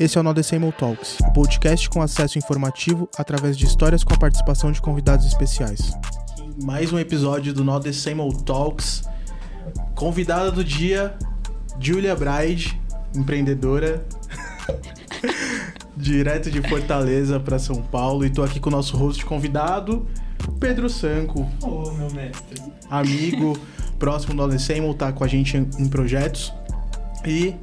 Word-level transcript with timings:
Esse 0.00 0.16
é 0.16 0.20
o 0.20 0.22
Nodecemol 0.22 0.70
Talks, 0.70 1.18
o 1.26 1.32
podcast 1.32 1.90
com 1.90 2.00
acesso 2.00 2.38
informativo 2.38 3.08
através 3.18 3.58
de 3.58 3.66
histórias 3.66 4.04
com 4.04 4.14
a 4.14 4.16
participação 4.16 4.70
de 4.70 4.80
convidados 4.80 5.26
especiais. 5.26 5.92
Mais 6.62 6.92
um 6.92 7.00
episódio 7.00 7.52
do 7.52 7.64
Nodecemol 7.64 8.32
Talks. 8.32 9.02
Convidada 9.96 10.52
do 10.52 10.62
dia, 10.62 11.18
Julia 11.80 12.14
Bride, 12.14 12.80
empreendedora, 13.12 14.06
direto 15.96 16.48
de 16.48 16.62
Fortaleza 16.62 17.40
para 17.40 17.58
São 17.58 17.82
Paulo. 17.82 18.24
E 18.24 18.30
tô 18.30 18.44
aqui 18.44 18.60
com 18.60 18.68
o 18.68 18.72
nosso 18.72 18.96
host 18.96 19.26
convidado, 19.26 20.06
Pedro 20.60 20.88
Sanco. 20.88 21.40
Ô, 21.60 21.88
oh, 21.88 21.90
meu 21.90 22.10
mestre. 22.12 22.62
Amigo, 22.88 23.58
próximo 23.98 24.32
do 24.32 24.42
Nodecemol, 24.42 24.94
tá 24.94 25.10
com 25.10 25.24
a 25.24 25.28
gente 25.28 25.56
em 25.56 25.88
projetos. 25.88 26.54
E 27.26 27.56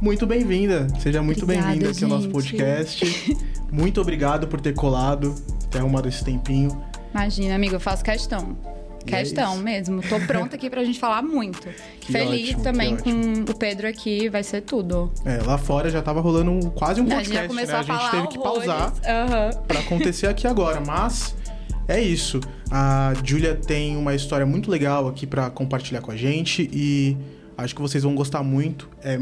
muito 0.00 0.26
bem-vinda. 0.26 0.86
Seja 1.00 1.22
muito 1.22 1.46
bem-vinda 1.46 1.90
aqui 1.90 2.04
ao 2.04 2.10
nosso 2.10 2.28
podcast. 2.28 3.36
muito 3.72 4.00
obrigado 4.00 4.46
por 4.46 4.60
ter 4.60 4.74
colado, 4.74 5.34
ter 5.70 5.78
arrumado 5.78 6.08
esse 6.08 6.24
tempinho. 6.24 6.82
Imagina, 7.14 7.54
amigo, 7.54 7.76
eu 7.76 7.80
faço 7.80 8.04
questão. 8.04 8.56
E 9.06 9.14
é 9.14 9.18
questão 9.18 9.54
é 9.54 9.62
mesmo. 9.62 10.02
Tô 10.02 10.20
pronta 10.20 10.56
aqui 10.56 10.68
pra 10.68 10.84
gente 10.84 10.98
falar 10.98 11.22
muito. 11.22 11.68
Que 12.00 12.12
Feliz 12.12 12.50
ótimo, 12.50 12.62
também 12.62 12.96
com 12.96 13.10
o 13.50 13.56
Pedro 13.56 13.88
aqui, 13.88 14.28
vai 14.28 14.44
ser 14.44 14.60
tudo. 14.60 15.12
É, 15.24 15.42
lá 15.42 15.58
fora 15.58 15.90
já 15.90 16.00
tava 16.00 16.20
rolando 16.20 16.52
um, 16.52 16.60
quase 16.70 17.00
um 17.00 17.04
podcast, 17.04 17.36
a 17.36 17.40
gente 17.40 17.48
começou 17.48 17.74
né? 17.74 17.78
A, 17.78 17.80
a 17.80 17.98
gente 17.98 18.10
teve 18.10 18.16
horrores. 18.16 18.36
que 18.36 18.42
pausar 18.42 18.92
uhum. 18.92 19.62
pra 19.66 19.80
acontecer 19.80 20.26
aqui 20.28 20.46
agora, 20.46 20.80
mas 20.86 21.34
é 21.88 22.00
isso. 22.00 22.38
A 22.70 23.12
Julia 23.24 23.56
tem 23.56 23.96
uma 23.96 24.14
história 24.14 24.46
muito 24.46 24.70
legal 24.70 25.08
aqui 25.08 25.26
para 25.26 25.50
compartilhar 25.50 26.00
com 26.00 26.12
a 26.12 26.16
gente 26.16 26.70
e 26.72 27.16
acho 27.58 27.74
que 27.74 27.82
vocês 27.82 28.04
vão 28.04 28.14
gostar 28.14 28.44
muito. 28.44 28.88
É 29.02 29.18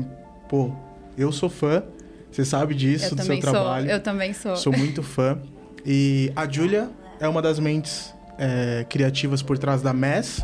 pô, 0.54 0.70
eu 1.18 1.32
sou 1.32 1.50
fã, 1.50 1.82
você 2.30 2.44
sabe 2.44 2.76
disso, 2.76 3.06
eu 3.06 3.16
do 3.16 3.22
seu 3.24 3.40
trabalho. 3.40 3.86
Sou, 3.86 3.94
eu 3.94 4.00
também 4.00 4.32
sou. 4.32 4.56
Sou 4.56 4.72
muito 4.72 5.02
fã. 5.02 5.36
E 5.84 6.32
a 6.36 6.48
Julia 6.48 6.88
é 7.18 7.28
uma 7.28 7.42
das 7.42 7.58
mentes 7.58 8.14
é, 8.38 8.86
criativas 8.88 9.42
por 9.42 9.58
trás 9.58 9.82
da 9.82 9.92
MES. 9.92 10.42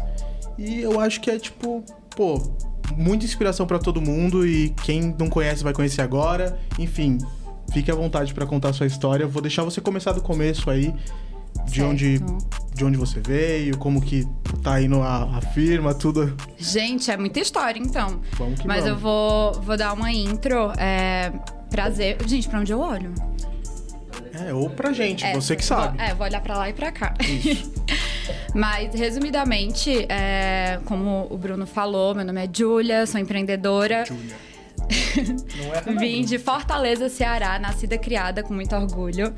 E 0.59 0.81
eu 0.81 0.99
acho 0.99 1.21
que 1.21 1.31
é 1.31 1.39
tipo, 1.39 1.85
pô, 2.17 2.43
muita 2.97 3.25
inspiração 3.25 3.69
para 3.69 3.79
todo 3.79 4.01
mundo. 4.01 4.45
E 4.45 4.71
quem 4.83 5.15
não 5.17 5.29
conhece 5.29 5.63
vai 5.63 5.73
conhecer 5.73 6.03
agora. 6.03 6.59
Enfim, 6.77 7.19
fique 7.73 7.89
à 7.89 7.95
vontade 7.95 8.35
para 8.35 8.45
contar 8.47 8.71
a 8.71 8.73
sua 8.73 8.87
história. 8.89 9.29
Vou 9.29 9.41
deixar 9.41 9.63
você 9.63 9.81
começar 9.81 10.11
do 10.11 10.21
começo 10.21 10.69
aí 10.71 10.93
de 11.67 11.83
onde 11.83 12.21
de 12.75 12.85
onde 12.85 12.97
você 12.97 13.21
veio, 13.21 13.77
como 13.77 14.01
que 14.01 14.27
tá 14.63 14.81
indo 14.81 15.03
a, 15.03 15.37
a, 15.37 15.41
firma, 15.43 15.93
tudo. 15.93 16.35
Gente, 16.57 17.11
é 17.11 17.17
muita 17.17 17.39
história, 17.39 17.79
então. 17.79 18.21
Vamos 18.39 18.61
que 18.61 18.67
Mas 18.67 18.85
vamos. 18.85 18.91
eu 18.91 18.97
vou, 18.97 19.53
vou 19.61 19.77
dar 19.77 19.93
uma 19.93 20.11
intro. 20.11 20.73
É, 20.79 21.31
prazer. 21.69 22.17
Gente, 22.27 22.49
pra 22.49 22.61
onde 22.61 22.73
eu 22.73 22.81
olho? 22.81 23.13
É, 24.33 24.55
ou 24.55 24.71
pra 24.71 24.93
gente, 24.93 25.25
é, 25.25 25.35
você 25.35 25.55
que 25.57 25.65
sabe. 25.65 25.99
Vou, 25.99 26.07
é, 26.07 26.15
vou 26.15 26.27
olhar 26.27 26.41
pra 26.41 26.57
lá 26.57 26.71
e 26.71 26.73
pra 26.73 26.91
cá. 26.91 27.15
Mas, 28.55 28.95
resumidamente, 28.95 30.07
é, 30.09 30.81
como 30.87 31.27
o 31.31 31.37
Bruno 31.37 31.67
falou, 31.67 32.15
meu 32.15 32.25
nome 32.25 32.43
é 32.43 32.49
Júlia, 32.51 33.07
sou 33.07 33.21
empreendedora. 33.21 34.05
Júlia. 34.07 34.37
Vim 35.99 36.25
de 36.25 36.39
Fortaleza, 36.39 37.09
Ceará, 37.09 37.59
nascida 37.59 37.95
e 37.97 37.99
criada 37.99 38.43
com 38.43 38.55
muito 38.55 38.75
orgulho. 38.75 39.33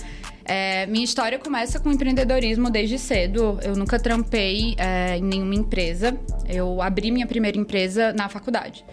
É, 0.44 0.86
minha 0.86 1.04
história 1.04 1.38
começa 1.38 1.78
com 1.78 1.90
empreendedorismo 1.90 2.70
desde 2.70 2.98
cedo. 2.98 3.58
Eu 3.62 3.76
nunca 3.76 3.98
trampei 3.98 4.74
é, 4.78 5.16
em 5.16 5.22
nenhuma 5.22 5.54
empresa. 5.54 6.18
Eu 6.48 6.82
abri 6.82 7.10
minha 7.10 7.26
primeira 7.26 7.58
empresa 7.58 8.12
na 8.12 8.28
faculdade, 8.28 8.84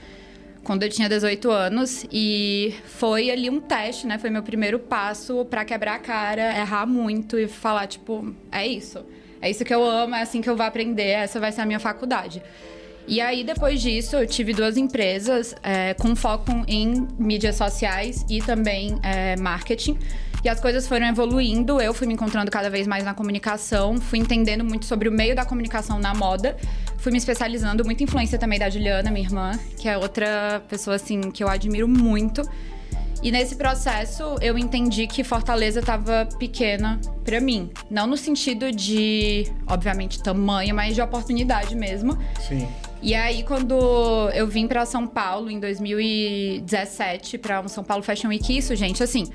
quando 0.63 0.83
eu 0.83 0.89
tinha 0.89 1.09
18 1.09 1.51
anos. 1.51 2.05
E 2.11 2.75
foi 2.85 3.31
ali 3.31 3.49
um 3.49 3.59
teste, 3.59 4.05
né? 4.05 4.17
Foi 4.17 4.29
meu 4.29 4.43
primeiro 4.43 4.79
passo 4.79 5.45
para 5.45 5.65
quebrar 5.65 5.95
a 5.95 5.99
cara, 5.99 6.57
errar 6.57 6.85
muito 6.85 7.37
e 7.37 7.47
falar, 7.47 7.87
tipo, 7.87 8.33
é 8.51 8.65
isso. 8.67 9.03
É 9.41 9.49
isso 9.49 9.63
que 9.63 9.73
eu 9.73 9.83
amo, 9.83 10.15
é 10.15 10.21
assim 10.21 10.41
que 10.41 10.49
eu 10.49 10.55
vou 10.55 10.65
aprender, 10.65 11.07
essa 11.07 11.39
vai 11.39 11.51
ser 11.51 11.61
a 11.61 11.65
minha 11.65 11.79
faculdade. 11.79 12.43
E 13.07 13.19
aí, 13.21 13.43
depois 13.43 13.81
disso, 13.81 14.17
eu 14.17 14.27
tive 14.27 14.53
duas 14.53 14.77
empresas 14.77 15.55
é, 15.63 15.95
com 15.95 16.15
foco 16.15 16.51
em 16.67 17.07
mídias 17.17 17.55
sociais 17.55 18.23
e 18.29 18.39
também 18.39 18.99
é, 19.01 19.35
marketing. 19.37 19.97
E 20.43 20.47
as 20.47 20.59
coisas 20.59 20.87
foram 20.87 21.07
evoluindo, 21.07 21.81
eu 21.81 21.93
fui 21.93 22.07
me 22.07 22.13
encontrando 22.13 22.49
cada 22.49 22.69
vez 22.69 22.87
mais 22.87 23.03
na 23.03 23.13
comunicação, 23.13 23.97
fui 23.97 24.19
entendendo 24.19 24.63
muito 24.63 24.85
sobre 24.85 25.09
o 25.09 25.11
meio 25.11 25.35
da 25.35 25.43
comunicação 25.43 25.99
na 25.99 26.13
moda, 26.13 26.55
fui 26.97 27.11
me 27.11 27.17
especializando, 27.17 27.83
muita 27.83 28.03
influência 28.03 28.37
também 28.39 28.57
da 28.57 28.69
Juliana, 28.69 29.11
minha 29.11 29.25
irmã, 29.25 29.51
que 29.77 29.89
é 29.89 29.97
outra 29.97 30.63
pessoa 30.69 30.95
assim 30.95 31.29
que 31.29 31.43
eu 31.43 31.49
admiro 31.49 31.87
muito. 31.87 32.41
E 33.21 33.31
nesse 33.31 33.57
processo 33.57 34.37
eu 34.41 34.57
entendi 34.57 35.05
que 35.07 35.25
Fortaleza 35.25 35.81
estava 35.81 36.25
pequena 36.39 37.01
para 37.25 37.41
mim, 37.41 37.69
não 37.89 38.07
no 38.07 38.15
sentido 38.15 38.71
de, 38.71 39.45
obviamente, 39.67 40.23
tamanho, 40.23 40.73
mas 40.73 40.95
de 40.95 41.01
oportunidade 41.01 41.75
mesmo. 41.75 42.17
Sim. 42.47 42.65
E 43.01 43.13
aí, 43.15 43.43
quando 43.43 44.29
eu 44.33 44.47
vim 44.47 44.67
para 44.67 44.85
São 44.85 45.07
Paulo 45.07 45.49
em 45.49 45.59
2017, 45.59 47.37
para 47.37 47.61
um 47.61 47.67
São 47.67 47.83
Paulo 47.83 48.03
Fashion 48.03 48.27
Week, 48.29 48.57
isso, 48.57 48.75
gente, 48.75 49.01
assim, 49.01 49.25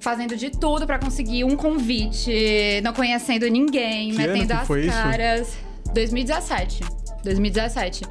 fazendo 0.00 0.36
de 0.36 0.50
tudo 0.50 0.86
para 0.86 0.98
conseguir 0.98 1.44
um 1.44 1.54
convite, 1.56 2.80
não 2.82 2.92
conhecendo 2.92 3.46
ninguém, 3.46 4.10
que 4.10 4.16
metendo 4.16 4.54
as 4.54 4.66
caras. 4.66 5.48
Isso? 5.48 5.58
2017. 5.94 6.80
2017. 7.22 8.04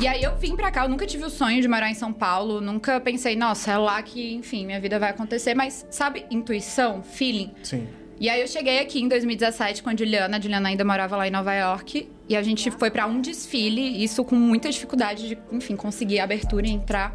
E 0.00 0.08
aí 0.08 0.22
eu 0.22 0.36
vim 0.36 0.56
pra 0.56 0.70
cá, 0.70 0.84
eu 0.84 0.88
nunca 0.88 1.06
tive 1.06 1.24
o 1.24 1.30
sonho 1.30 1.62
de 1.62 1.68
morar 1.68 1.88
em 1.88 1.94
São 1.94 2.12
Paulo, 2.12 2.60
nunca 2.60 2.98
pensei, 2.98 3.36
nossa, 3.36 3.70
é 3.70 3.78
lá 3.78 4.02
que, 4.02 4.34
enfim, 4.34 4.66
minha 4.66 4.80
vida 4.80 4.98
vai 4.98 5.10
acontecer, 5.10 5.54
mas 5.54 5.86
sabe, 5.90 6.26
intuição, 6.28 7.02
feeling? 7.04 7.52
Sim. 7.62 7.86
E 8.18 8.28
aí 8.28 8.40
eu 8.40 8.48
cheguei 8.48 8.80
aqui 8.80 9.00
em 9.00 9.06
2017 9.06 9.82
com 9.82 9.90
a 9.90 9.96
Juliana, 9.96 10.38
a 10.38 10.40
Juliana 10.40 10.70
ainda 10.70 10.84
morava 10.84 11.16
lá 11.16 11.28
em 11.28 11.30
Nova 11.30 11.54
York, 11.54 12.08
e 12.28 12.36
a 12.36 12.42
gente 12.42 12.70
foi 12.70 12.90
para 12.90 13.06
um 13.06 13.20
desfile, 13.20 14.02
isso 14.02 14.24
com 14.24 14.34
muita 14.34 14.70
dificuldade 14.70 15.28
de, 15.28 15.38
enfim, 15.52 15.76
conseguir 15.76 16.18
a 16.18 16.24
abertura 16.24 16.66
e 16.66 16.70
entrar. 16.70 17.12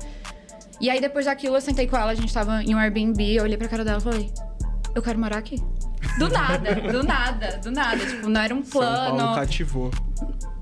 E 0.80 0.90
aí, 0.90 1.02
depois 1.02 1.26
daquilo, 1.26 1.56
eu 1.56 1.62
sentei 1.62 1.88
com 1.88 1.98
ela, 1.98 2.12
a 2.12 2.16
gente 2.16 2.34
tava 2.34 2.64
em 2.64 2.76
um 2.76 2.78
Airbnb, 2.78 3.36
eu 3.36 3.44
olhei 3.44 3.58
pra 3.58 3.68
cara 3.68 3.84
dela 3.84 4.00
e 4.00 4.02
falei, 4.02 4.34
eu 4.94 5.02
quero 5.02 5.20
morar 5.20 5.38
aqui. 5.38 5.62
Do 6.18 6.30
nada, 6.30 6.76
do 6.76 7.04
nada, 7.04 7.58
do 7.58 7.72
nada. 7.72 8.06
Tipo, 8.06 8.30
não 8.30 8.42
era 8.42 8.54
um 8.54 8.62
plano. 8.62 9.08
São 9.08 9.18
Paulo 9.18 9.36
cativou. 9.36 9.92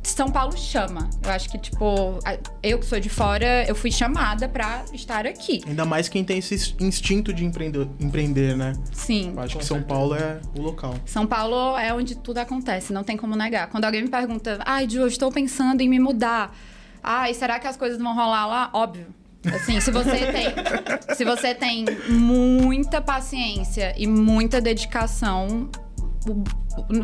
São 0.03 0.29
Paulo 0.29 0.57
chama. 0.57 1.09
Eu 1.23 1.31
acho 1.31 1.49
que, 1.49 1.57
tipo, 1.57 2.19
eu 2.61 2.79
que 2.79 2.85
sou 2.85 2.99
de 2.99 3.09
fora, 3.09 3.65
eu 3.67 3.73
fui 3.73 3.91
chamada 3.91 4.47
para 4.47 4.85
estar 4.93 5.25
aqui. 5.25 5.61
Ainda 5.65 5.85
mais 5.85 6.07
quem 6.07 6.23
tem 6.23 6.37
esse 6.37 6.75
instinto 6.79 7.33
de 7.33 7.43
empreender, 7.43 7.87
empreender 7.99 8.55
né? 8.55 8.73
Sim. 8.93 9.33
Eu 9.35 9.41
acho 9.41 9.57
que 9.57 9.65
São 9.65 9.81
Paulo 9.81 10.15
é 10.15 10.39
o 10.57 10.61
local. 10.61 10.95
São 11.05 11.25
Paulo 11.25 11.77
é 11.77 11.93
onde 11.93 12.15
tudo 12.15 12.37
acontece, 12.37 12.93
não 12.93 13.03
tem 13.03 13.17
como 13.17 13.35
negar. 13.35 13.67
Quando 13.67 13.85
alguém 13.85 14.03
me 14.03 14.09
pergunta, 14.09 14.59
ai, 14.65 14.87
Ju, 14.89 14.99
eu 14.99 15.07
estou 15.07 15.31
pensando 15.31 15.81
em 15.81 15.89
me 15.89 15.99
mudar. 15.99 16.55
Ai, 17.01 17.33
será 17.33 17.59
que 17.59 17.67
as 17.67 17.77
coisas 17.77 17.97
vão 17.97 18.15
rolar 18.15 18.45
lá? 18.45 18.69
Óbvio. 18.73 19.07
Assim, 19.53 19.79
se 19.79 19.91
você 19.91 20.31
tem, 20.31 21.15
se 21.15 21.25
você 21.25 21.53
tem 21.53 21.85
muita 22.09 23.01
paciência 23.01 23.93
e 23.97 24.07
muita 24.07 24.59
dedicação, 24.59 25.69
o 26.27 26.43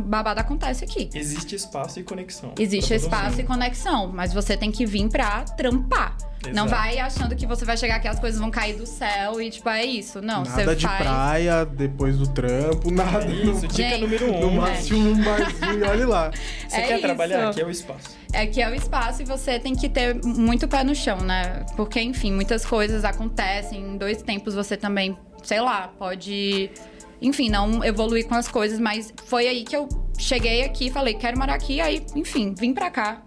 babado 0.04 0.40
acontece 0.40 0.84
aqui. 0.84 1.10
Existe 1.14 1.56
espaço 1.56 2.00
e 2.00 2.04
conexão. 2.04 2.54
Existe 2.60 2.94
espaço 2.94 3.32
mundo. 3.32 3.40
e 3.40 3.44
conexão, 3.44 4.12
mas 4.14 4.34
você 4.34 4.58
tem 4.58 4.72
que 4.72 4.86
vir 4.86 5.08
pra 5.10 5.44
trampar. 5.44 6.16
Exato. 6.44 6.56
Não 6.56 6.68
vai 6.68 6.98
achando 6.98 7.36
que 7.36 7.46
você 7.46 7.64
vai 7.64 7.78
chegar 7.78 7.98
aqui 7.98 8.08
as 8.08 8.20
coisas 8.20 8.40
vão 8.40 8.50
cair 8.50 8.76
do 8.76 8.86
céu 8.88 9.40
e 9.40 9.50
tipo, 9.52 9.70
é 9.70 9.86
isso. 9.86 10.22
Não, 10.22 10.44
nada 10.44 10.64
você 10.64 10.76
de 10.76 10.88
faz... 10.88 10.98
praia 10.98 11.66
depois 11.66 12.18
do 12.18 12.28
trampo, 12.28 12.90
nada. 12.90 13.26
É 13.26 13.32
isso, 13.32 13.68
dica 13.68 13.90
Gente, 13.90 14.02
número 14.02 14.34
um. 14.34 14.42
No 14.42 14.52
máximo 14.54 15.10
é. 15.10 15.12
um 15.12 15.24
barzinho, 15.24 15.90
olha 15.90 16.08
lá. 16.08 16.32
Você 16.68 16.78
é 16.78 16.88
quer 16.88 16.94
isso. 16.94 17.02
trabalhar? 17.02 17.50
Aqui 17.50 17.62
é 17.62 17.66
o 17.66 17.70
espaço. 17.70 18.18
Aqui 18.34 18.62
é 18.62 18.70
o 18.70 18.74
espaço 18.74 19.22
e 19.22 19.26
você 19.26 19.60
tem 19.60 19.76
que 19.76 19.90
ter 19.90 20.16
muito 20.24 20.68
pé 20.68 20.84
no 20.84 20.96
chão, 20.96 21.18
né? 21.18 21.66
Porque, 21.76 22.00
enfim, 22.02 22.32
muitas 22.32 22.66
coisas 22.66 23.04
acontecem. 23.04 23.82
Em 23.82 23.98
dois 23.98 24.22
tempos 24.22 24.56
você 24.56 24.78
também, 24.78 25.18
sei 25.44 25.60
lá, 25.60 25.90
pode 26.00 26.72
enfim, 27.22 27.50
não 27.50 27.84
evoluir 27.84 28.28
com 28.28 28.36
as 28.36 28.48
coisas, 28.48 28.80
mas 28.80 29.14
foi 29.26 29.48
aí 29.48 29.64
que 29.64 29.76
eu 29.76 29.88
cheguei 30.18 30.64
aqui 30.64 30.90
falei, 30.90 31.14
quero 31.16 31.38
morar 31.38 31.56
aqui, 31.56 31.82
aí, 31.82 32.06
enfim, 32.16 32.54
vim 32.58 32.74
pra 32.74 32.90
cá. 32.90 33.22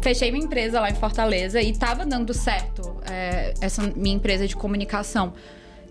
Fechei 0.00 0.30
minha 0.30 0.44
empresa 0.44 0.80
lá 0.80 0.90
em 0.90 0.94
Fortaleza 0.94 1.60
e 1.60 1.76
tava 1.76 2.06
dando 2.06 2.32
certo 2.32 3.00
é, 3.10 3.52
essa 3.60 3.82
minha 3.82 4.14
empresa 4.14 4.46
de 4.46 4.54
comunicação. 4.54 5.34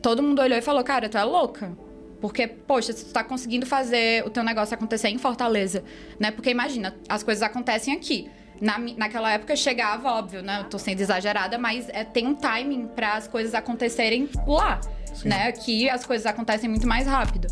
Todo 0.01 0.23
mundo 0.23 0.41
olhou 0.41 0.57
e 0.57 0.61
falou, 0.61 0.83
cara, 0.83 1.09
tu 1.09 1.17
é 1.17 1.23
louca. 1.23 1.77
Porque, 2.21 2.47
poxa, 2.47 2.93
tu 2.93 3.05
tá 3.05 3.23
conseguindo 3.23 3.65
fazer 3.65 4.25
o 4.25 4.29
teu 4.29 4.43
negócio 4.43 4.73
acontecer 4.73 5.09
em 5.09 5.17
Fortaleza, 5.17 5.83
né? 6.19 6.31
Porque 6.31 6.49
imagina, 6.49 6.95
as 7.07 7.21
coisas 7.21 7.43
acontecem 7.43 7.93
aqui. 7.93 8.29
Na, 8.59 8.79
naquela 8.79 9.31
época 9.31 9.55
chegava, 9.55 10.11
óbvio, 10.11 10.41
né? 10.41 10.61
Eu 10.61 10.63
tô 10.63 10.79
sendo 10.79 10.99
exagerada, 10.99 11.57
mas 11.59 11.87
é, 11.89 12.03
tem 12.03 12.25
um 12.25 12.33
timing 12.33 12.87
para 12.87 13.15
as 13.15 13.27
coisas 13.27 13.53
acontecerem 13.53 14.29
lá. 14.47 14.79
Sim. 15.21 15.29
né? 15.29 15.47
Aqui 15.47 15.89
as 15.89 16.05
coisas 16.05 16.25
acontecem 16.25 16.69
muito 16.69 16.87
mais 16.87 17.07
rápido. 17.07 17.47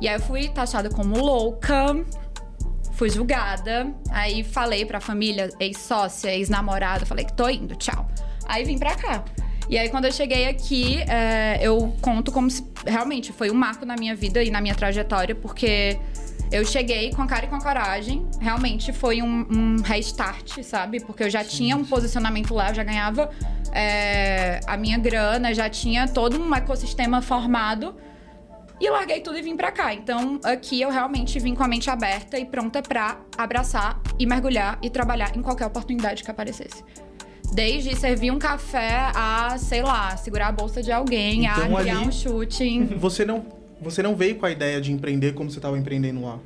E 0.00 0.08
aí 0.08 0.14
eu 0.14 0.20
fui 0.20 0.48
taxada 0.48 0.90
como 0.90 1.18
louca, 1.18 1.96
fui 2.92 3.08
julgada. 3.10 3.92
Aí 4.10 4.42
falei 4.42 4.84
pra 4.84 5.00
família, 5.00 5.50
ex-sócia, 5.58 6.34
ex-namorada, 6.34 7.06
falei 7.06 7.24
que 7.24 7.32
tô 7.32 7.48
indo, 7.48 7.76
tchau. 7.76 8.08
Aí 8.46 8.64
vim 8.64 8.78
pra 8.78 8.94
cá. 8.94 9.24
E 9.68 9.78
aí, 9.78 9.88
quando 9.88 10.04
eu 10.04 10.12
cheguei 10.12 10.46
aqui, 10.46 10.98
é, 11.08 11.58
eu 11.62 11.94
conto 12.02 12.30
como 12.30 12.50
se 12.50 12.62
realmente 12.86 13.32
foi 13.32 13.50
um 13.50 13.54
marco 13.54 13.86
na 13.86 13.96
minha 13.96 14.14
vida 14.14 14.42
e 14.42 14.50
na 14.50 14.60
minha 14.60 14.74
trajetória, 14.74 15.34
porque 15.34 15.98
eu 16.50 16.64
cheguei 16.64 17.12
com 17.12 17.22
a 17.22 17.26
cara 17.26 17.46
e 17.46 17.48
com 17.48 17.56
a 17.56 17.60
coragem. 17.60 18.26
Realmente 18.40 18.92
foi 18.92 19.22
um, 19.22 19.46
um 19.50 19.82
restart, 19.82 20.62
sabe? 20.62 21.00
Porque 21.00 21.24
eu 21.24 21.30
já 21.30 21.44
tinha 21.44 21.76
um 21.76 21.84
posicionamento 21.84 22.54
lá, 22.54 22.70
eu 22.70 22.74
já 22.74 22.84
ganhava 22.84 23.30
é, 23.72 24.60
a 24.66 24.76
minha 24.76 24.98
grana, 24.98 25.52
já 25.52 25.68
tinha 25.68 26.06
todo 26.06 26.40
um 26.40 26.54
ecossistema 26.54 27.20
formado. 27.20 27.94
E 28.80 28.90
larguei 28.90 29.20
tudo 29.20 29.38
e 29.38 29.42
vim 29.42 29.56
pra 29.56 29.70
cá. 29.70 29.94
Então, 29.94 30.40
aqui 30.44 30.80
eu 30.80 30.90
realmente 30.90 31.38
vim 31.38 31.54
com 31.54 31.62
a 31.62 31.68
mente 31.68 31.88
aberta 31.88 32.38
e 32.38 32.44
pronta 32.44 32.82
pra 32.82 33.18
abraçar 33.38 34.00
e 34.18 34.26
mergulhar 34.26 34.78
e 34.82 34.90
trabalhar 34.90 35.36
em 35.36 35.42
qualquer 35.42 35.66
oportunidade 35.66 36.24
que 36.24 36.30
aparecesse. 36.30 36.84
Desde 37.52 37.94
servir 37.94 38.32
um 38.32 38.38
café 38.38 39.10
a, 39.14 39.56
sei 39.58 39.80
lá, 39.80 40.16
segurar 40.16 40.48
a 40.48 40.52
bolsa 40.52 40.82
de 40.82 40.90
alguém, 40.90 41.46
então, 41.46 41.76
a 41.76 41.80
criar 41.80 42.00
um 42.00 42.10
chute. 42.10 42.84
Você 42.96 43.24
não, 43.24 43.46
você 43.84 44.02
não 44.02 44.16
veio 44.16 44.36
com 44.36 44.46
a 44.46 44.50
ideia 44.50 44.80
de 44.80 44.90
empreender 44.90 45.34
como 45.34 45.50
você 45.50 45.58
estava 45.58 45.78
empreendendo 45.78 46.22
lá? 46.22 46.38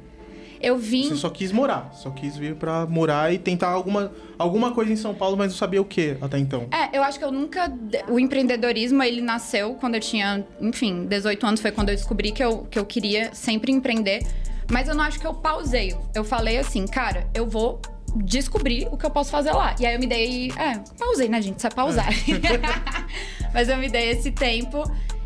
Eu 0.61 0.77
vim. 0.77 1.09
Você 1.09 1.17
só 1.17 1.31
quis 1.31 1.53
morar. 1.53 1.93
Só 1.95 2.11
quis 2.11 2.37
vir 2.37 2.57
para 2.57 2.85
morar 2.87 3.33
e 3.33 3.39
tentar 3.39 3.69
alguma, 3.69 4.13
alguma 4.37 4.73
coisa 4.73 4.93
em 4.93 4.97
São 4.97 5.15
Paulo, 5.15 5.37
mas 5.37 5.53
não 5.53 5.57
sabia 5.57 5.81
o 5.81 5.85
que 5.85 6.17
até 6.21 6.39
então. 6.39 6.67
É, 6.73 6.97
eu 6.97 7.03
acho 7.03 7.19
que 7.19 7.25
eu 7.25 7.31
nunca. 7.31 7.73
O 8.09 8.19
empreendedorismo, 8.19 9.03
ele 9.03 9.21
nasceu 9.21 9.75
quando 9.75 9.95
eu 9.95 10.01
tinha, 10.01 10.45
enfim, 10.61 11.07
18 11.07 11.47
anos. 11.47 11.61
Foi 11.61 11.71
quando 11.71 11.91
eu 11.91 11.95
descobri 11.95 12.33
que 12.33 12.43
eu, 12.43 12.67
que 12.71 12.79
eu 12.79 12.85
queria 12.85 13.33
sempre 13.35 13.73
empreender. 13.73 14.27
Mas 14.71 14.89
eu 14.89 14.95
não 14.95 15.05
acho 15.05 15.19
que 15.19 15.27
eu 15.27 15.33
pausei. 15.33 15.97
Eu 16.15 16.25
falei 16.25 16.59
assim, 16.59 16.87
cara, 16.87 17.27
eu 17.33 17.47
vou 17.47 17.81
descobrir 18.17 18.89
o 18.91 18.97
que 18.97 19.07
eu 19.07 19.11
posso 19.11 19.31
fazer 19.31 19.53
lá. 19.53 19.75
E 19.79 19.87
aí 19.87 19.95
eu 19.95 20.01
me 20.01 20.07
dei. 20.07 20.51
É, 20.53 20.79
pausei, 20.99 21.29
né, 21.29 21.41
gente? 21.41 21.59
Isso 21.59 21.67
é 21.67 21.71
pausar. 21.71 22.09
É. 22.09 23.49
Mas 23.55 23.69
eu 23.69 23.77
me 23.77 23.89
dei 23.89 24.11
esse 24.11 24.31
tempo. 24.31 24.83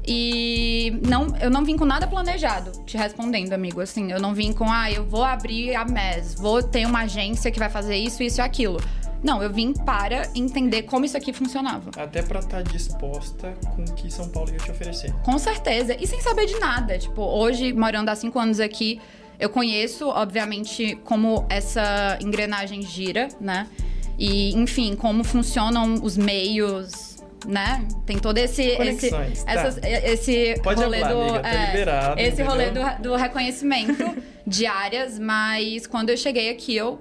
E 0.07 0.62
não, 0.91 1.37
eu 1.37 1.51
não 1.51 1.65
vim 1.65 1.77
com 1.77 1.85
nada 1.85 2.07
planejado, 2.07 2.73
te 2.85 2.97
respondendo, 2.97 3.53
amigo. 3.53 3.81
Assim, 3.81 4.11
eu 4.11 4.21
não 4.21 4.35
vim 4.35 4.53
com, 4.53 4.71
ah, 4.71 4.91
eu 4.91 5.05
vou 5.05 5.25
abrir 5.25 5.75
a 5.75 5.85
MES, 5.85 6.35
vou 6.35 6.63
ter 6.63 6.87
uma 6.87 7.01
agência 7.01 7.51
que 7.51 7.59
vai 7.59 7.71
fazer 7.71 7.97
isso, 7.97 8.23
isso 8.23 8.41
e 8.41 8.43
aquilo. 8.43 8.81
Não, 9.23 9.41
eu 9.41 9.53
vim 9.53 9.73
para 9.73 10.29
entender 10.35 10.83
como 10.83 11.05
isso 11.05 11.17
aqui 11.17 11.33
funcionava. 11.33 11.91
Até 11.97 12.23
para 12.23 12.41
estar 12.41 12.57
tá 12.57 12.63
disposta 12.63 13.55
com 13.77 13.83
o 13.83 13.95
que 13.95 14.11
São 14.11 14.29
Paulo 14.29 14.51
ia 14.51 14.59
te 14.59 14.71
oferecer. 14.71 15.13
Com 15.23 15.39
certeza. 15.39 15.97
E 16.01 16.07
sem 16.07 16.21
saber 16.21 16.47
de 16.47 16.59
nada. 16.59 16.99
Tipo, 16.99 17.23
hoje, 17.23 17.73
morando 17.73 18.09
há 18.09 18.17
cinco 18.17 18.41
anos 18.41 18.59
aqui, 18.59 19.01
eu 19.39 19.49
conheço, 19.49 20.09
obviamente, 20.09 20.97
como 21.05 21.47
essa 21.49 22.19
engrenagem 22.21 22.83
gira, 22.83 23.29
né? 23.41 23.69
E, 24.19 24.55
enfim, 24.57 24.97
como 24.97 25.23
funcionam 25.23 25.95
os 26.03 26.17
meios, 26.17 27.12
né? 27.47 27.87
Tem 28.07 28.19
todo 28.19 28.39
esse 28.39 28.63
esse, 28.63 29.11
tá. 29.11 29.25
essas, 29.47 29.79
esse 29.83 30.61
Pode 30.63 30.83
rolê 30.83 31.01
falar, 31.01 31.13
do 31.13 31.21
amiga, 31.21 31.41
tá 31.41 31.49
é, 31.49 31.67
liberado, 31.67 32.21
esse 32.21 32.43
entendeu? 32.43 32.47
rolê 32.47 32.71
do, 32.71 33.03
do 33.03 33.17
reconhecimento 33.17 34.23
de 34.47 34.67
áreas, 34.67 35.19
mas 35.19 35.87
quando 35.87 36.11
eu 36.11 36.17
cheguei 36.17 36.51
aqui 36.51 36.77
eu 36.77 37.01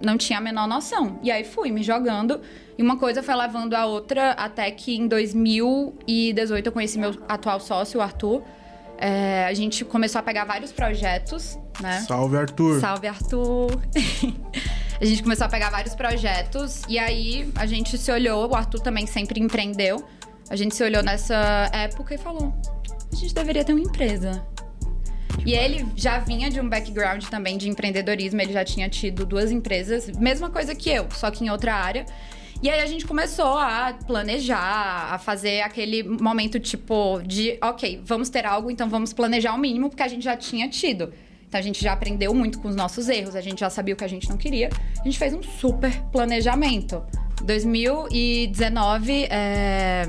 não 0.00 0.18
tinha 0.18 0.38
a 0.38 0.42
menor 0.42 0.66
noção. 0.68 1.18
E 1.22 1.30
aí 1.30 1.44
fui 1.44 1.70
me 1.70 1.82
jogando 1.82 2.40
e 2.76 2.82
uma 2.82 2.96
coisa 2.96 3.22
foi 3.22 3.34
levando 3.34 3.74
a 3.74 3.86
outra 3.86 4.32
até 4.32 4.70
que 4.70 4.96
em 4.96 5.06
2018 5.06 6.66
eu 6.66 6.72
conheci 6.72 6.98
meu 6.98 7.14
atual 7.28 7.60
sócio, 7.60 8.00
o 8.00 8.02
Arthur. 8.02 8.42
É, 8.98 9.46
a 9.46 9.54
gente 9.54 9.84
começou 9.84 10.18
a 10.18 10.22
pegar 10.22 10.44
vários 10.44 10.72
projetos, 10.72 11.58
né? 11.80 12.00
Salve, 12.06 12.36
Arthur! 12.36 12.80
Salve, 12.80 13.08
Arthur! 13.08 13.70
a 15.00 15.04
gente 15.04 15.22
começou 15.22 15.46
a 15.46 15.48
pegar 15.48 15.70
vários 15.70 15.94
projetos 15.94 16.82
e 16.88 16.98
aí 16.98 17.50
a 17.56 17.66
gente 17.66 17.98
se 17.98 18.10
olhou, 18.10 18.50
o 18.50 18.54
Arthur 18.54 18.80
também 18.80 19.06
sempre 19.06 19.40
empreendeu. 19.40 20.04
A 20.48 20.56
gente 20.56 20.74
se 20.74 20.84
olhou 20.84 21.02
nessa 21.02 21.70
época 21.72 22.14
e 22.14 22.18
falou: 22.18 22.54
a 23.12 23.16
gente 23.16 23.34
deveria 23.34 23.64
ter 23.64 23.72
uma 23.72 23.82
empresa. 23.82 24.46
E 25.44 25.52
ele 25.52 25.86
já 25.94 26.18
vinha 26.18 26.48
de 26.48 26.60
um 26.60 26.68
background 26.68 27.24
também 27.24 27.58
de 27.58 27.68
empreendedorismo, 27.68 28.40
ele 28.40 28.52
já 28.52 28.64
tinha 28.64 28.88
tido 28.88 29.26
duas 29.26 29.50
empresas, 29.50 30.08
mesma 30.16 30.48
coisa 30.48 30.74
que 30.74 30.88
eu, 30.88 31.06
só 31.10 31.30
que 31.30 31.44
em 31.44 31.50
outra 31.50 31.74
área. 31.74 32.06
E 32.62 32.70
aí 32.70 32.80
a 32.80 32.86
gente 32.86 33.04
começou 33.04 33.58
a 33.58 33.94
planejar, 34.06 35.12
a 35.12 35.18
fazer 35.18 35.60
aquele 35.60 36.02
momento 36.02 36.58
tipo 36.58 37.20
de, 37.26 37.58
ok, 37.60 38.00
vamos 38.04 38.30
ter 38.30 38.46
algo, 38.46 38.70
então 38.70 38.88
vamos 38.88 39.12
planejar 39.12 39.54
o 39.54 39.58
mínimo, 39.58 39.90
porque 39.90 40.02
a 40.02 40.08
gente 40.08 40.22
já 40.22 40.36
tinha 40.36 40.66
tido. 40.68 41.12
Então 41.54 41.60
a 41.60 41.62
gente 41.62 41.80
já 41.80 41.92
aprendeu 41.92 42.34
muito 42.34 42.58
com 42.58 42.66
os 42.66 42.74
nossos 42.74 43.08
erros, 43.08 43.36
a 43.36 43.40
gente 43.40 43.60
já 43.60 43.70
sabia 43.70 43.94
o 43.94 43.96
que 43.96 44.02
a 44.02 44.08
gente 44.08 44.28
não 44.28 44.36
queria. 44.36 44.70
A 45.00 45.04
gente 45.04 45.16
fez 45.16 45.32
um 45.32 45.40
super 45.40 46.02
planejamento. 46.10 47.00
2019, 47.44 49.28
é... 49.30 50.02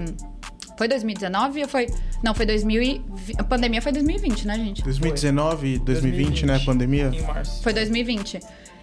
Foi 0.75 0.87
2019 0.87 1.61
ou 1.61 1.67
foi. 1.67 1.85
Não, 2.23 2.33
foi 2.33 2.47
2020. 2.47 3.03
A 3.37 3.43
pandemia 3.43 3.79
foi 3.79 3.91
2020, 3.91 4.47
né, 4.47 4.55
gente? 4.55 4.81
2019, 4.81 5.77
2020, 5.77 5.83
2020, 5.83 6.45
né? 6.47 6.59
Pandemia? 6.65 7.11
Em 7.13 7.21
março. 7.21 7.61
Foi 7.61 7.73
2020. 7.73 8.39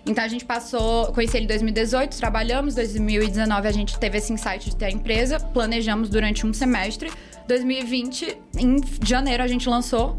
Então 0.07 0.23
a 0.23 0.29
gente 0.29 0.45
passou, 0.45 1.07
conheci 1.09 1.39
ele 1.39 1.47
em 1.47 1.49
2018, 1.49 2.17
trabalhamos, 2.17 2.77
2019 2.77 3.67
a 3.67 3.73
gente 3.73 3.99
teve 3.99 4.19
esse 4.19 4.33
insight 4.33 4.71
de 4.71 4.77
ter 4.77 4.85
a 4.85 4.91
empresa, 4.91 5.41
planejamos 5.41 6.09
durante 6.09 6.47
um 6.47 6.53
semestre. 6.53 7.11
2020, 7.49 8.39
em 8.57 8.77
janeiro 9.05 9.43
a 9.43 9.49
gente 9.49 9.69
lançou. 9.69 10.17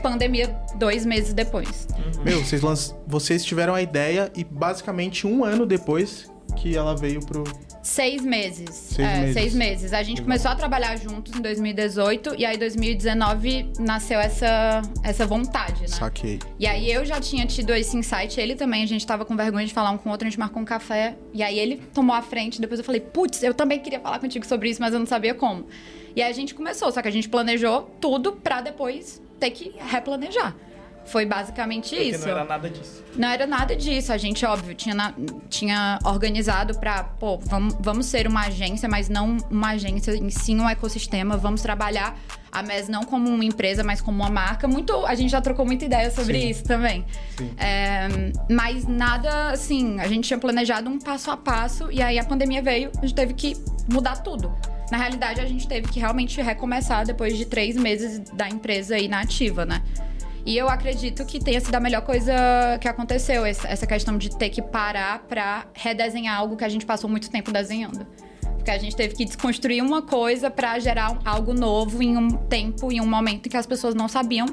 Pandemia 0.00 0.48
dois 0.76 1.04
meses 1.04 1.32
depois. 1.32 1.86
Uhum. 1.96 2.24
Meu, 2.24 2.44
vocês, 2.44 2.62
lanç... 2.62 2.94
vocês 3.06 3.44
tiveram 3.44 3.74
a 3.74 3.82
ideia 3.82 4.30
e 4.36 4.44
basicamente 4.44 5.26
um 5.26 5.44
ano 5.44 5.66
depois 5.66 6.30
que 6.56 6.76
ela 6.76 6.96
veio 6.96 7.20
pro, 7.24 7.44
Seis 7.88 8.22
meses. 8.22 8.68
Seis 8.74 9.08
é, 9.08 9.20
meses. 9.20 9.34
Seis 9.34 9.54
meses. 9.54 9.92
A 9.94 10.02
gente 10.02 10.20
começou 10.20 10.50
a 10.50 10.54
trabalhar 10.54 10.94
juntos 10.96 11.34
em 11.34 11.40
2018 11.40 12.34
e 12.36 12.44
aí 12.44 12.54
em 12.54 12.58
2019 12.58 13.72
nasceu 13.78 14.20
essa, 14.20 14.82
essa 15.02 15.26
vontade, 15.26 15.80
né? 15.82 15.88
Saquei. 15.88 16.38
E 16.58 16.66
aí 16.66 16.92
eu 16.92 17.06
já 17.06 17.18
tinha 17.18 17.46
tido 17.46 17.72
esse 17.72 17.96
insight, 17.96 18.38
ele 18.38 18.54
também, 18.54 18.82
a 18.82 18.86
gente 18.86 19.06
tava 19.06 19.24
com 19.24 19.34
vergonha 19.34 19.66
de 19.66 19.72
falar 19.72 19.90
um 19.90 19.96
com 19.96 20.10
o 20.10 20.12
outro, 20.12 20.26
a 20.26 20.30
gente 20.30 20.38
marcou 20.38 20.60
um 20.60 20.66
café 20.66 21.16
e 21.32 21.42
aí 21.42 21.58
ele 21.58 21.76
tomou 21.94 22.14
a 22.14 22.20
frente, 22.20 22.60
depois 22.60 22.78
eu 22.78 22.84
falei, 22.84 23.00
putz, 23.00 23.42
eu 23.42 23.54
também 23.54 23.78
queria 23.78 24.00
falar 24.00 24.18
contigo 24.18 24.44
sobre 24.44 24.68
isso, 24.68 24.82
mas 24.82 24.92
eu 24.92 24.98
não 24.98 25.06
sabia 25.06 25.32
como. 25.32 25.66
E 26.14 26.20
aí 26.20 26.30
a 26.30 26.34
gente 26.34 26.54
começou, 26.54 26.92
só 26.92 27.00
que 27.00 27.08
a 27.08 27.12
gente 27.12 27.28
planejou 27.28 27.90
tudo 28.00 28.32
pra 28.32 28.60
depois 28.60 29.22
ter 29.38 29.50
que 29.50 29.74
replanejar. 29.78 30.54
Foi 31.08 31.24
basicamente 31.24 31.90
Porque 31.96 32.10
isso. 32.10 32.26
não 32.26 32.32
era 32.32 32.44
nada 32.44 32.68
disso. 32.68 33.04
Não 33.16 33.28
era 33.28 33.46
nada 33.46 33.74
disso. 33.74 34.12
A 34.12 34.18
gente, 34.18 34.44
óbvio, 34.44 34.74
tinha, 34.74 34.94
na, 34.94 35.14
tinha 35.48 35.98
organizado 36.04 36.78
pra, 36.78 37.02
pô, 37.02 37.38
vamos, 37.38 37.74
vamos 37.80 38.06
ser 38.06 38.26
uma 38.26 38.42
agência, 38.42 38.86
mas 38.88 39.08
não 39.08 39.38
uma 39.50 39.70
agência, 39.70 40.14
em 40.14 40.28
si 40.28 40.54
um 40.54 40.68
ecossistema. 40.68 41.36
Vamos 41.38 41.62
trabalhar 41.62 42.18
a 42.52 42.62
MES 42.62 42.88
não 42.88 43.04
como 43.04 43.28
uma 43.28 43.44
empresa, 43.44 43.82
mas 43.82 44.02
como 44.02 44.22
uma 44.22 44.30
marca. 44.30 44.68
Muito, 44.68 44.94
a 45.06 45.14
gente 45.14 45.30
já 45.30 45.40
trocou 45.40 45.64
muita 45.64 45.86
ideia 45.86 46.10
sobre 46.10 46.40
Sim. 46.40 46.48
isso 46.50 46.64
também. 46.64 47.06
É, 47.56 48.08
mas 48.50 48.86
nada, 48.86 49.50
assim, 49.50 49.98
a 50.00 50.08
gente 50.08 50.26
tinha 50.26 50.38
planejado 50.38 50.90
um 50.90 50.98
passo 50.98 51.30
a 51.30 51.36
passo 51.36 51.90
e 51.90 52.02
aí 52.02 52.18
a 52.18 52.24
pandemia 52.24 52.62
veio, 52.62 52.90
a 52.98 53.00
gente 53.00 53.14
teve 53.14 53.32
que 53.32 53.56
mudar 53.90 54.16
tudo. 54.16 54.52
Na 54.90 54.96
realidade, 54.96 55.40
a 55.40 55.46
gente 55.46 55.68
teve 55.68 55.88
que 55.88 56.00
realmente 56.00 56.40
recomeçar 56.40 57.04
depois 57.04 57.36
de 57.36 57.44
três 57.44 57.76
meses 57.76 58.20
da 58.30 58.48
empresa 58.48 58.94
aí 58.96 59.06
na 59.06 59.20
ativa, 59.20 59.66
né? 59.66 59.82
E 60.46 60.56
eu 60.56 60.68
acredito 60.68 61.26
que 61.26 61.38
tenha 61.38 61.60
sido 61.60 61.74
a 61.74 61.80
melhor 61.80 62.00
coisa 62.02 62.32
que 62.80 62.88
aconteceu, 62.88 63.44
essa 63.44 63.86
questão 63.86 64.16
de 64.16 64.34
ter 64.34 64.48
que 64.48 64.62
parar 64.62 65.18
para 65.28 65.66
redesenhar 65.74 66.38
algo 66.38 66.56
que 66.56 66.64
a 66.64 66.68
gente 66.68 66.86
passou 66.86 67.10
muito 67.10 67.28
tempo 67.28 67.52
desenhando. 67.52 68.06
Porque 68.54 68.70
a 68.70 68.78
gente 68.78 68.96
teve 68.96 69.14
que 69.14 69.26
desconstruir 69.26 69.82
uma 69.82 70.00
coisa 70.00 70.50
para 70.50 70.78
gerar 70.78 71.18
algo 71.24 71.52
novo 71.52 72.02
em 72.02 72.16
um 72.16 72.30
tempo, 72.30 72.90
em 72.90 73.00
um 73.00 73.06
momento 73.06 73.46
em 73.46 73.50
que 73.50 73.56
as 73.58 73.66
pessoas 73.66 73.94
não 73.94 74.08
sabiam 74.08 74.46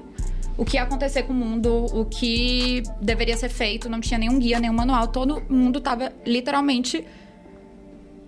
o 0.58 0.64
que 0.64 0.78
ia 0.78 0.84
acontecer 0.84 1.24
com 1.24 1.34
o 1.34 1.36
mundo, 1.36 1.86
o 1.94 2.06
que 2.06 2.84
deveria 3.02 3.36
ser 3.36 3.50
feito, 3.50 3.90
não 3.90 4.00
tinha 4.00 4.18
nenhum 4.18 4.40
guia, 4.40 4.60
nenhum 4.60 4.74
manual, 4.74 5.08
todo 5.08 5.42
mundo 5.50 5.82
tava 5.82 6.14
literalmente 6.26 7.06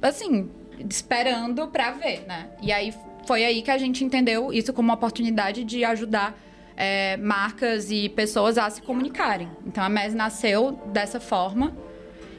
assim, 0.02 0.50
esperando 0.90 1.68
para 1.68 1.92
ver, 1.92 2.26
né? 2.28 2.48
E 2.62 2.72
aí 2.72 2.94
foi 3.26 3.44
aí 3.44 3.62
que 3.62 3.72
a 3.72 3.78
gente 3.78 4.04
entendeu 4.04 4.54
isso 4.54 4.72
como 4.74 4.90
uma 4.90 4.94
oportunidade 4.96 5.64
de 5.64 5.84
ajudar 5.84 6.38
é, 6.76 7.18
marcas 7.18 7.90
e 7.92 8.08
pessoas 8.10 8.58
a 8.58 8.70
se 8.70 8.82
comunicarem. 8.82 9.50
Então 9.66 9.84
a 9.84 9.90
MES 9.90 10.14
nasceu 10.14 10.80
dessa 10.94 11.20
forma. 11.20 11.76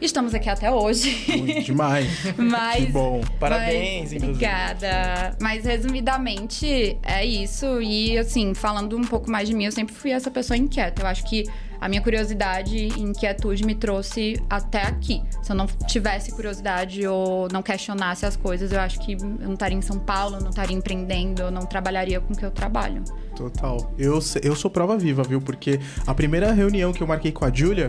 Estamos 0.01 0.33
aqui 0.33 0.49
até 0.49 0.71
hoje. 0.71 1.25
Muito 1.37 1.61
demais. 1.67 2.09
mas, 2.37 2.85
que 2.85 2.93
bom. 2.93 3.21
Parabéns, 3.41 4.13
mas, 4.13 4.23
Obrigada. 4.23 5.37
Mas 5.41 5.65
resumidamente 5.65 6.97
é 7.03 7.27
isso. 7.27 7.83
E 7.83 8.17
assim, 8.17 8.55
falando 8.55 8.97
um 8.97 9.03
pouco 9.03 9.29
mais 9.29 9.49
de 9.49 9.55
mim, 9.55 9.65
eu 9.65 9.73
sempre 9.73 9.95
fui 9.95 10.13
essa 10.13 10.31
pessoa 10.31 10.57
inquieta. 10.57 11.03
Eu 11.03 11.07
acho 11.07 11.25
que 11.25 11.45
a 11.81 11.89
minha 11.89 12.01
curiosidade 12.03 12.77
e 12.77 13.01
inquietude 13.01 13.65
me 13.65 13.75
trouxe 13.75 14.43
até 14.49 14.83
aqui. 14.83 15.23
Se 15.43 15.53
eu 15.53 15.57
não 15.57 15.67
tivesse 15.67 16.33
curiosidade 16.33 17.07
ou 17.07 17.49
não 17.53 17.63
questionasse 17.63 18.27
as 18.27 18.37
coisas, 18.37 18.73
eu 18.73 18.81
acho 18.81 19.01
que 19.01 19.13
eu 19.13 19.19
não 19.21 19.55
estaria 19.55 19.77
em 19.77 19.83
São 19.83 19.99
Paulo, 19.99 20.41
não 20.41 20.51
estaria 20.51 20.77
empreendendo, 20.77 21.43
eu 21.43 21.51
não 21.51 21.63
trabalharia 21.63 22.21
com 22.21 22.33
o 22.33 22.37
que 22.37 22.45
eu 22.45 22.51
trabalho. 22.51 23.03
Total. 23.37 23.93
Eu, 23.97 24.19
eu 24.43 24.57
sou 24.57 24.71
prova 24.71 24.97
viva, 24.97 25.23
viu? 25.23 25.41
Porque 25.41 25.79
a 26.07 26.15
primeira 26.15 26.53
reunião 26.53 26.93
que 26.93 27.03
eu 27.03 27.07
marquei 27.07 27.31
com 27.31 27.45
a 27.45 27.53
Júlia 27.53 27.89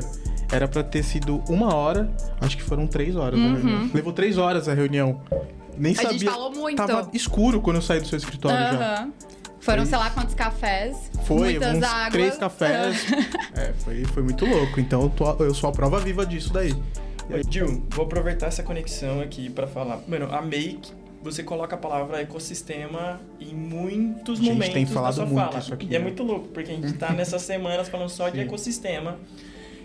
era 0.51 0.67
para 0.67 0.83
ter 0.83 1.03
sido 1.03 1.43
uma 1.49 1.73
hora, 1.73 2.11
acho 2.41 2.57
que 2.57 2.63
foram 2.63 2.87
três 2.87 3.15
horas 3.15 3.39
uhum. 3.39 3.45
a 3.45 3.57
reunião. 3.57 3.91
Levou 3.93 4.13
três 4.13 4.37
horas 4.37 4.67
a 4.67 4.73
reunião. 4.73 5.21
Nem 5.77 5.93
a 5.93 5.95
sabia. 5.95 6.11
gente 6.11 6.25
falou 6.25 6.51
muito. 6.51 6.75
Tava 6.75 7.09
escuro 7.13 7.61
quando 7.61 7.77
eu 7.77 7.81
saí 7.81 7.99
do 8.01 8.07
seu 8.07 8.17
escritório 8.17 8.57
já. 8.57 9.07
Foram, 9.61 9.85
sei 9.85 9.97
lá, 9.97 10.09
quantos 10.09 10.33
cafés. 10.35 11.11
Foi, 11.25 11.37
muitas 11.53 11.77
uns 11.77 11.83
águas. 11.83 12.11
três 12.11 12.37
cafés. 12.37 13.05
é, 13.55 13.73
foi, 13.79 14.03
foi 14.05 14.23
muito 14.23 14.45
louco. 14.45 14.79
Então 14.79 15.03
eu, 15.03 15.09
tô- 15.09 15.43
eu 15.43 15.53
sou 15.53 15.69
a 15.69 15.73
prova 15.73 15.99
viva 15.99 16.25
disso 16.25 16.51
daí. 16.53 16.73
Oi, 17.29 17.41
Gil, 17.49 17.83
vou 17.89 18.05
aproveitar 18.05 18.47
essa 18.47 18.63
conexão 18.63 19.19
aqui 19.21 19.49
pra 19.49 19.67
falar. 19.67 19.99
Mano, 20.07 20.33
amei 20.33 20.79
que 20.81 20.91
você 21.21 21.43
coloca 21.43 21.75
a 21.75 21.77
palavra 21.77 22.21
ecossistema 22.21 23.19
em 23.39 23.53
muitos 23.53 24.39
A 24.39 24.41
gente 24.43 24.53
momentos 24.53 24.73
tem 24.73 24.85
da 24.85 24.91
falado 24.93 25.13
sua 25.15 25.25
muito 25.25 25.37
fala. 25.45 25.59
isso 25.59 25.73
aqui, 25.73 25.87
E 25.91 25.95
é 25.95 25.99
né? 25.99 26.05
muito 26.05 26.23
louco, 26.23 26.47
porque 26.47 26.71
a 26.71 26.75
gente 26.75 26.93
tá 26.93 27.11
nessas 27.11 27.41
semanas 27.41 27.89
falando 27.89 28.09
só 28.09 28.29
de 28.29 28.37
Sim. 28.37 28.43
ecossistema 28.45 29.17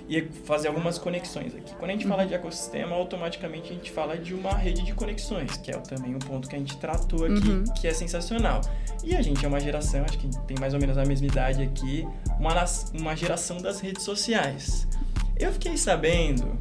e 0.08 0.22
fazer 0.44 0.68
algumas 0.68 0.98
conexões 0.98 1.54
aqui. 1.54 1.74
Quando 1.76 1.90
a 1.90 1.92
gente 1.94 2.04
Uhum. 2.04 2.10
fala 2.10 2.26
de 2.26 2.34
ecossistema, 2.34 2.94
automaticamente 2.94 3.70
a 3.70 3.74
gente 3.74 3.90
fala 3.90 4.18
de 4.18 4.34
uma 4.34 4.52
rede 4.54 4.82
de 4.82 4.92
conexões, 4.92 5.56
que 5.56 5.70
é 5.70 5.78
também 5.78 6.14
um 6.14 6.18
ponto 6.18 6.48
que 6.48 6.54
a 6.54 6.58
gente 6.58 6.76
tratou 6.76 7.24
aqui, 7.24 7.48
Uhum. 7.48 7.64
que 7.74 7.86
é 7.88 7.94
sensacional. 7.94 8.60
E 9.02 9.16
a 9.16 9.22
gente 9.22 9.44
é 9.44 9.48
uma 9.48 9.60
geração, 9.60 10.04
acho 10.04 10.18
que 10.18 10.28
tem 10.46 10.56
mais 10.60 10.74
ou 10.74 10.80
menos 10.80 10.98
a 10.98 11.04
mesma 11.04 11.26
idade 11.26 11.62
aqui, 11.62 12.06
uma, 12.38 12.64
uma 12.92 13.16
geração 13.16 13.58
das 13.58 13.80
redes 13.80 14.02
sociais. 14.02 14.86
Eu 15.38 15.52
fiquei 15.52 15.76
sabendo 15.76 16.56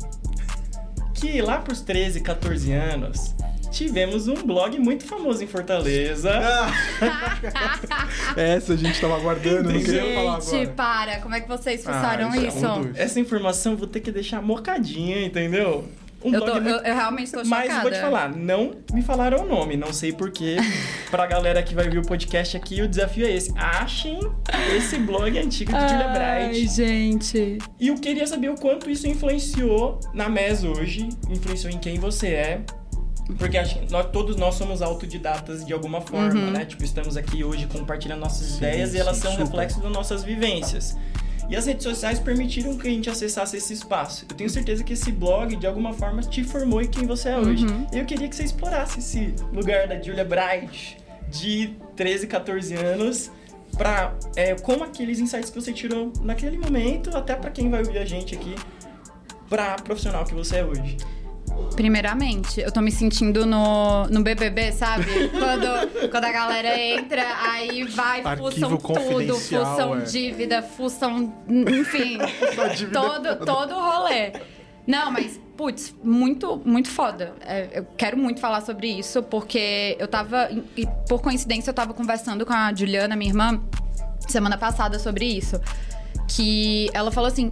que 1.13 1.41
lá 1.41 1.59
pros 1.59 1.81
13, 1.81 2.21
14 2.21 2.71
anos, 2.71 3.35
tivemos 3.73 4.27
um 4.27 4.35
blog 4.35 4.77
muito 4.79 5.03
famoso 5.05 5.43
em 5.43 5.47
Fortaleza. 5.47 6.31
Essa 8.37 8.73
a 8.73 8.77
gente 8.77 8.99
tava 9.01 9.15
aguardando, 9.17 9.71
não 9.73 9.79
queria 9.81 10.13
falar 10.15 10.39
Gente, 10.41 10.53
agora. 10.55 10.69
para. 10.75 11.19
Como 11.21 11.35
é 11.35 11.41
que 11.41 11.47
vocês 11.47 11.85
Ah, 11.87 11.93
fuçaram 11.93 12.29
isso 12.35 12.45
é 12.45 12.47
isso? 12.47 12.67
um 12.67 12.91
Essa 12.95 13.19
informação 13.19 13.73
eu 13.73 13.77
vou 13.77 13.87
ter 13.87 13.99
que 13.99 14.11
deixar 14.11 14.41
mocadinha, 14.41 15.25
entendeu? 15.25 15.85
Um 16.23 16.33
eu, 16.33 16.39
tô- 16.39 16.45
blog 16.45 16.57
eu, 16.57 16.63
muito... 16.63 16.85
eu 16.87 16.95
realmente 16.95 17.31
tô 17.33 17.43
chocada. 17.43 17.67
Mas 17.67 17.81
vou 17.81 17.91
te 17.91 17.99
falar, 17.99 18.33
não 18.33 18.71
me 18.93 19.01
falaram 19.01 19.43
o 19.43 19.45
nome, 19.45 19.75
não 19.75 19.91
sei 19.91 20.13
porquê. 20.13 20.55
pra 21.11 21.25
galera 21.27 21.61
que 21.61 21.75
vai 21.75 21.89
ver 21.89 21.97
o 21.97 22.01
podcast 22.01 22.55
aqui, 22.55 22.81
o 22.81 22.87
desafio 22.87 23.25
é 23.25 23.31
esse. 23.35 23.51
Achem 23.57 24.19
esse 24.73 24.97
blog 24.99 25.37
antigo 25.37 25.73
de 25.73 25.79
Julia 25.81 26.07
Ai, 26.07 26.47
Bright. 26.49 26.67
gente. 26.73 27.57
E 27.77 27.89
eu 27.89 27.95
queria 27.95 28.25
saber 28.25 28.49
o 28.49 28.55
quanto 28.55 28.89
isso 28.89 29.05
influenciou 29.05 29.99
na 30.13 30.29
MES 30.29 30.63
hoje, 30.63 31.09
influenciou 31.29 31.73
em 31.73 31.77
quem 31.77 31.99
você 31.99 32.27
é. 32.27 32.61
Porque 33.37 33.57
acho 33.57 33.79
que 33.79 33.91
nós, 33.91 34.07
todos 34.11 34.35
nós 34.35 34.55
somos 34.55 34.81
autodidatas 34.81 35.65
de 35.65 35.71
alguma 35.73 36.01
forma, 36.01 36.39
Uhum. 36.39 36.51
né? 36.51 36.65
Tipo, 36.65 36.83
estamos 36.83 37.15
aqui 37.15 37.43
hoje 37.43 37.65
compartilhando 37.67 38.19
nossas 38.19 38.47
Sim, 38.47 38.57
ideias 38.57 38.93
e 38.93 38.97
elas 38.97 39.15
sim, 39.17 39.23
são 39.23 39.31
super. 39.31 39.45
reflexo 39.45 39.79
das 39.79 39.91
nossas 39.91 40.23
vivências. 40.23 40.97
E 41.49 41.55
as 41.55 41.65
redes 41.65 41.83
sociais 41.83 42.19
permitiram 42.19 42.77
que 42.77 42.87
a 42.87 42.91
gente 42.91 43.09
acessasse 43.09 43.55
esse 43.57 43.73
espaço. 43.73 44.25
Eu 44.29 44.35
tenho 44.35 44.49
certeza 44.49 44.83
que 44.83 44.93
esse 44.93 45.11
blog, 45.11 45.55
de 45.55 45.67
alguma 45.67 45.93
forma, 45.93 46.21
te 46.21 46.43
formou 46.43 46.81
em 46.81 46.87
quem 46.87 47.05
você 47.05 47.29
é 47.29 47.37
hoje. 47.37 47.65
Uhum. 47.65 47.85
E 47.93 47.99
eu 47.99 48.05
queria 48.05 48.27
que 48.27 48.35
você 48.35 48.43
explorasse 48.43 48.99
esse 48.99 49.33
lugar 49.51 49.87
da 49.87 50.01
Julia 50.01 50.23
Bright, 50.25 50.97
de 51.29 51.75
13, 51.95 52.27
14 52.27 52.75
anos, 52.75 53.29
pra 53.77 54.13
é, 54.35 54.55
como 54.55 54.83
aqueles 54.83 55.19
insights 55.19 55.49
que 55.49 55.59
você 55.59 55.73
tirou 55.73 56.11
naquele 56.21 56.57
momento, 56.57 57.15
até 57.15 57.35
pra 57.35 57.49
quem 57.51 57.69
vai 57.69 57.81
ouvir 57.81 57.97
a 57.99 58.05
gente 58.05 58.35
aqui, 58.35 58.55
pra 59.49 59.75
profissional 59.75 60.23
que 60.25 60.33
você 60.33 60.57
é 60.57 60.65
hoje. 60.65 60.97
Primeiramente, 61.75 62.61
eu 62.61 62.71
tô 62.71 62.81
me 62.81 62.91
sentindo 62.91 63.45
no, 63.45 64.05
no 64.05 64.21
BBB, 64.21 64.71
sabe? 64.71 65.05
quando, 65.29 66.09
quando 66.11 66.25
a 66.25 66.31
galera 66.31 66.79
entra, 66.79 67.23
aí 67.41 67.83
vai, 67.83 68.21
Arquivo 68.21 68.51
fuçam 68.51 68.77
tudo, 68.77 69.35
fuçam 69.35 69.97
é. 69.97 70.01
dívida, 70.01 70.61
fuçam, 70.61 71.33
enfim, 71.49 72.19
todo, 72.93 73.45
todo 73.45 73.73
o 73.73 73.81
rolê. 73.81 74.33
Não, 74.85 75.11
mas, 75.11 75.39
putz, 75.57 75.95
muito, 76.03 76.61
muito 76.63 76.89
foda. 76.89 77.33
É, 77.41 77.79
eu 77.79 77.87
quero 77.97 78.17
muito 78.17 78.39
falar 78.39 78.61
sobre 78.61 78.87
isso, 78.87 79.23
porque 79.23 79.95
eu 79.97 80.07
tava, 80.07 80.49
e 80.77 80.85
por 81.07 81.21
coincidência, 81.21 81.71
eu 81.71 81.73
tava 81.73 81.93
conversando 81.93 82.45
com 82.45 82.53
a 82.53 82.73
Juliana, 82.73 83.15
minha 83.15 83.31
irmã, 83.31 83.63
semana 84.27 84.57
passada 84.57 84.99
sobre 84.99 85.25
isso. 85.25 85.59
Que 86.27 86.89
ela 86.93 87.11
falou 87.11 87.29
assim: 87.29 87.51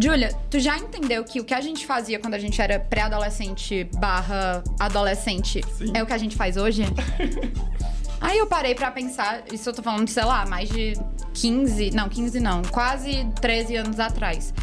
Júlia, 0.00 0.34
tu 0.50 0.58
já 0.58 0.78
entendeu 0.78 1.22
que 1.24 1.40
o 1.40 1.44
que 1.44 1.52
a 1.52 1.60
gente 1.60 1.86
fazia 1.86 2.18
quando 2.18 2.34
a 2.34 2.38
gente 2.38 2.60
era 2.60 2.80
pré-adolescente 2.80 3.88
barra 3.98 4.64
adolescente 4.80 5.60
Sim. 5.76 5.92
é 5.94 6.02
o 6.02 6.06
que 6.06 6.12
a 6.12 6.18
gente 6.18 6.36
faz 6.36 6.56
hoje? 6.56 6.84
Aí 8.20 8.38
eu 8.38 8.46
parei 8.46 8.74
pra 8.74 8.90
pensar, 8.90 9.42
isso 9.52 9.68
eu 9.68 9.72
tô 9.74 9.82
falando, 9.82 10.08
sei 10.08 10.24
lá, 10.24 10.46
mais 10.46 10.68
de 10.68 10.92
15, 11.34 11.90
não, 11.90 12.08
15 12.08 12.38
não, 12.38 12.62
quase 12.62 13.26
13 13.40 13.76
anos 13.76 13.98
atrás. 13.98 14.54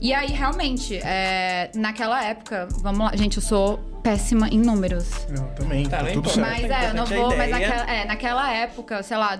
E 0.00 0.12
aí, 0.14 0.28
realmente, 0.28 0.96
é, 1.02 1.70
naquela 1.74 2.22
época, 2.24 2.68
vamos 2.80 3.00
lá, 3.00 3.16
gente, 3.16 3.36
eu 3.36 3.42
sou 3.42 3.78
péssima 4.02 4.48
em 4.48 4.58
números. 4.58 5.26
Eu 5.28 5.44
também, 5.54 5.86
Tá, 5.88 5.98
tá, 5.98 6.10
tudo 6.12 6.28
certo. 6.28 6.48
Mas 6.48 6.70
é, 6.70 6.90
eu 6.90 6.94
não 6.94 7.06
vou, 7.06 7.36
mas 7.36 7.50
naquela, 7.50 7.90
é, 7.90 8.04
naquela 8.04 8.52
época, 8.52 9.02
sei 9.02 9.16
lá, 9.16 9.36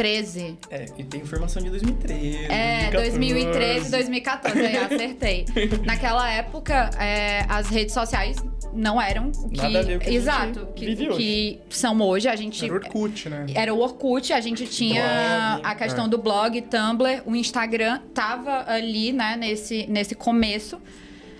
2013. 0.00 0.58
É, 0.70 0.86
e 0.98 1.04
tem 1.04 1.20
informação 1.20 1.62
de 1.62 1.70
2013. 1.70 2.46
É, 2.50 2.90
2013, 2.90 3.90
2014, 3.90 4.58
aí 4.58 4.76
acertei. 4.76 5.44
Naquela 5.84 6.30
época, 6.30 6.90
é, 6.98 7.44
as 7.48 7.68
redes 7.68 7.94
sociais 7.94 8.38
não 8.72 9.00
eram 9.00 9.30
o 9.30 9.50
que, 9.50 9.60
Nada 9.60 9.80
a 9.80 9.82
ver 9.82 9.96
o 9.96 10.00
que 10.00 10.14
exato, 10.14 10.68
que, 10.74 10.94
que 10.96 11.60
são 11.70 12.00
hoje. 12.00 12.28
A 12.28 12.36
gente 12.36 12.64
Era 12.64 12.74
Orkut, 12.74 13.28
né? 13.28 13.46
era 13.54 13.74
o 13.74 13.80
Orkut, 13.80 14.32
a 14.32 14.40
gente 14.40 14.66
tinha 14.66 15.58
Blog, 15.60 15.66
a 15.66 15.74
questão 15.74 16.06
é. 16.06 16.08
do 16.08 16.18
blog, 16.18 16.62
Tumblr, 16.62 17.22
o 17.26 17.34
Instagram 17.34 18.00
tava 18.14 18.64
ali, 18.66 19.12
né, 19.12 19.36
nesse, 19.36 19.86
nesse 19.88 20.14
começo. 20.14 20.80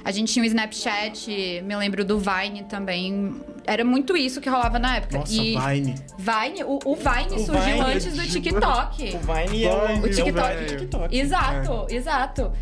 A 0.04 0.11
gente 0.11 0.33
tinha 0.33 0.42
o 0.42 0.47
Snapchat, 0.47 1.62
me 1.64 1.76
lembro 1.76 2.04
do 2.04 2.19
Vine 2.19 2.64
também. 2.64 3.35
Era 3.66 3.85
muito 3.85 4.16
isso 4.16 4.40
que 4.40 4.49
rolava 4.49 4.78
na 4.78 4.97
época. 4.97 5.19
Nossa, 5.19 5.33
e 5.35 5.57
Vine. 5.59 5.95
Vine, 6.19 6.64
o, 6.64 6.78
o 6.85 6.97
Vine 6.97 7.35
O 7.35 7.38
surgiu 7.45 7.75
Vine, 7.76 7.80
antes 7.80 8.16
do 8.16 8.26
TikTok. 8.26 9.16
O 9.16 9.19
Vine 9.19 9.64
é 9.64 9.71
o, 9.75 9.99
O 9.99 10.09
TikTok. 10.11 10.38
é 10.49 10.62
o 10.62 10.66
TikTok. 10.66 11.16
Exato, 11.19 11.87
exato. 11.90 12.52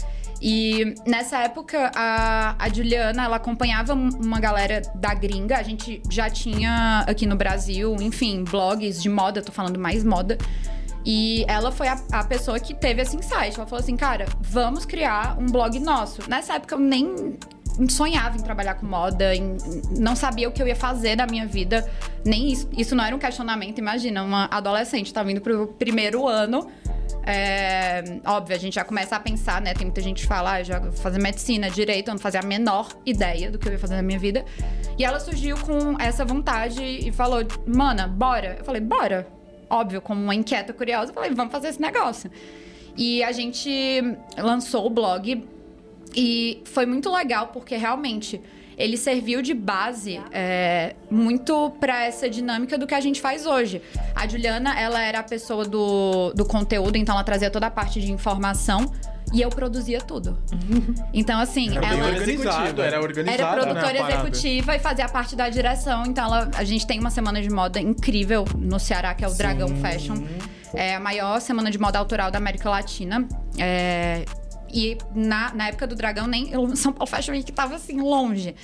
E 0.41 0.95
nessa 1.07 1.39
época, 1.39 1.91
a, 1.97 2.55
a 2.59 2.69
Juliana, 2.69 3.25
ela 3.25 3.37
acompanhava 3.37 3.93
um- 3.95 4.09
uma 4.21 4.39
galera 4.39 4.83
da 4.95 5.13
gringa. 5.15 5.57
A 5.59 5.63
gente 5.63 6.01
já 6.11 6.31
tinha 6.31 7.05
aqui 7.09 7.27
no 7.27 7.35
Brasil, 7.37 7.97
enfim, 8.01 8.45
blogs 8.45 9.03
de 9.03 9.09
moda, 9.09 9.43
tô 9.43 9.51
falando 9.53 9.79
mais 9.81 10.05
moda. 10.05 10.39
E 11.05 11.45
ela 11.49 11.71
foi 11.73 11.89
a, 11.89 11.99
a 12.13 12.25
pessoa 12.25 12.59
que 12.61 12.75
teve 12.75 13.03
esse 13.03 13.17
insight. 13.17 13.57
Ela 13.57 13.67
falou 13.67 13.81
assim, 13.83 13.97
cara, 13.97 14.27
vamos 14.41 14.85
criar 14.85 15.37
um 15.39 15.47
blog 15.47 15.79
nosso. 15.79 16.29
Nessa 16.29 16.55
época 16.55 16.75
eu 16.75 16.79
nem 16.79 17.39
sonhava 17.89 18.37
em 18.37 18.41
trabalhar 18.43 18.75
com 18.75 18.87
moda, 18.87 19.35
em- 19.35 19.57
não 19.99 20.17
sabia 20.17 20.49
o 20.49 20.53
que 20.53 20.61
eu 20.61 20.67
ia 20.67 20.75
fazer 20.77 21.15
da 21.17 21.27
minha 21.27 21.47
vida. 21.47 21.89
Nem 22.25 22.51
isso. 22.51 22.69
Isso 22.77 22.95
não 22.97 23.05
era 23.05 23.15
um 23.15 23.19
questionamento, 23.19 23.79
imagina, 23.79 24.23
uma 24.23 24.47
adolescente 24.51 25.15
tá 25.15 25.23
vindo 25.23 25.41
pro 25.41 25.69
primeiro 25.69 26.27
ano. 26.27 26.69
É, 27.25 28.03
óbvio, 28.27 28.57
a 28.57 28.59
gente 28.59 28.75
já 28.75 28.85
começa 28.85 29.15
a 29.15 29.21
pensar, 29.21 29.61
né? 29.61 29.75
Tem 29.75 29.87
muita 29.87 30.01
gente 30.01 30.23
que 30.23 30.27
fala, 30.27 30.55
ah, 30.55 30.63
já 30.63 30.79
vou 30.81 30.93
fazer 30.93 31.21
medicina, 31.21 31.71
direito, 31.71 32.09
eu 32.09 32.15
não 32.15 32.19
fazia 32.21 32.41
a 32.41 32.43
menor 32.43 32.89
ideia 33.05 33.51
do 33.51 33.59
que 33.59 33.69
eu 33.69 33.73
ia 33.73 33.79
fazer 33.79 33.97
na 33.97 34.03
minha 34.03 34.19
vida. 34.19 34.45
E 34.99 35.05
ela 35.05 35.21
surgiu 35.21 35.57
com 35.59 35.97
essa 36.01 36.25
vontade 36.25 36.83
e 36.83 37.13
falou, 37.13 37.41
mana, 37.67 38.09
bora. 38.09 38.57
Eu 38.59 38.65
falei, 38.65 38.81
bora. 38.81 39.27
Óbvio, 39.71 40.01
como 40.01 40.23
uma 40.23 40.35
inquieta 40.35 40.73
curiosa, 40.73 41.13
falei, 41.13 41.31
vamos 41.31 41.53
fazer 41.53 41.69
esse 41.69 41.81
negócio. 41.81 42.31
E 42.97 43.23
a 43.23 43.33
gente 43.33 43.71
lançou 44.37 44.87
o 44.87 44.91
blog 44.91 45.45
e 46.17 46.63
foi 46.65 46.87
muito 46.87 47.11
legal 47.13 47.49
porque 47.49 47.77
realmente 47.77 48.41
ele 48.77 48.97
serviu 48.97 49.43
de 49.43 49.53
base 49.53 50.21
é, 50.31 50.95
muito 51.11 51.71
para 51.81 52.05
essa 52.05 52.31
dinâmica 52.31 52.79
do 52.79 52.87
que 52.87 52.95
a 52.95 53.01
gente 53.01 53.21
faz 53.21 53.45
hoje. 53.45 53.83
A 54.15 54.27
Juliana, 54.27 54.79
ela 54.79 55.03
era 55.03 55.19
a 55.19 55.23
pessoa 55.23 55.65
do, 55.65 56.33
do 56.33 56.45
conteúdo, 56.45 56.97
então 56.97 57.15
ela 57.15 57.25
trazia 57.25 57.51
toda 57.51 57.67
a 57.67 57.71
parte 57.71 58.01
de 58.01 58.13
informação 58.13 58.93
e 59.33 59.41
eu 59.43 59.49
produzia 59.51 60.01
tudo. 60.01 60.39
Então, 61.13 61.39
assim, 61.41 61.77
Era 61.77 61.87
ela. 61.87 62.07
organizado, 62.09 62.31
Executiva. 62.63 62.85
era 62.87 63.01
organizado, 63.01 63.43
Era 63.43 63.53
produtora 63.53 63.93
né, 63.93 63.99
a 63.99 64.03
parada. 64.03 64.29
executiva 64.29 64.77
e 64.77 64.79
fazia 64.79 65.09
parte 65.09 65.37
da 65.37 65.49
direção. 65.49 66.05
Então, 66.07 66.25
ela- 66.25 66.51
a 66.57 66.65
gente 66.65 66.87
tem 66.87 66.99
uma 66.99 67.11
semana 67.11 67.41
de 67.43 67.51
moda 67.51 67.81
incrível 67.81 68.45
no 68.57 68.79
Ceará, 68.79 69.15
que 69.15 69.25
é 69.25 69.29
o 69.29 69.35
Dragão 69.35 69.69
Fashion. 69.77 70.15
É 70.75 70.95
a 70.97 71.01
maior 71.01 71.41
semana 71.41 71.71
de 71.71 71.79
moda 71.79 71.99
autoral 71.99 72.31
da 72.31 72.39
América 72.39 72.69
Latina. 72.69 73.27
É, 73.59 74.25
e 74.73 74.99
na, 75.15 75.53
na 75.55 75.69
época 75.69 75.87
do 75.87 75.95
Dragão, 75.95 76.27
nem 76.27 76.51
São 76.77 76.93
Paulo 76.93 77.11
Fashion 77.11 77.33
Week 77.33 77.51
tava 77.53 77.77
assim, 77.77 78.01
longe. 78.01 78.55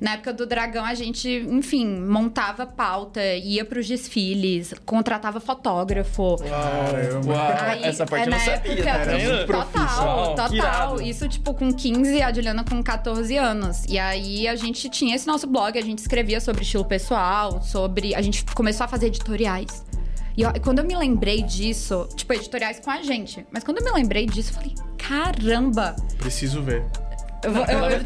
Na 0.00 0.14
época 0.14 0.32
do 0.32 0.46
Dragão, 0.46 0.82
a 0.82 0.94
gente, 0.94 1.28
enfim, 1.28 1.86
montava 1.86 2.64
pauta, 2.64 3.22
ia 3.34 3.64
pros 3.66 3.86
desfiles, 3.86 4.72
contratava 4.86 5.40
fotógrafo. 5.40 6.36
Caramba. 6.38 7.32
Uau, 7.32 7.52
Aí, 7.60 7.84
essa 7.84 8.06
parte 8.06 8.22
é, 8.22 8.26
eu 8.26 8.30
não 8.30 8.38
na 8.38 8.44
sabia, 8.44 8.72
época, 8.72 9.18
muito 9.18 9.46
Total, 9.52 10.34
total. 10.34 11.00
Isso, 11.02 11.28
tipo, 11.28 11.52
com 11.52 11.70
15, 11.70 12.22
a 12.22 12.32
Juliana 12.32 12.64
com 12.64 12.82
14 12.82 13.36
anos. 13.36 13.84
E 13.86 13.98
aí 13.98 14.48
a 14.48 14.56
gente 14.56 14.88
tinha 14.88 15.14
esse 15.14 15.26
nosso 15.26 15.46
blog, 15.46 15.78
a 15.78 15.82
gente 15.82 15.98
escrevia 15.98 16.40
sobre 16.40 16.62
estilo 16.62 16.84
pessoal, 16.84 17.60
sobre. 17.60 18.14
A 18.14 18.22
gente 18.22 18.42
começou 18.54 18.84
a 18.84 18.88
fazer 18.88 19.08
editoriais. 19.08 19.84
E 20.34 20.44
ó, 20.46 20.52
quando 20.64 20.78
eu 20.78 20.84
me 20.86 20.96
lembrei 20.96 21.42
disso, 21.42 22.08
tipo, 22.14 22.32
editoriais 22.32 22.80
com 22.80 22.90
a 22.90 23.02
gente. 23.02 23.46
Mas 23.52 23.62
quando 23.62 23.78
eu 23.78 23.84
me 23.84 23.90
lembrei 23.90 24.24
disso, 24.24 24.50
eu 24.50 24.54
falei, 24.54 24.74
caramba! 24.96 25.94
Preciso 26.18 26.62
ver. 26.62 26.86
Eu, 27.42 27.52
vou, 27.52 27.64
eu, 27.64 27.78
eu, 27.78 27.90
eu, 27.90 28.00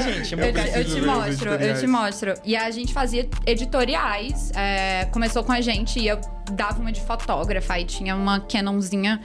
gente, 0.00 0.32
eu, 0.32 0.84
te 0.84 1.00
mostro, 1.00 1.50
eu 1.54 1.80
te 1.80 1.86
mostro. 1.86 2.34
E 2.44 2.56
a 2.56 2.70
gente 2.70 2.92
fazia 2.92 3.28
editoriais. 3.44 4.52
É, 4.54 5.06
começou 5.06 5.42
com 5.42 5.52
a 5.52 5.60
gente 5.60 5.98
e 5.98 6.06
eu 6.06 6.20
dava 6.52 6.80
uma 6.80 6.92
de 6.92 7.00
fotógrafa. 7.00 7.74
Aí 7.74 7.84
tinha 7.84 8.14
uma 8.14 8.40
Canonzinha. 8.40 9.20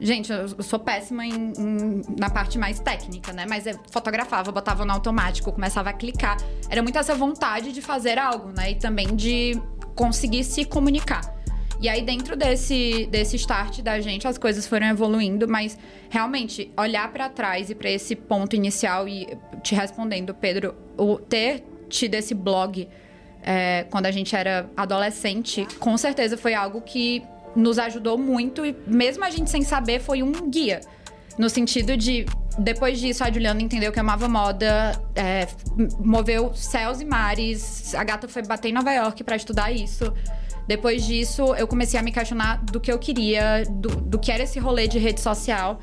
Gente, 0.00 0.32
eu 0.32 0.62
sou 0.62 0.78
péssima 0.78 1.24
em, 1.24 1.52
em, 1.56 2.02
na 2.18 2.30
parte 2.30 2.58
mais 2.58 2.78
técnica, 2.78 3.32
né? 3.32 3.46
Mas 3.48 3.66
eu 3.66 3.78
fotografava, 3.90 4.52
botava 4.52 4.84
no 4.84 4.92
automático, 4.92 5.52
começava 5.52 5.90
a 5.90 5.92
clicar. 5.92 6.36
Era 6.68 6.82
muito 6.82 6.98
essa 6.98 7.14
vontade 7.14 7.72
de 7.72 7.82
fazer 7.82 8.18
algo, 8.18 8.52
né? 8.52 8.72
E 8.72 8.74
também 8.76 9.14
de 9.14 9.60
conseguir 9.94 10.44
se 10.44 10.64
comunicar. 10.64 11.34
E 11.80 11.88
aí, 11.88 12.02
dentro 12.02 12.36
desse, 12.36 13.06
desse 13.10 13.36
start 13.36 13.80
da 13.80 14.00
gente, 14.00 14.26
as 14.26 14.38
coisas 14.38 14.66
foram 14.66 14.86
evoluindo, 14.86 15.46
mas 15.48 15.78
realmente, 16.08 16.70
olhar 16.76 17.12
para 17.12 17.28
trás 17.28 17.70
e 17.70 17.74
para 17.74 17.90
esse 17.90 18.14
ponto 18.16 18.56
inicial, 18.56 19.06
e 19.08 19.36
te 19.62 19.74
respondendo, 19.74 20.32
Pedro, 20.32 20.74
o 20.96 21.16
ter 21.16 21.64
tido 21.88 22.14
esse 22.14 22.34
blog 22.34 22.88
é, 23.42 23.86
quando 23.90 24.06
a 24.06 24.10
gente 24.10 24.34
era 24.34 24.70
adolescente, 24.76 25.66
com 25.78 25.96
certeza 25.98 26.36
foi 26.36 26.54
algo 26.54 26.80
que 26.80 27.22
nos 27.54 27.78
ajudou 27.78 28.16
muito, 28.16 28.64
e 28.64 28.74
mesmo 28.86 29.24
a 29.24 29.30
gente 29.30 29.50
sem 29.50 29.62
saber, 29.62 30.00
foi 30.00 30.22
um 30.22 30.32
guia. 30.50 30.80
No 31.36 31.50
sentido 31.50 31.96
de, 31.96 32.26
depois 32.58 33.00
disso, 33.00 33.24
a 33.24 33.30
Juliana 33.30 33.60
entendeu 33.60 33.92
que 33.92 33.98
amava 33.98 34.28
moda, 34.28 35.00
é, 35.14 35.46
moveu 35.98 36.54
céus 36.54 37.00
e 37.00 37.04
mares. 37.04 37.94
A 37.94 38.04
gata 38.04 38.28
foi 38.28 38.42
bater 38.42 38.68
em 38.68 38.72
Nova 38.72 38.92
York 38.92 39.22
para 39.24 39.34
estudar 39.34 39.72
isso. 39.72 40.12
Depois 40.66 41.04
disso, 41.04 41.54
eu 41.54 41.66
comecei 41.66 41.98
a 41.98 42.02
me 42.02 42.10
questionar 42.10 42.62
do 42.64 42.80
que 42.80 42.90
eu 42.90 42.98
queria, 42.98 43.64
do, 43.68 43.88
do 43.88 44.18
que 44.18 44.32
era 44.32 44.42
esse 44.42 44.58
rolê 44.58 44.88
de 44.88 44.98
rede 44.98 45.20
social, 45.20 45.78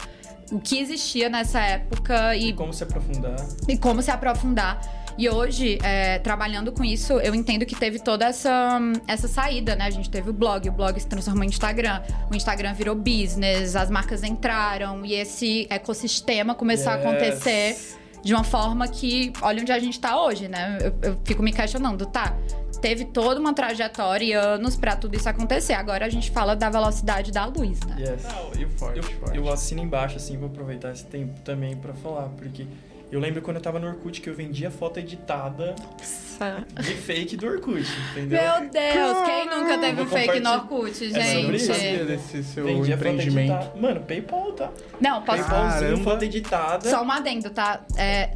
o 0.52 0.60
que 0.60 0.80
existia 0.80 1.30
nessa 1.30 1.60
época 1.60 2.36
e. 2.36 2.50
E 2.50 2.54
como 2.54 2.74
se 2.74 2.84
aprofundar. 2.84 3.36
E 3.68 3.78
como 3.78 4.02
se 4.02 4.12
aprofundar. 4.12 5.02
E 5.18 5.30
hoje, 5.30 5.78
é, 5.84 6.20
trabalhando 6.20 6.72
com 6.72 6.84
isso, 6.84 7.14
eu 7.14 7.36
entendo 7.36 7.66
que 7.66 7.76
teve 7.76 8.00
toda 8.00 8.26
essa, 8.26 8.80
essa 9.08 9.28
saída, 9.28 9.76
né? 9.76 9.86
A 9.86 9.90
gente 9.90 10.10
teve 10.10 10.30
o 10.30 10.34
blog, 10.34 10.68
o 10.68 10.72
blog 10.72 11.00
se 11.00 11.08
transformou 11.08 11.44
em 11.44 11.48
Instagram, 11.48 12.02
o 12.32 12.36
Instagram 12.36 12.74
virou 12.74 12.96
business, 12.96 13.76
as 13.76 13.90
marcas 13.90 14.24
entraram 14.24 15.06
e 15.06 15.14
esse 15.14 15.68
ecossistema 15.70 16.56
começou 16.56 16.92
yes. 16.92 17.06
a 17.06 17.10
acontecer 17.10 17.78
de 18.24 18.34
uma 18.34 18.44
forma 18.44 18.88
que, 18.88 19.34
olha 19.42 19.62
onde 19.62 19.72
a 19.72 19.80
gente 19.80 20.00
tá 20.00 20.20
hoje, 20.22 20.48
né? 20.48 20.78
Eu, 20.82 21.12
eu 21.12 21.22
fico 21.24 21.44
me 21.44 21.52
questionando, 21.52 22.06
tá? 22.06 22.36
Teve 22.82 23.06
toda 23.06 23.40
uma 23.40 23.54
trajetória 23.54 24.26
e 24.26 24.34
anos 24.34 24.76
para 24.76 24.96
tudo 24.96 25.16
isso 25.16 25.30
acontecer. 25.30 25.74
Agora 25.74 26.06
a 26.06 26.10
gente 26.10 26.32
fala 26.32 26.56
da 26.56 26.70
velocidade 26.70 27.32
da 27.32 27.46
luz, 27.46 27.80
né? 27.82 27.96
Yes. 28.00 28.24
Não, 28.24 28.62
eu, 28.62 28.70
forte, 28.70 28.98
eu, 28.98 29.04
forte. 29.04 29.38
eu 29.38 29.50
assino 29.50 29.82
embaixo, 29.82 30.18
assim, 30.18 30.38
vou 30.38 30.48
aproveitar 30.48 30.92
esse 30.92 31.06
tempo 31.06 31.40
também 31.42 31.78
para 31.78 31.94
falar, 31.94 32.30
porque 32.30 32.66
eu 33.12 33.20
lembro 33.20 33.42
quando 33.42 33.58
eu 33.58 33.62
tava 33.62 33.80
no 33.80 33.88
Orkut 33.88 34.20
que 34.22 34.30
eu 34.30 34.34
vendia 34.34 34.72
foto 34.72 35.00
editada 35.00 35.76
Nossa. 36.00 36.66
de 36.82 36.94
fake 36.96 37.38
do 37.38 37.46
Orkut, 37.46 37.86
entendeu? 38.12 38.40
Meu 38.42 38.70
Deus, 38.70 39.18
quem 39.26 39.46
nunca 39.50 39.78
teve 39.78 40.02
um 40.02 40.08
fake 40.08 40.40
no 40.40 40.52
Orkut, 40.52 40.94
gente? 40.94 41.20
É 41.20 41.42
sobre 41.42 41.58
isso. 41.58 41.72
Desse 41.72 42.44
seu 42.44 42.66
vendia 42.66 42.96
empreendimento. 42.96 43.78
Mano, 43.78 44.02
PayPal, 44.02 44.54
tá? 44.54 44.72
Não, 45.00 45.22
posso... 45.22 45.44
Paypalzinho, 45.44 46.04
foto 46.04 46.24
editada. 46.24 46.90
Só 46.90 47.04
um 47.04 47.12
adendo, 47.12 47.50
tá? 47.50 47.82
É, 47.98 48.32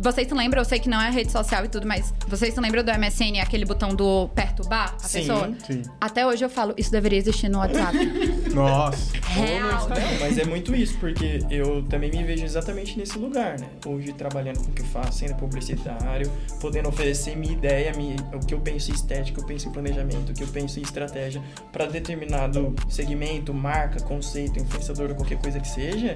vocês 0.00 0.28
se 0.28 0.34
lembram, 0.34 0.60
eu 0.60 0.64
sei 0.64 0.78
que 0.78 0.88
não 0.88 1.00
é 1.00 1.10
rede 1.10 1.32
social 1.32 1.64
e 1.64 1.68
tudo, 1.68 1.86
mas 1.86 2.14
vocês 2.28 2.54
se 2.54 2.60
lembram 2.60 2.84
do 2.84 2.92
MSN, 2.92 3.40
aquele 3.42 3.64
botão 3.64 3.88
do 3.88 4.28
perturbar 4.28 4.94
a 4.94 5.08
sim, 5.08 5.18
pessoa? 5.18 5.52
Sim. 5.66 5.82
Até 6.00 6.24
hoje 6.24 6.44
eu 6.44 6.48
falo, 6.48 6.72
isso 6.76 6.92
deveria 6.92 7.18
existir 7.18 7.48
no 7.48 7.58
WhatsApp. 7.58 7.98
Nossa. 8.54 9.18
Real. 9.26 9.88
Não, 9.88 10.20
mas 10.20 10.38
é 10.38 10.44
muito 10.44 10.74
isso, 10.74 10.96
porque 10.98 11.40
eu 11.50 11.82
também 11.84 12.10
me 12.10 12.22
vejo 12.22 12.44
exatamente 12.44 12.96
nesse 12.96 13.18
lugar, 13.18 13.58
né? 13.58 13.68
Hoje 13.84 14.12
trabalhando 14.12 14.60
com 14.60 14.70
o 14.70 14.72
que 14.72 14.82
eu 14.82 14.86
faço, 14.86 15.18
sendo 15.18 15.34
publicitário, 15.34 16.30
podendo 16.60 16.88
oferecer 16.88 17.36
minha 17.36 17.52
ideia, 17.52 17.92
minha, 17.96 18.16
o 18.32 18.38
que 18.38 18.54
eu 18.54 18.60
penso 18.60 18.92
em 18.92 18.94
estética, 18.94 19.32
o 19.32 19.34
que 19.34 19.40
eu 19.40 19.46
penso 19.46 19.68
em 19.68 19.72
planejamento, 19.72 20.30
o 20.30 20.34
que 20.34 20.44
eu 20.44 20.48
penso 20.48 20.78
em 20.78 20.82
estratégia 20.82 21.42
para 21.72 21.86
determinado 21.86 22.74
segmento, 22.88 23.52
marca, 23.52 24.00
conceito, 24.00 24.60
influenciador 24.60 25.12
qualquer 25.14 25.38
coisa 25.38 25.58
que 25.58 25.68
seja. 25.68 26.14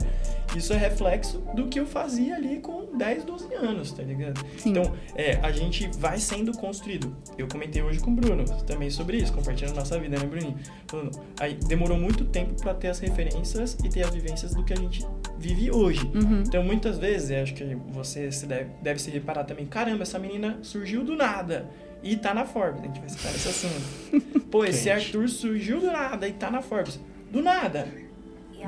Isso 0.54 0.72
é 0.72 0.76
reflexo 0.76 1.38
do 1.54 1.66
que 1.66 1.80
eu 1.80 1.86
fazia 1.86 2.36
ali 2.36 2.58
com 2.60 2.96
10, 2.96 3.24
12 3.24 3.54
anos 3.54 3.71
anos, 3.72 3.92
tá 3.92 4.02
ligado? 4.02 4.44
Sim. 4.58 4.70
Então, 4.70 4.92
é, 5.14 5.38
a 5.42 5.50
gente 5.50 5.88
vai 5.98 6.18
sendo 6.18 6.52
construído. 6.56 7.14
Eu 7.36 7.48
comentei 7.48 7.82
hoje 7.82 7.98
com 8.00 8.10
o 8.10 8.14
Bruno 8.14 8.44
também 8.66 8.90
sobre 8.90 9.16
isso, 9.16 9.32
compartilhando 9.32 9.74
nossa 9.74 9.98
vida, 9.98 10.18
né, 10.18 10.26
Bruninho? 10.26 10.56
Falando, 10.86 11.18
aí 11.40 11.54
demorou 11.54 11.98
muito 11.98 12.24
tempo 12.24 12.54
para 12.60 12.74
ter 12.74 12.88
as 12.88 12.98
referências 12.98 13.76
e 13.84 13.88
ter 13.88 14.04
as 14.04 14.14
vivências 14.14 14.54
do 14.54 14.64
que 14.64 14.72
a 14.72 14.76
gente 14.76 15.06
vive 15.38 15.70
hoje. 15.70 16.04
Uhum. 16.14 16.42
Então, 16.46 16.62
muitas 16.62 16.98
vezes, 16.98 17.30
acho 17.30 17.54
que 17.54 17.76
você 17.88 18.30
se 18.30 18.46
deve, 18.46 18.70
deve 18.82 19.00
se 19.00 19.10
reparar 19.10 19.44
também, 19.44 19.66
caramba, 19.66 20.02
essa 20.02 20.18
menina 20.18 20.58
surgiu 20.62 21.02
do 21.02 21.16
nada. 21.16 21.68
E 22.02 22.16
tá 22.16 22.34
na 22.34 22.44
Forbes, 22.44 22.80
a 22.80 22.86
gente 22.86 23.00
vai 23.00 23.08
citar 23.08 23.32
esse 23.32 23.48
assunto. 23.48 24.40
Pô, 24.50 24.64
esse 24.64 24.90
Arthur 24.90 25.28
surgiu 25.28 25.80
do 25.80 25.86
nada 25.86 26.26
e 26.26 26.32
tá 26.32 26.50
na 26.50 26.60
Forbes. 26.60 26.98
Do 27.30 27.40
nada. 27.40 27.86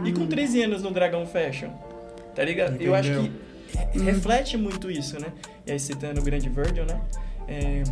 E 0.05 0.12
com 0.12 0.27
13 0.27 0.62
anos 0.62 0.83
no 0.83 0.90
Dragão 0.90 1.27
Fashion. 1.27 1.71
Tá 2.35 2.45
ligado? 2.45 2.75
Entendeu? 2.75 2.88
Eu 2.88 2.95
acho 2.95 3.11
que 3.11 3.33
Uhum. 3.94 4.04
reflete 4.04 4.56
muito 4.56 4.90
isso, 4.90 5.18
né? 5.20 5.32
E 5.66 5.72
aí, 5.72 5.78
citando 5.78 6.20
o 6.20 6.24
grande 6.24 6.48
Virgil, 6.48 6.87
né? 6.87 7.00
É, 7.46 7.82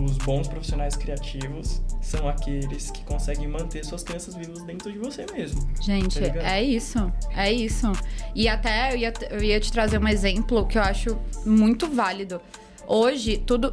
os 0.00 0.18
bons 0.18 0.48
profissionais 0.48 0.96
criativos 0.96 1.80
são 2.02 2.28
aqueles 2.28 2.90
que 2.90 3.04
conseguem 3.04 3.46
manter 3.46 3.84
suas 3.84 4.02
crianças 4.02 4.34
vivas 4.34 4.62
dentro 4.64 4.90
de 4.90 4.98
você 4.98 5.24
mesmo. 5.32 5.68
Gente, 5.80 6.18
tá 6.18 6.42
é 6.42 6.62
isso. 6.62 7.12
É 7.34 7.52
isso. 7.52 7.92
E 8.34 8.48
até 8.48 8.92
eu 8.92 8.96
ia, 8.96 9.12
eu 9.30 9.42
ia 9.42 9.60
te 9.60 9.70
trazer 9.70 10.00
um 10.00 10.08
exemplo 10.08 10.66
que 10.66 10.76
eu 10.76 10.82
acho 10.82 11.16
muito 11.44 11.88
válido. 11.88 12.40
Hoje, 12.86 13.38
tudo. 13.38 13.72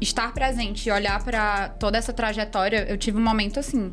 Estar 0.00 0.32
presente 0.32 0.88
e 0.88 0.92
olhar 0.92 1.22
para 1.22 1.68
toda 1.68 1.98
essa 1.98 2.10
trajetória, 2.10 2.86
eu 2.88 2.96
tive 2.96 3.18
um 3.18 3.22
momento 3.22 3.60
assim. 3.60 3.92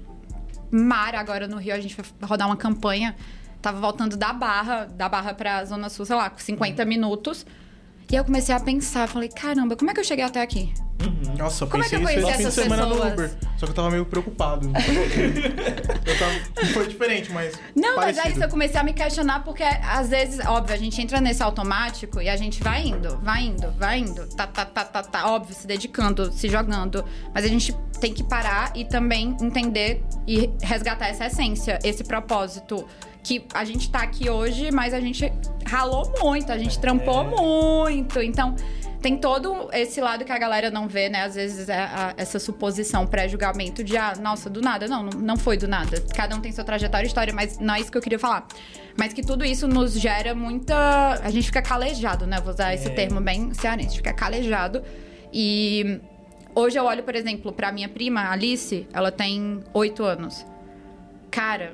Mar, 0.71 1.13
agora 1.15 1.49
no 1.49 1.57
Rio, 1.57 1.73
a 1.73 1.79
gente 1.81 1.97
vai 1.97 2.05
rodar 2.21 2.47
uma 2.47 2.55
campanha 2.55 3.13
Tava 3.61 3.79
voltando 3.79 4.15
da 4.15 4.31
Barra, 4.33 4.85
da 4.85 5.09
Barra 5.09 5.33
pra 5.33 5.65
Zona 5.65 5.89
Sul, 5.89 6.05
sei 6.05 6.15
lá, 6.15 6.31
50 6.35 6.85
minutos. 6.85 7.45
E 8.11 8.15
eu 8.15 8.23
comecei 8.23 8.55
a 8.55 8.59
pensar, 8.59 9.07
falei, 9.07 9.29
caramba, 9.29 9.75
como 9.75 9.91
é 9.91 9.93
que 9.93 9.99
eu 9.99 10.03
cheguei 10.03 10.23
até 10.23 10.41
aqui? 10.41 10.73
Nossa, 11.37 11.63
eu 11.63 11.67
como 11.69 11.83
pensei 11.83 11.97
é 11.97 12.01
que 12.01 12.07
eu 12.07 12.19
isso 12.19 12.29
esse 12.29 12.37
fim 12.37 12.43
de 12.45 12.51
semana 12.51 12.87
pessoas? 12.87 13.05
no 13.05 13.13
Uber. 13.13 13.31
Só 13.57 13.65
que 13.65 13.71
eu 13.71 13.75
tava 13.75 13.91
meio 13.91 14.05
preocupado. 14.05 14.67
eu 16.05 16.19
tava, 16.19 16.67
foi 16.73 16.87
diferente, 16.87 17.31
mas. 17.31 17.53
Não, 17.75 17.95
parecido. 17.95 18.17
mas 18.17 18.17
é 18.17 18.29
isso, 18.31 18.43
eu 18.43 18.49
comecei 18.49 18.79
a 18.79 18.83
me 18.83 18.93
questionar, 18.93 19.43
porque 19.43 19.63
às 19.63 20.09
vezes, 20.09 20.45
óbvio, 20.45 20.75
a 20.75 20.77
gente 20.77 21.01
entra 21.01 21.21
nesse 21.21 21.43
automático 21.43 22.21
e 22.21 22.29
a 22.29 22.35
gente 22.35 22.63
vai 22.63 22.87
indo, 22.87 23.17
vai 23.17 23.43
indo, 23.43 23.71
vai 23.71 23.99
indo. 23.99 24.27
Tá, 24.35 24.47
tá, 24.47 24.65
tá, 24.65 24.83
tá, 24.83 25.03
tá, 25.03 25.31
óbvio, 25.31 25.55
se 25.55 25.67
dedicando, 25.67 26.31
se 26.31 26.49
jogando. 26.49 27.03
Mas 27.33 27.45
a 27.45 27.47
gente 27.47 27.73
tem 27.99 28.13
que 28.13 28.23
parar 28.23 28.71
e 28.75 28.85
também 28.85 29.35
entender 29.41 30.03
e 30.27 30.49
resgatar 30.61 31.07
essa 31.07 31.25
essência, 31.25 31.79
esse 31.83 32.03
propósito 32.03 32.85
que 33.23 33.45
a 33.53 33.65
gente 33.65 33.89
tá 33.89 33.99
aqui 33.99 34.29
hoje, 34.29 34.71
mas 34.71 34.93
a 34.93 35.01
gente 35.01 35.31
ralou 35.65 36.13
muito, 36.21 36.49
a 36.49 36.57
gente 36.57 36.79
trampou 36.79 37.23
é. 37.23 37.27
muito. 37.27 38.21
Então, 38.21 38.55
tem 39.01 39.17
todo 39.17 39.69
esse 39.73 40.01
lado 40.01 40.25
que 40.25 40.31
a 40.31 40.37
galera 40.37 40.71
não 40.71 40.87
vê, 40.87 41.07
né? 41.09 41.23
Às 41.23 41.35
vezes 41.35 41.69
é 41.69 41.77
a, 41.77 42.13
essa 42.17 42.39
suposição 42.39 43.05
pré-julgamento 43.05 43.83
de, 43.83 43.95
ah, 43.95 44.13
nossa, 44.19 44.49
do 44.49 44.61
nada. 44.61 44.87
Não, 44.87 45.03
não 45.03 45.37
foi 45.37 45.57
do 45.57 45.67
nada. 45.67 46.03
Cada 46.15 46.35
um 46.35 46.41
tem 46.41 46.51
sua 46.51 46.63
trajetória 46.63 47.05
e 47.05 47.07
história, 47.07 47.33
mas 47.33 47.59
não 47.59 47.75
é 47.75 47.79
isso 47.79 47.91
que 47.91 47.97
eu 47.97 48.01
queria 48.01 48.17
falar. 48.19 48.47
Mas 48.97 49.13
que 49.13 49.21
tudo 49.21 49.45
isso 49.45 49.67
nos 49.67 49.93
gera 49.99 50.33
muita. 50.33 51.19
A 51.23 51.29
gente 51.29 51.45
fica 51.45 51.61
calejado, 51.61 52.25
né? 52.25 52.39
Vou 52.41 52.51
usar 52.51 52.71
é. 52.71 52.75
esse 52.75 52.89
termo 52.89 53.21
bem 53.21 53.53
cearense, 53.53 53.97
fica 53.97 54.13
calejado. 54.13 54.81
E 55.31 55.99
hoje 56.55 56.79
eu 56.79 56.85
olho, 56.85 57.03
por 57.03 57.15
exemplo, 57.15 57.53
pra 57.53 57.71
minha 57.71 57.87
prima, 57.87 58.31
Alice, 58.31 58.87
ela 58.91 59.11
tem 59.11 59.63
oito 59.73 60.03
anos. 60.03 60.43
Cara, 61.29 61.73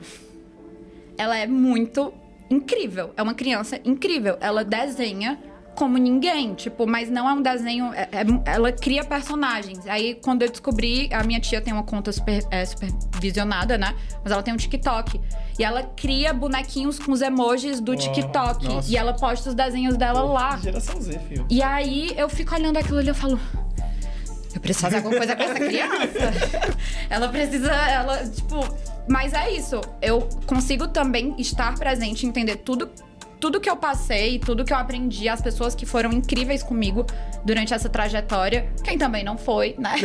ela 1.17 1.37
é 1.37 1.47
muito 1.47 2.13
incrível. 2.49 3.13
É 3.15 3.23
uma 3.23 3.33
criança 3.33 3.79
incrível. 3.85 4.37
Ela 4.41 4.65
desenha 4.65 5.39
como 5.75 5.97
ninguém, 5.97 6.53
tipo, 6.53 6.85
mas 6.87 7.09
não 7.09 7.29
é 7.29 7.33
um 7.33 7.41
desenho. 7.41 7.93
É, 7.93 8.09
é, 8.11 8.25
ela 8.45 8.71
cria 8.71 9.03
personagens. 9.03 9.85
Aí, 9.87 10.15
quando 10.15 10.43
eu 10.43 10.49
descobri, 10.49 11.09
a 11.11 11.23
minha 11.23 11.39
tia 11.39 11.61
tem 11.61 11.73
uma 11.73 11.83
conta 11.83 12.11
super, 12.11 12.43
é, 12.51 12.65
supervisionada, 12.65 13.77
né? 13.77 13.95
Mas 14.23 14.31
ela 14.31 14.43
tem 14.43 14.53
um 14.53 14.57
TikTok. 14.57 15.19
E 15.57 15.63
ela 15.63 15.83
cria 15.83 16.33
bonequinhos 16.33 16.99
com 16.99 17.11
os 17.11 17.21
emojis 17.21 17.79
do 17.79 17.91
oh, 17.91 17.95
TikTok. 17.95 18.65
Nossa. 18.67 18.91
E 18.91 18.97
ela 18.97 19.13
posta 19.13 19.49
os 19.49 19.55
desenhos 19.55 19.97
dela 19.97 20.21
Pô, 20.21 20.33
lá. 20.33 20.57
Geração 20.57 21.01
Z, 21.01 21.19
filho. 21.27 21.45
E 21.49 21.61
aí 21.61 22.13
eu 22.17 22.29
fico 22.29 22.53
olhando 22.55 22.77
aquilo 22.77 22.97
ali 22.97 23.07
e 23.07 23.11
eu 23.11 23.15
falo. 23.15 23.39
Eu 24.53 24.61
preciso 24.61 24.85
fazer 24.85 24.97
alguma 24.97 25.17
coisa 25.17 25.35
com 25.35 25.43
essa 25.43 25.55
criança. 25.55 26.77
ela 27.09 27.27
precisa. 27.27 27.71
Ela, 27.71 28.27
tipo 28.29 28.93
mas 29.07 29.33
é 29.33 29.51
isso. 29.51 29.81
Eu 30.01 30.27
consigo 30.45 30.87
também 30.87 31.35
estar 31.37 31.77
presente, 31.77 32.25
entender 32.25 32.57
tudo 32.57 32.89
tudo 33.43 33.59
que 33.59 33.69
eu 33.69 33.75
passei, 33.75 34.39
tudo 34.39 34.63
que 34.63 34.71
eu 34.71 34.77
aprendi, 34.77 35.27
as 35.27 35.41
pessoas 35.41 35.75
que 35.75 35.85
foram 35.85 36.13
incríveis 36.13 36.63
comigo 36.63 37.05
durante 37.43 37.73
essa 37.73 37.89
trajetória. 37.89 38.71
Quem 38.81 38.97
também 38.97 39.21
não 39.21 39.37
foi, 39.37 39.75
né? 39.77 39.95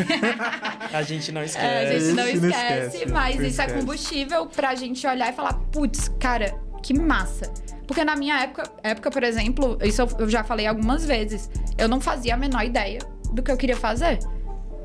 a 0.93 1.03
gente 1.03 1.31
não 1.31 1.45
esquece. 1.45 1.65
É, 1.65 1.89
a 1.89 2.01
gente 2.01 2.15
não 2.17 2.27
esquece, 2.27 2.41
não 2.41 2.49
esquece 2.49 3.07
mas 3.07 3.37
isso 3.37 3.45
é 3.45 3.47
esquece. 3.47 3.75
é 3.75 3.79
combustível 3.79 4.47
pra 4.47 4.75
gente 4.75 5.07
olhar 5.07 5.33
e 5.33 5.33
falar: 5.33 5.55
putz, 5.71 6.09
cara, 6.19 6.53
que 6.83 6.93
massa. 6.93 7.49
Porque 7.87 8.05
na 8.05 8.17
minha 8.17 8.43
época, 8.43 8.65
época, 8.83 9.09
por 9.09 9.23
exemplo, 9.23 9.79
isso 9.85 10.03
eu 10.19 10.29
já 10.29 10.43
falei 10.43 10.67
algumas 10.67 11.07
vezes, 11.07 11.49
eu 11.79 11.87
não 11.87 12.01
fazia 12.01 12.35
a 12.35 12.37
menor 12.37 12.65
ideia 12.65 12.99
do 13.33 13.41
que 13.41 13.53
eu 13.53 13.57
queria 13.57 13.77
fazer. 13.77 14.19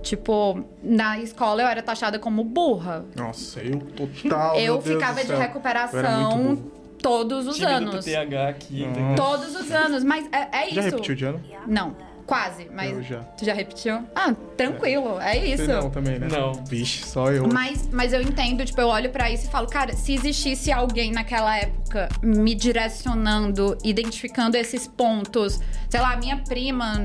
Tipo, 0.04 0.64
na 0.84 1.18
escola 1.18 1.64
eu 1.64 1.68
era 1.68 1.82
taxada 1.82 2.20
como 2.20 2.44
burra. 2.44 3.04
Nossa, 3.16 3.62
eu 3.62 3.80
total. 3.80 4.60
Eu 4.60 4.80
ficava 4.80 5.24
de 5.24 5.34
recuperação 5.34 6.72
todos 7.04 7.46
os 7.46 7.62
anos. 7.62 8.06
TH 8.06 8.48
aqui, 8.48 8.88
Todos 9.16 9.56
os 9.56 9.70
anos, 9.72 10.04
mas 10.04 10.28
é, 10.32 10.64
é 10.64 10.66
isso. 10.68 10.76
Já 10.76 10.82
repetiu 10.82 11.16
de 11.16 11.26
ano? 11.26 11.42
Não. 11.68 11.96
Quase, 12.26 12.70
mas. 12.74 12.92
Eu 12.92 13.04
já. 13.04 13.20
Tu 13.20 13.44
já 13.44 13.54
repetiu? 13.54 14.00
Ah, 14.16 14.34
tranquilo, 14.56 15.20
é, 15.20 15.38
é 15.38 15.46
isso. 15.46 15.68
Não 15.68 15.90
também, 15.90 16.18
né? 16.18 16.30
Não. 16.32 16.54
Vixe, 16.64 17.04
só 17.04 17.30
eu. 17.30 17.50
Mas, 17.52 17.90
mas 17.92 18.14
eu 18.14 18.22
entendo, 18.22 18.64
tipo, 18.64 18.80
eu 18.80 18.88
olho 18.88 19.10
para 19.10 19.30
isso 19.30 19.46
e 19.46 19.50
falo, 19.50 19.68
cara, 19.68 19.94
se 19.94 20.14
existisse 20.14 20.72
alguém 20.72 21.12
naquela 21.12 21.58
época 21.58 22.08
me 22.22 22.56
direcionando, 22.56 23.78
identificando 23.84 24.56
esses 24.56 24.88
pontos, 24.88 25.60
sei 25.94 26.02
lá, 26.02 26.16
minha 26.16 26.38
prima, 26.38 26.96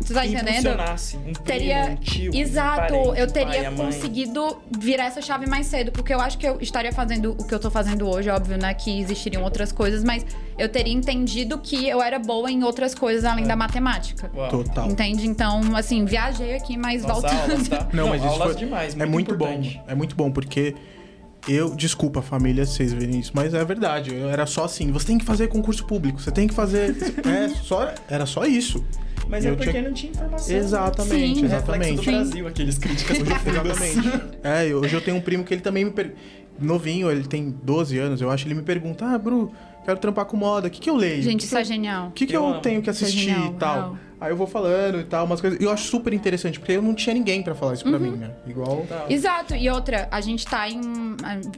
você 0.00 0.14
tá 0.14 0.24
entendendo? 0.24 0.70
Um 0.70 1.20
primo, 1.20 1.44
teria, 1.44 1.84
um 1.84 1.96
tio, 1.96 2.34
exato, 2.34 2.94
um 2.94 3.04
parente, 3.04 3.20
eu 3.20 3.30
teria 3.30 3.62
pai, 3.64 3.74
conseguido 3.74 4.56
virar 4.78 5.04
essa 5.04 5.20
chave 5.20 5.46
mais 5.46 5.66
cedo, 5.66 5.92
porque 5.92 6.14
eu 6.14 6.20
acho 6.22 6.38
que 6.38 6.48
eu 6.48 6.56
estaria 6.58 6.90
fazendo 6.90 7.36
o 7.38 7.46
que 7.46 7.54
eu 7.54 7.58
tô 7.58 7.70
fazendo 7.70 8.08
hoje, 8.08 8.30
óbvio, 8.30 8.56
né, 8.56 8.72
que 8.72 9.02
existiriam 9.02 9.42
outras 9.42 9.70
coisas, 9.70 10.02
mas 10.02 10.24
eu 10.56 10.66
teria 10.66 10.94
entendido 10.94 11.58
que 11.58 11.86
eu 11.86 12.00
era 12.00 12.18
boa 12.18 12.50
em 12.50 12.64
outras 12.64 12.94
coisas 12.94 13.22
além 13.22 13.44
é. 13.44 13.48
da 13.48 13.54
matemática. 13.54 14.30
Uau. 14.34 14.48
Total. 14.48 14.90
Entende? 14.90 15.26
Então, 15.26 15.76
assim, 15.76 16.06
viajei 16.06 16.56
aqui, 16.56 16.78
mas 16.78 17.02
Nossa, 17.02 17.20
voltando. 17.20 17.50
Aulas, 17.50 17.68
tá? 17.68 17.88
Não, 17.92 18.08
mas 18.08 18.24
isso 18.24 18.38
foi... 18.38 18.54
demais, 18.54 18.94
muito 18.94 19.02
é 19.02 19.06
muito 19.06 19.34
importante. 19.34 19.76
bom. 19.76 19.84
É 19.88 19.94
muito 19.94 20.16
bom, 20.16 20.32
porque 20.32 20.74
eu, 21.48 21.74
desculpa 21.74 22.20
família, 22.22 22.64
vocês 22.66 22.92
verem 22.92 23.18
isso, 23.20 23.32
mas 23.34 23.54
é 23.54 23.64
verdade. 23.64 24.14
Eu 24.14 24.28
era 24.28 24.46
só 24.46 24.64
assim, 24.64 24.90
você 24.90 25.06
tem 25.06 25.18
que 25.18 25.24
fazer 25.24 25.48
concurso 25.48 25.84
público, 25.86 26.20
você 26.20 26.30
tem 26.30 26.46
que 26.48 26.54
fazer. 26.54 26.94
é, 27.24 27.48
só, 27.48 27.92
era 28.08 28.26
só 28.26 28.44
isso. 28.44 28.84
Mas 29.28 29.44
E 29.44 29.48
é 29.48 29.50
eu 29.50 29.56
porque 29.56 29.70
tinha- 29.70 29.82
não 29.82 29.92
tinha 29.92 30.12
informação. 30.12 30.56
Exatamente, 30.56 31.40
Sim. 31.40 31.44
exatamente. 31.46 31.96
Reflexo 31.96 32.04
do 32.04 32.12
Brasil, 32.12 32.46
aqueles 32.48 32.78
críticas 32.78 33.18
Exatamente. 33.18 34.22
É, 34.42 34.72
hoje 34.74 34.94
eu 34.94 35.00
tenho 35.00 35.16
um 35.16 35.20
primo 35.20 35.42
que 35.44 35.52
ele 35.52 35.60
também 35.62 35.84
me 35.84 35.90
per... 35.90 36.14
Novinho, 36.58 37.10
ele 37.10 37.24
tem 37.24 37.50
12 37.62 37.98
anos, 37.98 38.20
eu 38.20 38.30
acho. 38.30 38.46
Ele 38.46 38.54
me 38.54 38.62
pergunta: 38.62 39.04
Ah, 39.04 39.18
Bru, 39.18 39.52
quero 39.84 39.98
trampar 39.98 40.24
com 40.24 40.36
moda, 40.38 40.68
o 40.68 40.70
que, 40.70 40.80
que 40.80 40.88
eu 40.88 40.96
leio? 40.96 41.22
Gente, 41.22 41.40
que, 41.40 41.44
isso 41.44 41.54
que 41.54 41.58
é 41.58 41.60
eu... 41.60 41.64
genial. 41.66 42.08
o 42.08 42.10
que, 42.12 42.26
que 42.26 42.34
Eu 42.36 42.46
eu, 42.48 42.60
tenho 42.60 42.80
que 42.80 42.88
é 42.88 42.92
assistir 42.92 43.18
genial, 43.18 43.52
e 43.52 43.56
tal? 43.58 43.74
real. 43.74 43.98
Aí 44.18 44.30
eu 44.32 44.36
vou 44.36 44.46
falando 44.46 44.98
e 44.98 45.04
tal, 45.04 45.26
umas 45.26 45.40
coisas. 45.40 45.60
E 45.60 45.64
eu 45.64 45.70
acho 45.70 45.84
super 45.88 46.12
interessante, 46.14 46.58
porque 46.58 46.72
eu 46.72 46.80
não 46.82 46.94
tinha 46.94 47.12
ninguém 47.12 47.42
pra 47.42 47.54
falar 47.54 47.74
isso 47.74 47.82
pra 47.84 47.92
Uhum. 47.92 47.98
mim, 47.98 48.16
né? 48.16 48.30
Igual. 48.46 48.86
Exato, 49.10 49.54
e 49.54 49.68
outra, 49.68 50.08
a 50.10 50.20
gente 50.22 50.46
tá 50.46 50.68
em. 50.68 50.80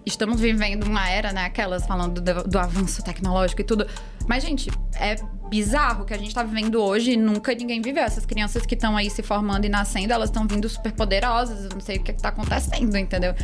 Estamos 0.04 0.40
vivendo 0.40 0.84
uma 0.84 1.08
era, 1.08 1.32
né? 1.32 1.44
Aquelas 1.44 1.86
falando 1.86 2.20
do, 2.20 2.42
do 2.44 2.58
avanço 2.58 3.02
tecnológico 3.04 3.60
e 3.60 3.64
tudo. 3.64 3.86
Mas, 4.26 4.42
gente, 4.44 4.70
é 5.00 5.16
bizarro 5.48 6.04
que 6.04 6.12
a 6.12 6.18
gente 6.18 6.34
tá 6.34 6.42
vivendo 6.42 6.82
hoje 6.82 7.12
e 7.12 7.16
nunca 7.16 7.54
ninguém 7.54 7.80
viveu. 7.80 8.02
Essas 8.02 8.26
crianças 8.26 8.66
que 8.66 8.74
estão 8.74 8.96
aí 8.96 9.08
se 9.08 9.22
formando 9.22 9.64
e 9.64 9.68
nascendo, 9.68 10.12
elas 10.12 10.28
estão 10.28 10.46
vindo 10.46 10.68
super 10.68 10.92
poderosas. 10.92 11.64
Eu 11.64 11.70
não 11.70 11.80
sei 11.80 11.96
o 11.96 12.02
que, 12.02 12.12
que 12.12 12.20
tá 12.20 12.28
acontecendo, 12.30 12.94
entendeu? 12.98 13.34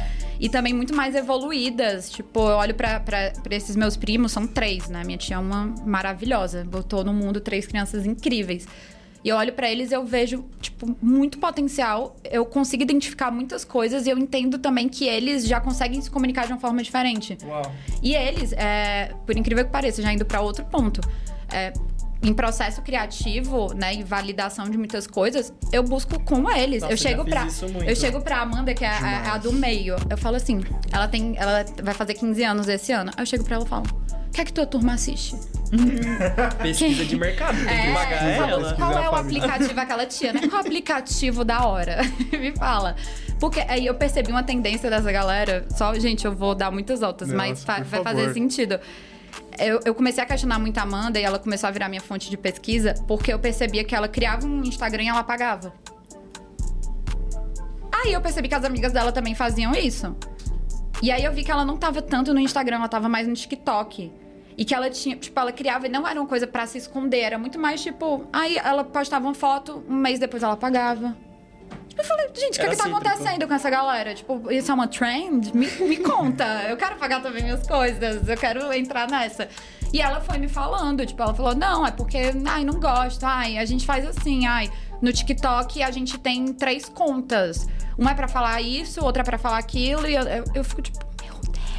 E 0.41 0.49
também 0.49 0.75
muito 0.75 0.95
mais 0.95 1.15
evoluídas. 1.15 2.11
Tipo, 2.11 2.41
eu 2.51 2.57
olho 2.57 2.75
pra, 2.75 2.99
pra, 3.01 3.31
pra 3.43 3.55
esses 3.55 3.77
meus 3.77 3.97
primos, 3.97 4.33
são 4.33 4.47
três, 4.47 4.89
né? 4.91 5.03
Minha 5.05 5.17
tia 5.17 5.37
é 5.37 5.39
uma 5.39 5.73
maravilhosa. 5.87 6.65
Botou 6.65 7.03
no 7.05 7.15
mundo 7.15 7.41
três 7.41 7.65
crianças 7.67 8.05
incríveis. 8.05 8.67
E 9.25 9.29
eu 9.31 9.37
olho 9.37 9.55
pra 9.55 9.71
eles 9.71 9.91
e 9.91 9.95
eu 9.95 10.05
vejo, 10.05 10.45
tipo, 10.61 10.95
muito 11.01 11.39
potencial. 11.39 12.15
Eu 12.31 12.45
consigo 12.45 12.83
identificar 12.83 13.31
muitas 13.31 13.65
coisas 13.65 14.07
e 14.07 14.11
eu 14.11 14.19
entendo 14.19 14.59
também 14.59 14.87
que 14.87 15.07
eles 15.07 15.47
já 15.47 15.59
conseguem 15.61 15.99
se 16.03 16.11
comunicar 16.11 16.47
de 16.47 16.53
uma 16.53 16.61
forma 16.61 16.83
diferente. 16.83 17.39
Uau. 17.43 17.63
E 18.03 18.15
eles, 18.15 18.53
é, 18.53 19.15
por 19.25 19.35
incrível 19.37 19.65
que 19.65 19.71
pareça, 19.71 20.03
já 20.03 20.13
indo 20.13 20.27
pra 20.27 20.43
outro 20.43 20.65
ponto, 20.67 21.01
é, 21.51 21.73
em 22.23 22.33
processo 22.35 22.81
criativo, 22.83 23.73
né, 23.75 23.95
e 23.95 24.03
validação 24.03 24.69
de 24.69 24.77
muitas 24.79 25.07
coisas, 25.07 25.53
eu 25.73 25.83
busco 25.83 26.19
com 26.23 26.51
eles. 26.51 26.83
Nossa, 26.83 26.93
eu 26.93 26.97
chego 26.99 27.25
muito. 27.25 27.31
eu 27.89 27.97
chego 27.97 28.21
pra 28.21 28.41
Amanda, 28.41 28.75
que 28.75 28.85
é 28.85 28.89
a, 28.89 28.99
a- 29.31 29.35
a 29.35 29.39
do 29.39 29.53
meio. 29.55 29.97
Eu 30.11 30.17
falo 30.19 30.37
assim, 30.37 30.61
ela 30.93 31.09
tem, 31.09 31.35
ela 31.37 31.65
vai 31.83 31.95
fazer 31.95 32.13
15 32.15 32.43
anos 32.45 32.69
esse 32.69 32.93
ano. 32.93 33.11
Aí 33.17 33.23
eu 33.23 33.27
chego 33.27 33.45
pra 33.45 33.57
ela 33.57 33.65
e 33.65 33.69
falo: 33.69 33.85
"O 34.29 34.31
que 34.31 34.41
é 34.41 34.45
que 34.45 34.53
tua 34.53 34.67
turma 34.67 34.95
assiste?" 34.95 35.35
Pesquisa 36.63 37.05
de 37.05 37.17
mercado, 37.17 37.57
tem 37.57 37.87
que 37.87 37.93
pagar 37.93 38.29
eu 38.31 38.37
falo, 38.37 38.51
ela. 38.53 38.75
Qual 38.75 38.93
é 38.99 39.09
o 39.09 39.11
família. 39.13 39.45
aplicativo, 39.45 39.81
aquela 39.81 40.07
tia, 40.07 40.33
né? 40.33 40.41
Qual 40.49 40.53
é 40.53 40.57
o 40.57 40.67
aplicativo 40.67 41.45
da 41.45 41.67
hora? 41.67 41.99
Me 42.33 42.53
fala. 42.57 42.97
Porque 43.41 43.61
aí 43.61 43.85
eu 43.87 43.95
percebi 43.95 44.31
uma 44.31 44.43
tendência 44.43 44.89
dessa 44.89 45.11
galera. 45.11 45.67
Só, 45.71 45.93
gente, 45.99 46.25
eu 46.25 46.33
vou 46.35 46.55
dar 46.55 46.71
muitas 46.71 47.03
altas, 47.03 47.29
Nossa, 47.29 47.37
mas 47.37 47.65
fa- 47.65 47.75
vai 47.77 47.85
favor. 47.85 48.05
fazer 48.05 48.33
sentido. 48.33 48.79
Eu, 49.59 49.81
eu 49.85 49.95
comecei 49.95 50.23
a 50.23 50.27
questionar 50.27 50.59
muito 50.59 50.79
a 50.79 50.83
Amanda 50.83 51.19
e 51.19 51.23
ela 51.23 51.39
começou 51.39 51.69
a 51.69 51.71
virar 51.71 51.89
minha 51.89 52.01
fonte 52.01 52.31
de 52.31 52.37
pesquisa 52.37 52.95
porque 53.07 53.33
eu 53.33 53.39
percebia 53.39 53.83
que 53.85 53.95
ela 53.95 54.09
criava 54.09 54.47
um 54.47 54.63
Instagram 54.63 55.03
e 55.03 55.09
ela 55.09 55.21
apagava. 55.21 55.73
Aí 57.93 58.13
eu 58.13 58.21
percebi 58.21 58.49
que 58.49 58.55
as 58.55 58.65
amigas 58.65 58.93
dela 58.93 59.13
também 59.13 59.35
faziam 59.35 59.73
isso. 59.73 60.15
E 61.03 61.11
aí 61.11 61.25
eu 61.25 61.33
vi 61.33 61.43
que 61.45 61.51
ela 61.51 61.65
não 61.65 61.77
tava 61.77 62.01
tanto 62.03 62.33
no 62.33 62.41
Instagram, 62.41 62.77
ela 62.77 62.89
tava 62.89 63.09
mais 63.09 63.27
no 63.27 63.35
TikTok. 63.35 64.13
E 64.57 64.65
que 64.65 64.75
ela 64.75 64.89
tinha, 64.89 65.17
tipo, 65.17 65.39
ela 65.39 65.53
criava 65.53 65.87
e 65.87 65.89
não 65.89 66.07
era 66.07 66.21
uma 66.21 66.29
coisa 66.29 66.47
pra 66.47 66.67
se 66.67 66.79
esconder, 66.79 67.21
era 67.21 67.39
muito 67.39 67.59
mais 67.59 67.83
tipo, 67.83 68.27
aí 68.33 68.57
ela 68.57 68.85
postava 68.85 69.25
uma 69.27 69.35
foto, 69.35 69.85
um 69.89 69.95
mês 69.97 70.19
depois 70.19 70.43
ela 70.43 70.53
apagava. 70.55 71.17
Tipo, 71.89 72.03
eu 72.03 72.05
falei, 72.05 72.27
gente, 72.35 72.51
o 72.51 72.61
que, 72.61 72.61
Era 72.61 72.71
que 72.71 72.77
tá 72.77 72.89
acontecendo 72.89 73.47
com 73.47 73.55
essa 73.55 73.71
galera? 73.71 74.15
Tipo, 74.15 74.51
isso 74.51 74.71
é 74.71 74.75
uma 74.75 74.89
trend? 74.89 75.57
Me, 75.57 75.67
me 75.67 75.97
conta. 75.99 76.45
Eu 76.69 76.77
quero 76.77 76.97
pagar 76.97 77.23
também 77.23 77.43
minhas 77.43 77.67
coisas, 77.67 78.29
eu 78.29 78.37
quero 78.37 78.73
entrar 78.73 79.09
nessa. 79.09 79.49
E 79.93 80.01
ela 80.01 80.21
foi 80.21 80.39
me 80.39 80.49
falando, 80.49 81.07
tipo, 81.07 81.23
ela 81.23 81.33
falou, 81.33 81.55
não, 81.55 81.87
é 81.87 81.93
porque, 81.93 82.19
ai, 82.47 82.65
não 82.65 82.81
gosto, 82.81 83.23
ai, 83.23 83.59
a 83.59 83.65
gente 83.65 83.87
faz 83.87 84.05
assim, 84.05 84.45
ai, 84.45 84.69
no 85.01 85.13
TikTok 85.13 85.83
a 85.83 85.91
gente 85.93 86.19
tem 86.19 86.53
três 86.53 86.89
contas. 86.89 87.69
Uma 87.97 88.11
é 88.11 88.15
pra 88.15 88.27
falar 88.27 88.61
isso, 88.61 89.05
outra 89.05 89.23
é 89.23 89.25
pra 89.25 89.39
falar 89.39 89.59
aquilo, 89.59 90.09
e 90.09 90.15
eu, 90.15 90.23
eu, 90.23 90.45
eu 90.57 90.65
fico 90.65 90.83
tipo. 90.83 91.14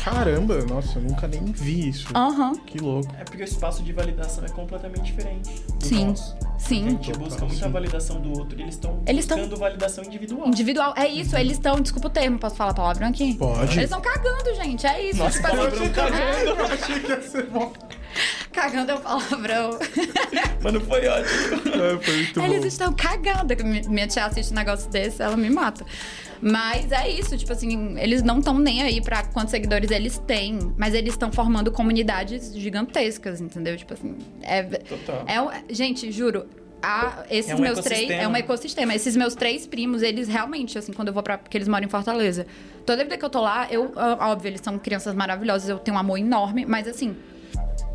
Caramba, 0.06 0.64
nossa, 0.66 1.00
eu 1.00 1.04
nunca 1.04 1.28
nem 1.28 1.44
vi 1.46 1.90
isso. 1.90 2.08
Aham, 2.16 2.54
Que 2.66 2.78
louco. 2.80 3.12
É 3.20 3.24
porque 3.24 3.42
o 3.42 3.44
espaço 3.44 3.82
de 3.84 3.92
validação 3.92 4.46
é 4.46 4.50
completamente 4.50 5.02
diferente. 5.04 5.50
Sim. 5.80 6.08
nosso. 6.08 6.36
A 6.56 6.60
sim. 6.60 6.90
gente 6.92 7.12
busca 7.14 7.46
muita 7.46 7.66
Sim. 7.66 7.72
validação 7.72 8.22
do 8.22 8.30
outro 8.40 8.58
e 8.58 8.62
eles 8.64 8.76
estão 8.76 9.02
Eles 9.08 9.26
tão- 9.26 9.38
buscando 9.38 9.60
validação 9.60 10.04
individual. 10.04 10.48
Individual. 10.48 10.94
É 10.96 11.08
isso, 11.08 11.36
eles 11.36 11.54
estão. 11.54 11.80
Desculpa 11.82 12.08
o 12.08 12.12
termo, 12.12 12.40
posso 12.40 12.56
falar 12.56 12.74
palavrão 12.74 13.08
aqui? 13.10 13.34
Pode. 13.36 13.74
Eles 13.74 13.84
estão 13.86 14.02
cagando, 14.02 14.56
gente. 14.56 14.86
É 14.88 15.10
isso. 15.10 15.18
Nossa, 15.20 15.38
tipo, 15.42 15.48
assim, 15.48 15.58
palavrão 15.58 15.90
cagando. 15.94 16.50
Eu 16.50 16.66
achei 16.66 17.00
que 17.00 17.12
ia 17.12 17.22
ser 17.22 17.46
bom. 17.48 17.74
cagando 18.52 18.92
é 18.92 18.96
o 18.96 19.00
palavrão. 19.00 19.78
Mas 20.64 20.74
não 20.74 20.82
foi 20.82 21.08
ótimo. 21.08 21.74
É, 21.76 22.04
foi 22.04 22.16
muito 22.16 22.40
Eles 22.42 22.60
bom. 22.62 22.68
estão 22.68 22.94
cagando. 22.94 23.64
Mi- 23.64 23.88
Minha 23.88 24.08
tia 24.08 24.26
assiste 24.26 24.52
um 24.52 24.56
negócio 24.56 24.90
desse, 24.90 25.22
ela 25.22 25.36
me 25.38 25.50
mata. 25.50 25.86
Mas 26.42 26.92
é 26.92 27.10
isso, 27.10 27.38
tipo 27.38 27.52
assim, 27.52 27.98
eles 28.00 28.22
não 28.24 28.40
estão 28.40 28.58
nem 28.60 28.82
aí 28.82 29.02
pra 29.02 29.24
quantos 29.26 29.52
seguidores 29.52 29.92
eles 29.92 30.18
têm, 30.20 30.74
mas 30.78 30.94
eles 30.94 31.14
estão 31.14 31.32
formando 31.32 31.72
comunidades 31.72 32.56
gigantescas, 32.56 33.42
entendeu? 33.42 33.76
Tipo 33.78 33.94
assim, 33.94 34.16
é. 34.42 34.64
Total. 34.64 35.26
é 35.28 35.74
gente, 35.74 36.12
juro. 36.12 36.46
a- 36.82 37.24
esses 37.32 37.50
É 37.52 37.56
um 37.56 37.60
meus 37.60 37.80
três. 37.80 38.10
É 38.12 38.28
um 38.28 38.36
ecossistema. 38.36 38.94
Esses 38.94 39.16
meus 39.16 39.34
três 39.34 39.66
primos, 39.66 40.04
eles 40.04 40.28
realmente, 40.28 40.78
assim, 40.78 40.94
quando 40.94 41.08
eu 41.08 41.14
vou 41.16 41.24
pra. 41.24 41.36
Porque 41.38 41.58
eles 41.58 41.68
moram 41.68 41.86
em 41.86 41.90
Fortaleza. 41.90 42.46
Toda 42.86 43.04
vida 43.04 43.18
que 43.18 43.26
eu 43.26 43.30
tô 43.30 43.42
lá, 43.42 43.68
eu. 43.72 43.92
Óbvio, 44.20 44.50
eles 44.50 44.62
são 44.62 44.78
crianças 44.78 45.16
maravilhosas, 45.16 45.68
eu 45.68 45.80
tenho 45.80 45.98
um 45.98 46.00
amor 46.00 46.18
enorme, 46.20 46.64
mas 46.66 46.88
assim. 46.88 47.16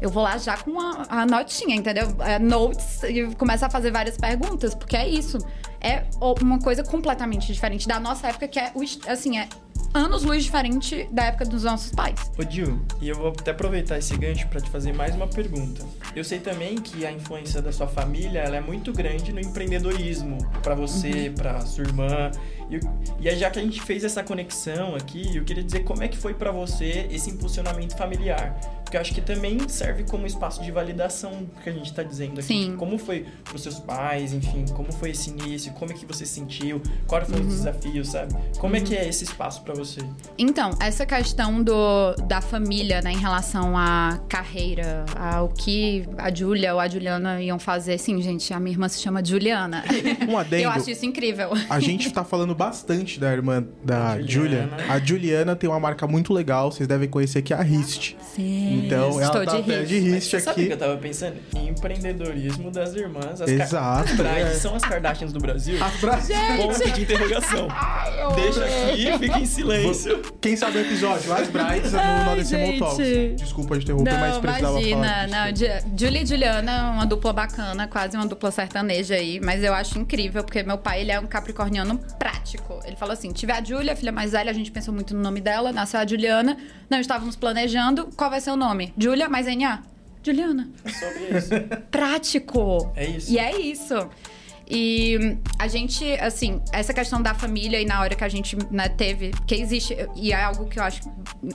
Eu 0.00 0.08
vou 0.10 0.22
lá 0.22 0.38
já 0.38 0.56
com 0.56 0.80
a, 0.80 1.06
a 1.08 1.26
notinha, 1.26 1.76
entendeu? 1.76 2.08
É, 2.20 2.38
notes 2.38 3.02
e 3.02 3.26
começo 3.36 3.64
a 3.64 3.70
fazer 3.70 3.90
várias 3.90 4.16
perguntas, 4.16 4.74
porque 4.74 4.96
é 4.96 5.08
isso. 5.08 5.38
É 5.80 6.04
uma 6.20 6.58
coisa 6.58 6.82
completamente 6.84 7.52
diferente 7.52 7.88
da 7.88 7.98
nossa 7.98 8.28
época, 8.28 8.46
que 8.48 8.58
é, 8.58 8.72
assim, 9.06 9.38
é 9.38 9.48
anos 9.92 10.22
luz 10.22 10.44
diferente 10.44 11.08
da 11.10 11.24
época 11.24 11.44
dos 11.44 11.64
nossos 11.64 11.90
pais. 11.90 12.30
Ô 12.38 12.48
Gil, 12.48 12.80
e 13.00 13.08
eu 13.08 13.16
vou 13.16 13.28
até 13.28 13.50
aproveitar 13.50 13.98
esse 13.98 14.16
gancho 14.16 14.46
pra 14.48 14.60
te 14.60 14.70
fazer 14.70 14.92
mais 14.92 15.14
uma 15.16 15.26
pergunta. 15.26 15.84
Eu 16.14 16.22
sei 16.22 16.38
também 16.38 16.76
que 16.76 17.04
a 17.04 17.10
influência 17.10 17.60
da 17.60 17.72
sua 17.72 17.88
família 17.88 18.40
ela 18.40 18.56
é 18.56 18.60
muito 18.60 18.92
grande 18.92 19.32
no 19.32 19.40
empreendedorismo 19.40 20.38
pra 20.62 20.74
você, 20.74 21.28
Uhum. 21.28 21.34
pra 21.34 21.60
sua 21.62 21.84
irmã. 21.84 22.30
E, 22.70 22.78
e 23.20 23.28
aí, 23.28 23.36
já 23.36 23.50
que 23.50 23.58
a 23.58 23.62
gente 23.62 23.80
fez 23.82 24.04
essa 24.04 24.22
conexão 24.22 24.94
aqui, 24.94 25.36
eu 25.36 25.44
queria 25.44 25.64
dizer 25.64 25.82
como 25.82 26.02
é 26.04 26.08
que 26.08 26.16
foi 26.16 26.34
pra 26.34 26.52
você 26.52 27.08
esse 27.10 27.28
impulsionamento 27.30 27.96
familiar. 27.96 28.54
Porque 28.90 28.96
eu 28.96 29.02
acho 29.02 29.14
que 29.14 29.20
também 29.20 29.56
serve 29.68 30.02
como 30.02 30.26
espaço 30.26 30.60
de 30.64 30.72
validação 30.72 31.46
que 31.62 31.70
a 31.70 31.72
gente 31.72 31.94
tá 31.94 32.02
dizendo 32.02 32.32
aqui. 32.40 32.42
Sim. 32.42 32.74
Como 32.76 32.98
foi 32.98 33.24
pros 33.44 33.62
seus 33.62 33.78
pais, 33.78 34.32
enfim, 34.32 34.64
como 34.74 34.92
foi 34.92 35.10
esse 35.10 35.30
início, 35.30 35.70
como 35.74 35.92
é 35.92 35.94
que 35.94 36.04
você 36.04 36.26
se 36.26 36.32
sentiu, 36.32 36.82
quais 37.06 37.28
foram 37.28 37.42
Uhum. 37.44 37.48
os 37.48 37.54
desafios, 37.54 38.08
sabe? 38.08 38.34
Como 38.58 38.74
é 38.74 38.80
que 38.80 38.96
é 38.96 39.08
esse 39.08 39.22
espaço 39.22 39.62
pra 39.62 39.74
você? 39.74 40.00
Então, 40.36 40.70
essa 40.80 41.06
questão 41.06 41.62
do, 41.62 42.16
da 42.26 42.40
família, 42.40 43.00
né, 43.00 43.12
em 43.12 43.16
relação 43.18 43.78
à 43.78 44.18
carreira, 44.28 45.04
ao 45.16 45.48
que 45.50 46.04
a 46.18 46.34
Júlia 46.34 46.74
ou 46.74 46.80
a 46.80 46.88
Juliana 46.88 47.40
iam 47.40 47.60
fazer. 47.60 47.96
Sim, 47.96 48.20
gente, 48.20 48.52
a 48.52 48.58
minha 48.58 48.74
irmã 48.74 48.88
se 48.88 49.00
chama 49.00 49.24
Juliana. 49.24 49.84
Um 50.28 50.36
adendo. 50.36 50.64
Eu 50.64 50.70
acho 50.70 50.90
isso 50.90 51.06
incrível. 51.06 51.50
A 51.68 51.78
gente 51.78 52.10
tá 52.10 52.24
falando 52.24 52.54
bastante 52.56 53.20
da 53.20 53.32
irmã 53.32 53.64
da 53.84 54.20
Julia. 54.20 54.68
A 54.88 54.98
Juliana 54.98 55.54
tem 55.54 55.70
uma 55.70 55.78
marca 55.78 56.06
muito 56.08 56.32
legal, 56.32 56.72
vocês 56.72 56.88
devem 56.88 57.08
conhecer 57.08 57.42
que 57.42 57.52
é 57.54 57.56
a 57.56 57.62
Rist. 57.62 58.14
Sim. 58.34 58.79
Então 58.86 59.10
ela 59.12 59.22
Estou 59.22 59.44
tá 59.44 59.52
de 59.56 59.60
até 59.62 59.78
Rist. 59.80 59.88
de 59.88 59.98
Rist 59.98 60.30
Você 60.30 60.36
aqui. 60.36 60.44
sabe 60.44 60.62
o 60.62 60.66
que 60.66 60.72
eu 60.72 60.78
tava 60.78 60.96
pensando? 60.96 61.36
Empreendedorismo 61.54 62.70
das 62.70 62.94
irmãs. 62.94 63.40
As 63.40 63.48
Exato, 63.48 64.16
Car... 64.22 64.38
é. 64.38 64.50
São 64.54 64.74
as 64.74 64.82
Kardashians 64.82 65.32
do 65.32 65.40
Brasil? 65.40 65.82
As 65.82 65.96
bra- 66.00 66.18
Ponto 66.56 66.92
de 66.92 67.02
interrogação. 67.02 67.68
Deixa 68.34 68.64
aqui, 68.64 69.18
fica 69.18 69.38
em 69.38 69.46
silêncio. 69.46 70.22
Quem 70.40 70.56
sabe 70.56 70.78
o 70.78 70.80
episódio? 70.82 71.32
As 71.32 71.48
Brides 71.48 71.92
no 71.92 71.98
Ai, 71.98 72.24
Nodecimal 72.24 72.66
gente. 72.66 72.78
Talks. 72.78 72.98
Desculpa 73.36 73.76
de 73.78 73.84
interromper, 73.84 74.18
mas 74.18 74.34
Não, 74.34 74.40
precisava 74.40 74.80
imagina. 74.80 75.06
falar. 75.26 75.50
disso. 75.52 75.66
Não, 75.72 75.80
Ju- 75.80 75.96
Julia 76.06 76.22
e 76.22 76.26
Juliana, 76.26 76.90
uma 76.90 77.06
dupla 77.06 77.32
bacana, 77.32 77.86
quase 77.88 78.16
uma 78.16 78.26
dupla 78.26 78.50
sertaneja 78.50 79.14
aí. 79.14 79.40
Mas 79.40 79.62
eu 79.64 79.72
acho 79.74 79.98
incrível, 79.98 80.44
porque 80.44 80.62
meu 80.62 80.78
pai, 80.78 81.00
ele 81.00 81.10
é 81.12 81.18
um 81.18 81.26
capricorniano 81.26 81.98
prático. 82.18 82.80
Ele 82.84 82.96
falou 82.96 83.12
assim, 83.12 83.32
tiver 83.32 83.54
a 83.54 83.62
Julia, 83.64 83.92
a 83.92 83.96
filha 83.96 84.12
mais 84.12 84.32
velha, 84.32 84.50
a 84.50 84.54
gente 84.54 84.70
pensou 84.70 84.92
muito 84.94 85.14
no 85.14 85.20
nome 85.22 85.40
dela, 85.40 85.72
nasceu 85.72 86.00
a 86.00 86.06
Juliana. 86.06 86.56
Não 86.88 86.98
estávamos 87.00 87.36
planejando. 87.36 88.08
Qual 88.16 88.28
vai 88.30 88.40
ser 88.40 88.50
o 88.50 88.56
nome? 88.56 88.69
Julia 88.98 89.28
mais 89.28 89.46
NA? 89.46 89.82
Juliana. 90.22 90.68
É 90.84 90.90
sobre 90.90 91.38
isso. 91.38 91.50
Prático. 91.90 92.92
É 92.94 93.06
isso. 93.06 93.32
E 93.32 93.38
é 93.38 93.58
isso. 93.60 93.94
E 94.72 95.36
a 95.58 95.66
gente, 95.66 96.12
assim, 96.20 96.60
essa 96.72 96.94
questão 96.94 97.20
da 97.20 97.34
família 97.34 97.80
e 97.80 97.84
na 97.84 98.00
hora 98.00 98.14
que 98.14 98.22
a 98.22 98.28
gente 98.28 98.56
né, 98.70 98.88
teve, 98.88 99.32
que 99.46 99.54
existe, 99.56 99.96
e 100.14 100.32
é 100.32 100.40
algo 100.44 100.66
que 100.66 100.78
eu 100.78 100.82
acho 100.84 101.00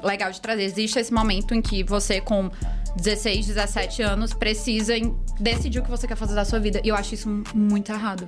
legal 0.03 0.29
de 0.31 0.41
trazer, 0.41 0.63
existe 0.63 0.99
esse 0.99 1.13
momento 1.13 1.53
em 1.55 1.61
que 1.61 1.81
você 1.81 2.19
com 2.19 2.49
16, 2.97 3.47
17 3.47 4.01
anos 4.01 4.33
precisa 4.33 4.97
em- 4.97 5.15
decidir 5.39 5.79
o 5.79 5.83
que 5.83 5.89
você 5.89 6.05
quer 6.07 6.17
fazer 6.17 6.35
da 6.35 6.43
sua 6.43 6.59
vida. 6.59 6.81
E 6.83 6.89
eu 6.89 6.95
acho 6.95 7.13
isso 7.13 7.29
muito 7.53 7.89
errado. 7.91 8.27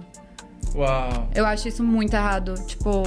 Uau. 0.74 1.30
Eu 1.36 1.46
acho 1.46 1.68
isso 1.68 1.84
muito 1.84 2.14
errado. 2.14 2.54
Tipo, 2.66 3.04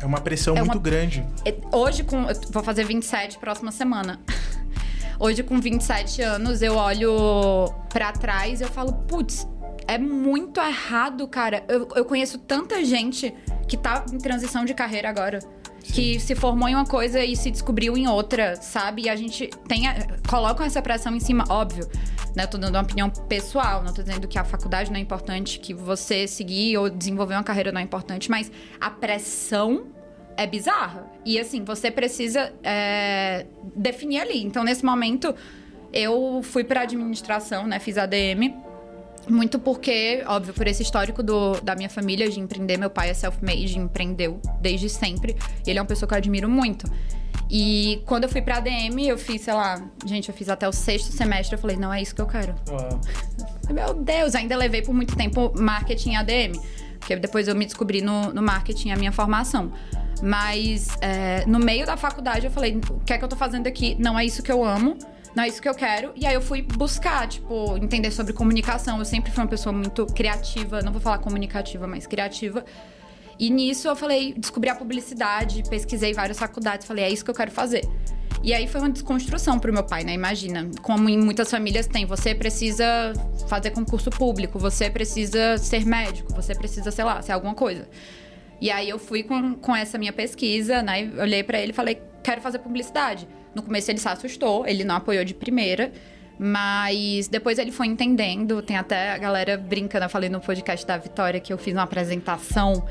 É 0.00 0.06
uma 0.06 0.20
pressão 0.20 0.54
É 0.56 0.60
muito 0.60 0.74
uma- 0.74 0.80
grande. 0.80 1.26
é- 1.44 1.56
Hoje, 1.72 2.04
com. 2.04 2.22
eu 2.30 2.36
vou 2.52 2.62
fazer 2.62 2.84
27 2.84 3.36
próxima 3.38 3.72
semana. 3.72 4.20
Hoje, 5.20 5.42
com 5.42 5.60
27 5.60 6.22
anos, 6.22 6.62
eu 6.62 6.76
olho 6.76 7.66
pra 7.88 8.12
trás 8.12 8.60
e 8.60 8.64
eu 8.64 8.68
falo, 8.68 8.92
putz, 8.92 9.46
é 9.86 9.98
muito 9.98 10.60
errado, 10.60 11.26
cara. 11.26 11.64
Eu, 11.68 11.88
eu 11.96 12.04
conheço 12.04 12.38
tanta 12.38 12.84
gente 12.84 13.34
que 13.66 13.76
tá 13.76 14.04
em 14.12 14.18
transição 14.18 14.64
de 14.64 14.74
carreira 14.74 15.08
agora. 15.08 15.40
Que 15.82 16.20
se 16.20 16.34
formou 16.34 16.68
em 16.68 16.74
uma 16.74 16.84
coisa 16.84 17.24
e 17.24 17.34
se 17.34 17.50
descobriu 17.50 17.96
em 17.96 18.06
outra, 18.06 18.56
sabe? 18.56 19.02
E 19.02 19.08
a 19.08 19.16
gente 19.16 19.48
tem. 19.66 19.88
a- 19.88 20.06
colocam 20.28 20.64
essa 20.66 20.82
pressão 20.82 21.14
em 21.14 21.20
cima, 21.20 21.44
óbvio. 21.48 21.88
Né? 22.36 22.44
Eu 22.44 22.48
tô 22.48 22.58
dando 22.58 22.74
uma 22.74 22.82
opinião 22.82 23.08
pessoal, 23.10 23.82
não 23.82 23.92
tô 23.92 24.02
dizendo 24.02 24.28
que 24.28 24.38
a 24.38 24.44
faculdade 24.44 24.90
não 24.90 24.98
é 24.98 25.00
importante, 25.00 25.58
que 25.58 25.72
você 25.72 26.28
seguir 26.28 26.76
ou 26.76 26.90
desenvolver 26.90 27.34
uma 27.34 27.42
carreira 27.42 27.72
não 27.72 27.80
é 27.80 27.84
importante, 27.84 28.30
mas 28.30 28.52
a 28.80 28.90
pressão 28.90 29.86
é 30.38 30.46
bizarra. 30.46 31.04
E 31.24 31.38
assim, 31.38 31.64
você 31.64 31.90
precisa 31.90 32.52
é, 32.62 33.44
definir 33.74 34.20
ali. 34.20 34.40
Então, 34.40 34.62
nesse 34.62 34.84
momento, 34.84 35.34
eu 35.92 36.40
fui 36.44 36.62
para 36.62 36.82
administração, 36.82 37.66
né? 37.66 37.80
Fiz 37.80 37.98
ADM. 37.98 38.54
Muito 39.28 39.58
porque, 39.58 40.22
óbvio, 40.26 40.54
por 40.54 40.66
esse 40.68 40.82
histórico 40.82 41.22
do, 41.22 41.60
da 41.60 41.74
minha 41.74 41.90
família 41.90 42.30
de 42.30 42.38
empreender. 42.38 42.78
Meu 42.78 42.88
pai 42.88 43.10
é 43.10 43.14
self-made, 43.14 43.76
empreendeu 43.78 44.40
desde 44.60 44.88
sempre. 44.88 45.36
Ele 45.66 45.78
é 45.78 45.82
uma 45.82 45.88
pessoa 45.88 46.08
que 46.08 46.14
eu 46.14 46.18
admiro 46.18 46.48
muito. 46.48 46.88
E 47.50 48.00
quando 48.06 48.24
eu 48.24 48.28
fui 48.28 48.40
pra 48.40 48.58
ADM, 48.58 49.00
eu 49.06 49.18
fiz, 49.18 49.42
sei 49.42 49.54
lá, 49.54 49.82
gente, 50.06 50.28
eu 50.28 50.34
fiz 50.34 50.48
até 50.48 50.68
o 50.68 50.72
sexto 50.72 51.10
semestre. 51.12 51.56
Eu 51.56 51.60
falei, 51.60 51.76
não 51.76 51.92
é 51.92 52.00
isso 52.00 52.14
que 52.14 52.20
eu 52.22 52.26
quero. 52.26 52.54
Uau. 52.70 53.00
Meu 53.70 53.92
Deus, 53.92 54.36
ainda 54.36 54.56
levei 54.56 54.82
por 54.82 54.94
muito 54.94 55.16
tempo 55.16 55.52
marketing 55.58 56.14
ADM. 56.14 56.52
Porque 56.98 57.16
depois 57.16 57.48
eu 57.48 57.54
me 57.54 57.64
descobri 57.64 58.02
no, 58.02 58.32
no 58.32 58.42
marketing, 58.42 58.90
a 58.90 58.96
minha 58.96 59.12
formação. 59.12 59.72
Mas 60.22 60.88
é, 61.00 61.44
no 61.46 61.58
meio 61.58 61.86
da 61.86 61.96
faculdade 61.96 62.46
eu 62.46 62.50
falei, 62.50 62.80
o 62.90 63.00
que 63.00 63.12
é 63.12 63.18
que 63.18 63.24
eu 63.24 63.28
tô 63.28 63.36
fazendo 63.36 63.66
aqui? 63.66 63.96
Não 63.98 64.18
é 64.18 64.24
isso 64.24 64.42
que 64.42 64.50
eu 64.50 64.64
amo, 64.64 64.98
não 65.34 65.44
é 65.44 65.48
isso 65.48 65.62
que 65.62 65.68
eu 65.68 65.74
quero. 65.74 66.12
E 66.16 66.26
aí 66.26 66.34
eu 66.34 66.42
fui 66.42 66.62
buscar, 66.62 67.28
tipo, 67.28 67.76
entender 67.76 68.10
sobre 68.10 68.32
comunicação. 68.32 68.98
Eu 68.98 69.04
sempre 69.04 69.30
fui 69.30 69.42
uma 69.42 69.48
pessoa 69.48 69.72
muito 69.72 70.06
criativa, 70.06 70.82
não 70.82 70.92
vou 70.92 71.00
falar 71.00 71.18
comunicativa, 71.18 71.86
mas 71.86 72.06
criativa. 72.06 72.64
E 73.38 73.50
nisso 73.50 73.86
eu 73.86 73.94
falei, 73.94 74.34
descobri 74.36 74.68
a 74.68 74.74
publicidade, 74.74 75.62
pesquisei 75.70 76.12
várias 76.12 76.38
faculdades, 76.38 76.86
falei, 76.86 77.04
é 77.04 77.10
isso 77.10 77.24
que 77.24 77.30
eu 77.30 77.34
quero 77.34 77.52
fazer. 77.52 77.88
E 78.42 78.54
aí 78.54 78.66
foi 78.68 78.80
uma 78.80 78.90
desconstrução 78.90 79.58
pro 79.58 79.72
meu 79.72 79.82
pai, 79.82 80.04
né? 80.04 80.14
Imagina, 80.14 80.70
como 80.82 81.08
em 81.08 81.18
muitas 81.18 81.50
famílias 81.50 81.86
tem, 81.86 82.06
você 82.06 82.34
precisa 82.34 83.12
fazer 83.48 83.70
concurso 83.70 84.10
público, 84.10 84.58
você 84.58 84.88
precisa 84.88 85.58
ser 85.58 85.84
médico, 85.84 86.32
você 86.32 86.54
precisa, 86.54 86.90
sei 86.90 87.04
lá, 87.04 87.20
ser 87.20 87.32
alguma 87.32 87.54
coisa. 87.54 87.88
E 88.60 88.70
aí 88.70 88.88
eu 88.88 88.98
fui 88.98 89.22
com, 89.22 89.54
com 89.54 89.74
essa 89.74 89.98
minha 89.98 90.12
pesquisa, 90.12 90.82
né? 90.82 91.10
Olhei 91.18 91.42
pra 91.42 91.58
ele 91.58 91.72
e 91.72 91.74
falei, 91.74 92.00
quero 92.22 92.40
fazer 92.40 92.58
publicidade. 92.58 93.28
No 93.54 93.62
começo 93.62 93.90
ele 93.90 93.98
se 93.98 94.08
assustou, 94.08 94.66
ele 94.66 94.84
não 94.84 94.96
apoiou 94.96 95.24
de 95.24 95.34
primeira. 95.34 95.92
Mas 96.38 97.26
depois 97.26 97.58
ele 97.58 97.72
foi 97.72 97.88
entendendo. 97.88 98.62
Tem 98.62 98.76
até 98.76 99.10
a 99.10 99.18
galera 99.18 99.56
brincando. 99.56 100.04
Eu 100.04 100.08
falei 100.08 100.28
no 100.28 100.40
podcast 100.40 100.86
da 100.86 100.96
Vitória 100.96 101.40
que 101.40 101.52
eu 101.52 101.58
fiz 101.58 101.74
uma 101.74 101.82
apresentação. 101.82 102.86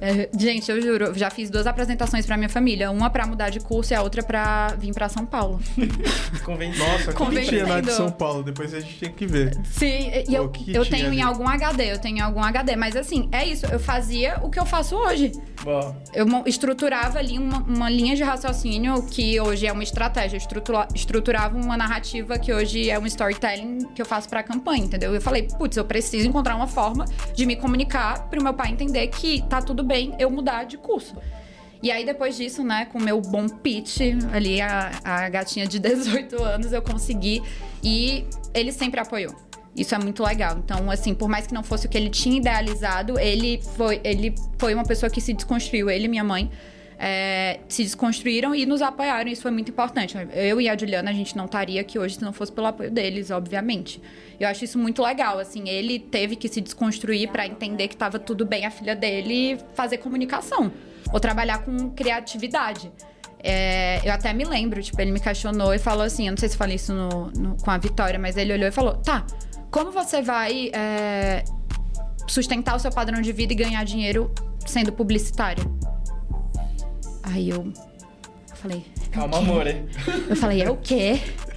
É, 0.00 0.28
gente, 0.38 0.70
eu 0.70 0.80
juro, 0.80 1.12
já 1.18 1.28
fiz 1.30 1.50
duas 1.50 1.66
apresentações 1.66 2.24
pra 2.24 2.36
minha 2.36 2.48
família. 2.48 2.90
Uma 2.90 3.10
pra 3.10 3.26
mudar 3.26 3.50
de 3.50 3.60
curso 3.60 3.92
e 3.92 3.96
a 3.96 4.02
outra 4.02 4.22
pra 4.22 4.74
vir 4.78 4.94
pra 4.94 5.08
São 5.08 5.26
Paulo. 5.26 5.60
Nossa, 6.78 7.12
que 7.12 7.42
tinha 7.48 7.66
na 7.66 7.80
de. 7.80 7.92
São 7.92 8.10
Paulo. 8.10 8.42
Depois 8.42 8.72
a 8.74 8.80
gente 8.80 8.98
tem 8.98 9.12
que 9.12 9.26
ver. 9.26 9.58
Sim, 9.64 10.10
e 10.28 10.34
eu, 10.34 10.48
que 10.48 10.74
eu 10.74 10.84
tenho 10.84 11.08
ali? 11.08 11.18
em 11.18 11.22
algum 11.22 11.46
HD, 11.46 11.92
eu 11.92 11.98
tenho 11.98 12.18
em 12.18 12.20
algum 12.20 12.42
HD. 12.42 12.76
Mas 12.76 12.96
assim, 12.96 13.28
é 13.32 13.44
isso. 13.46 13.66
Eu 13.66 13.78
fazia 13.78 14.38
o 14.42 14.50
que 14.50 14.58
eu 14.58 14.64
faço 14.66 14.96
hoje. 14.96 15.32
Uau. 15.64 15.94
Eu 16.14 16.26
estruturava 16.46 17.18
ali 17.18 17.38
uma, 17.38 17.58
uma 17.58 17.90
linha 17.90 18.16
de 18.16 18.22
raciocínio 18.22 19.02
que 19.06 19.38
hoje 19.40 19.66
é 19.66 19.72
uma 19.72 19.82
estratégia. 19.82 20.36
Eu 20.36 20.40
estrutura- 20.40 20.88
estruturava 20.94 21.56
uma 21.56 21.76
narrativa 21.76 22.38
que 22.38 22.52
hoje 22.52 22.88
é 22.88 22.98
um 22.98 23.06
storytelling 23.06 23.86
que 23.94 24.00
eu 24.00 24.06
faço 24.06 24.28
pra 24.28 24.42
campanha, 24.42 24.84
entendeu? 24.84 25.14
Eu 25.14 25.20
falei, 25.20 25.42
putz, 25.42 25.76
eu 25.76 25.84
preciso 25.84 26.26
encontrar 26.28 26.56
uma 26.56 26.66
forma 26.66 27.04
de 27.34 27.44
me 27.46 27.56
comunicar 27.56 28.28
pro 28.28 28.42
meu 28.42 28.54
pai 28.54 28.70
entender 28.70 29.06
que 29.08 29.42
tá 29.48 29.60
tudo 29.60 29.84
bem 29.90 30.14
eu 30.20 30.30
mudar 30.30 30.64
de 30.64 30.78
curso. 30.78 31.16
E 31.82 31.90
aí, 31.90 32.04
depois 32.04 32.36
disso, 32.36 32.62
né, 32.62 32.84
com 32.84 32.98
o 32.98 33.02
meu 33.02 33.20
bom 33.20 33.48
pitch, 33.48 34.00
ali, 34.32 34.60
a, 34.60 34.92
a 35.02 35.28
gatinha 35.28 35.66
de 35.66 35.78
18 35.80 36.42
anos, 36.42 36.72
eu 36.72 36.80
consegui. 36.80 37.42
E 37.82 38.24
ele 38.54 38.70
sempre 38.70 39.00
apoiou. 39.00 39.34
Isso 39.74 39.94
é 39.94 39.98
muito 39.98 40.22
legal. 40.22 40.58
Então, 40.58 40.90
assim, 40.90 41.14
por 41.14 41.28
mais 41.28 41.46
que 41.46 41.54
não 41.54 41.62
fosse 41.62 41.86
o 41.86 41.88
que 41.88 41.96
ele 41.96 42.10
tinha 42.10 42.36
idealizado, 42.36 43.18
ele 43.18 43.60
foi, 43.76 44.00
ele 44.04 44.34
foi 44.58 44.74
uma 44.74 44.84
pessoa 44.84 45.10
que 45.10 45.20
se 45.20 45.32
desconstruiu. 45.32 45.88
Ele 45.90 46.04
e 46.04 46.08
minha 46.08 46.24
mãe 46.24 46.50
é, 47.02 47.60
se 47.66 47.82
desconstruíram 47.82 48.54
e 48.54 48.66
nos 48.66 48.82
apoiaram. 48.82 49.30
Isso 49.30 49.40
foi 49.40 49.50
muito 49.50 49.70
importante. 49.70 50.14
Eu 50.34 50.60
e 50.60 50.68
a 50.68 50.76
Juliana, 50.76 51.10
a 51.10 51.14
gente 51.14 51.34
não 51.34 51.46
estaria 51.46 51.80
aqui 51.80 51.98
hoje 51.98 52.16
se 52.16 52.22
não 52.22 52.32
fosse 52.32 52.52
pelo 52.52 52.66
apoio 52.66 52.90
deles, 52.90 53.30
obviamente. 53.30 54.02
Eu 54.38 54.46
acho 54.48 54.64
isso 54.64 54.78
muito 54.78 55.02
legal. 55.02 55.38
Assim, 55.38 55.66
ele 55.68 55.98
teve 55.98 56.36
que 56.36 56.46
se 56.48 56.60
desconstruir 56.60 57.30
para 57.30 57.46
entender 57.46 57.88
que 57.88 57.94
estava 57.94 58.18
tudo 58.18 58.44
bem 58.44 58.66
a 58.66 58.70
filha 58.70 58.94
dele 58.94 59.58
fazer 59.74 59.96
comunicação 59.96 60.70
ou 61.10 61.18
trabalhar 61.18 61.64
com 61.64 61.88
criatividade. 61.90 62.92
É, 63.42 64.02
eu 64.06 64.12
até 64.12 64.34
me 64.34 64.44
lembro, 64.44 64.82
tipo, 64.82 65.00
ele 65.00 65.10
me 65.10 65.18
questionou 65.20 65.72
e 65.72 65.78
falou 65.78 66.02
assim: 66.04 66.26
eu 66.26 66.32
não 66.32 66.36
sei 66.38 66.50
se 66.50 66.56
falei 66.58 66.76
isso 66.76 66.92
no- 66.92 67.30
no- 67.30 67.56
com 67.56 67.70
a 67.70 67.78
Vitória, 67.78 68.18
mas 68.18 68.36
ele 68.36 68.52
olhou 68.52 68.68
e 68.68 68.70
falou: 68.70 68.96
tá, 68.98 69.24
como 69.70 69.90
você 69.90 70.20
vai 70.20 70.70
é, 70.74 71.42
sustentar 72.28 72.76
o 72.76 72.78
seu 72.78 72.90
padrão 72.90 73.22
de 73.22 73.32
vida 73.32 73.54
e 73.54 73.56
ganhar 73.56 73.82
dinheiro 73.84 74.30
sendo 74.66 74.92
publicitária? 74.92 75.64
Aí 77.22 77.50
eu, 77.50 77.72
eu 78.50 78.56
falei: 78.56 78.84
Calma, 79.10 79.38
amor. 79.38 79.66
hein? 79.66 79.86
eu 80.28 80.36
falei, 80.36 80.62
é 80.62 80.70
o 80.70 80.76
quê? 80.76 81.20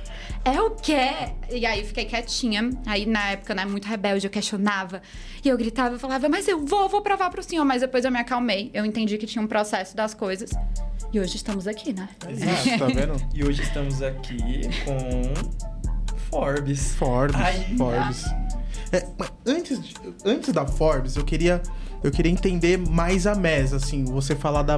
É 0.45 0.59
o 0.59 0.71
quê? 0.71 1.07
E 1.49 1.65
aí 1.65 1.85
fiquei 1.85 2.03
quietinha. 2.03 2.69
Aí 2.85 3.05
na 3.05 3.29
época, 3.29 3.55
né, 3.55 3.63
muito 3.63 3.87
rebelde, 3.87 4.27
eu 4.27 4.29
questionava. 4.29 5.01
E 5.41 5.47
eu 5.47 5.57
gritava, 5.57 5.95
eu 5.95 5.99
falava, 5.99 6.27
mas 6.27 6.45
eu 6.49 6.65
vou, 6.65 6.89
vou 6.89 7.01
provar 7.01 7.29
pro 7.29 7.41
senhor. 7.41 7.63
Mas 7.63 7.79
depois 7.79 8.03
eu 8.03 8.11
me 8.11 8.19
acalmei. 8.19 8.69
Eu 8.73 8.85
entendi 8.85 9.17
que 9.17 9.25
tinha 9.25 9.41
um 9.41 9.47
processo 9.47 9.95
das 9.95 10.13
coisas. 10.13 10.49
E 11.13 11.19
hoje 11.21 11.37
estamos 11.37 11.65
aqui, 11.65 11.93
né? 11.93 12.09
Isso, 12.29 12.77
tá 12.77 12.87
vendo? 12.87 13.15
E 13.33 13.41
hoje 13.41 13.61
estamos 13.61 14.01
aqui 14.01 14.63
com 14.83 15.33
Forbes. 16.29 16.93
Forbes, 16.95 17.35
Ai, 17.39 17.75
Forbes. 17.77 18.25
É, 18.91 19.07
antes, 19.45 19.81
de- 19.81 19.95
antes 20.25 20.51
da 20.51 20.65
Forbes, 20.65 21.15
eu 21.15 21.23
queria, 21.23 21.61
eu 22.03 22.11
queria 22.11 22.31
entender 22.31 22.77
mais 22.77 23.25
a 23.25 23.33
MES, 23.33 23.71
assim, 23.73 24.03
você 24.03 24.35
falar 24.35 24.63
da... 24.63 24.77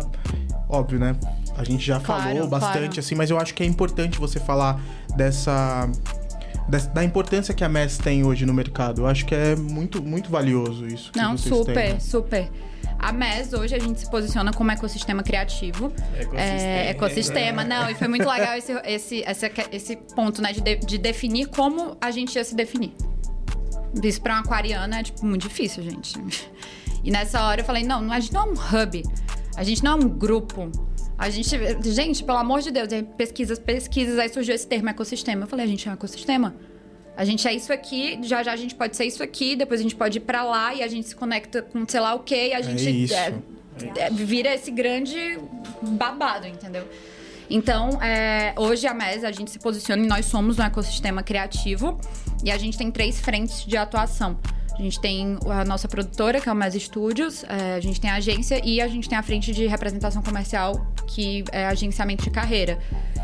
Óbvio, 0.68 1.00
né? 1.00 1.16
A 1.58 1.64
gente 1.64 1.86
já 1.86 2.00
Claro, 2.00 2.24
falou 2.24 2.48
bastante, 2.48 2.78
claro. 2.88 3.00
assim, 3.00 3.16
mas 3.16 3.30
eu 3.30 3.38
acho 3.40 3.54
que 3.54 3.64
é 3.64 3.66
importante 3.66 4.20
você 4.20 4.40
falar 4.40 4.80
dessa... 5.16 5.90
des- 6.68 6.88
Da 6.88 7.04
importância 7.04 7.54
que 7.54 7.64
a 7.64 7.70
MES 7.70 7.98
tem 7.98 8.24
hoje 8.26 8.46
no 8.46 8.54
mercado. 8.54 9.02
Eu 9.04 9.08
acho 9.08 9.26
que 9.26 9.34
é 9.36 9.56
muito, 9.56 10.02
muito 10.04 10.30
valioso 10.30 10.86
isso. 10.88 11.12
que 11.12 11.20
Não, 11.20 11.38
vocês 11.38 11.56
super, 11.56 11.74
têm. 11.76 11.94
né? 11.94 12.00
super. 12.00 12.50
A 12.98 13.12
MES, 13.12 13.54
hoje, 13.54 13.76
a 13.76 13.80
gente 13.80 14.00
se 14.00 14.10
posiciona 14.10 14.52
como 14.54 14.72
ecossistema 14.72 15.22
criativo. 15.22 15.92
Ecossistema. 16.18 16.40
É, 16.42 16.90
ecossistema, 16.90 17.64
não. 17.64 17.90
E 17.90 17.94
foi 17.94 18.08
muito 18.08 18.28
legal 18.28 18.56
esse, 18.58 18.72
esse, 18.86 19.24
essa- 19.24 19.52
esse 19.72 19.96
ponto, 20.16 20.42
né? 20.42 20.52
De, 20.52 20.62
de- 20.62 20.78
de 20.78 20.98
definir 20.98 21.48
como 21.48 21.96
a 22.02 22.10
gente 22.10 22.36
ia 22.36 22.44
se 22.44 22.56
definir. 22.56 22.94
Isso 24.04 24.22
pra 24.22 24.34
uma 24.34 24.42
aquariana 24.42 25.00
é, 25.00 25.04
tipo, 25.04 25.26
muito 25.26 25.48
difícil, 25.48 25.84
gente. 25.84 26.18
E 27.04 27.12
nessa 27.12 27.44
hora 27.46 27.62
eu 27.62 27.66
falei, 27.66 27.84
não, 27.84 28.12
a 28.12 28.20
gente 28.20 28.34
não 28.34 28.42
é 28.42 28.46
um 28.50 28.54
hub. 28.54 29.04
A 29.56 29.64
gente 29.64 29.84
não 29.84 29.92
é 29.94 29.96
um 29.96 30.10
grupo. 30.10 30.72
A 31.18 31.30
gente, 31.30 31.50
gente, 31.84 32.24
pelo 32.24 32.38
amor 32.38 32.62
de 32.62 32.72
Deus, 32.72 32.90
pesquisas, 33.18 33.58
pesquisas, 33.58 34.20
aí 34.20 34.30
surgiu 34.30 34.54
esse 34.54 34.68
termo 34.68 34.90
ecossistema. 34.90 35.44
Eu 35.44 35.48
falei, 35.48 35.66
a 35.66 35.68
gente 35.68 35.88
é 35.88 35.92
um 35.92 35.94
ecossistema. 35.94 36.56
A 37.16 37.24
gente 37.24 37.48
é 37.48 37.54
isso 37.54 37.72
aqui, 37.72 38.20
já 38.24 38.44
já 38.44 38.52
a 38.52 38.58
gente 38.58 38.76
pode 38.76 38.98
ser 38.98 39.06
isso 39.06 39.24
aqui, 39.24 39.56
depois 39.56 39.80
a 39.80 39.84
gente 39.84 39.96
pode 39.96 40.18
ir 40.18 40.22
para 40.22 40.44
lá 40.44 40.74
e 40.74 40.84
a 40.84 40.88
gente 40.88 41.08
se 41.08 41.16
conecta 41.16 41.62
com 41.62 41.86
sei 41.88 42.02
lá 42.02 42.14
o 42.14 42.20
quê, 42.20 42.50
e 42.50 42.54
a 42.54 42.60
é 42.60 42.64
gente 42.64 43.14
é 43.14 43.34
é, 43.96 44.02
é, 44.02 44.10
vira 44.10 44.54
esse 44.54 44.70
grande 44.70 45.40
babado, 45.82 46.46
entendeu? 46.48 46.88
Então, 47.50 48.02
é, 48.02 48.54
hoje 48.58 48.88
a 48.88 48.94
MES, 48.94 49.24
a 49.24 49.32
gente 49.32 49.52
se 49.52 49.60
posiciona 49.60 50.04
e 50.04 50.08
nós 50.08 50.26
somos 50.26 50.58
um 50.58 50.64
ecossistema 50.64 51.22
criativo 51.22 52.00
e 52.44 52.52
a 52.52 52.58
gente 52.58 52.78
tem 52.78 52.90
três 52.90 53.20
frentes 53.20 53.66
de 53.66 53.78
atuação. 53.78 54.38
A 54.78 54.82
gente 54.82 55.00
tem 55.00 55.38
a 55.50 55.64
nossa 55.64 55.88
produtora, 55.88 56.42
que 56.42 56.50
é 56.50 56.52
o 56.52 56.56
MES 56.56 56.76
Studios, 56.84 57.46
é, 57.46 57.76
a 57.76 57.80
gente 57.80 58.00
tem 58.00 58.10
a 58.10 58.16
agência 58.16 58.62
e 58.64 58.82
a 58.82 58.88
gente 58.88 59.08
tem 59.08 59.18
a 59.18 59.24
frente 59.24 59.54
de 59.54 59.66
representação 59.66 60.22
comercial, 60.22 60.86
que 61.08 61.46
é 61.52 61.66
agenciamento 61.66 62.24
de 62.24 62.30
carreira. 62.30 62.78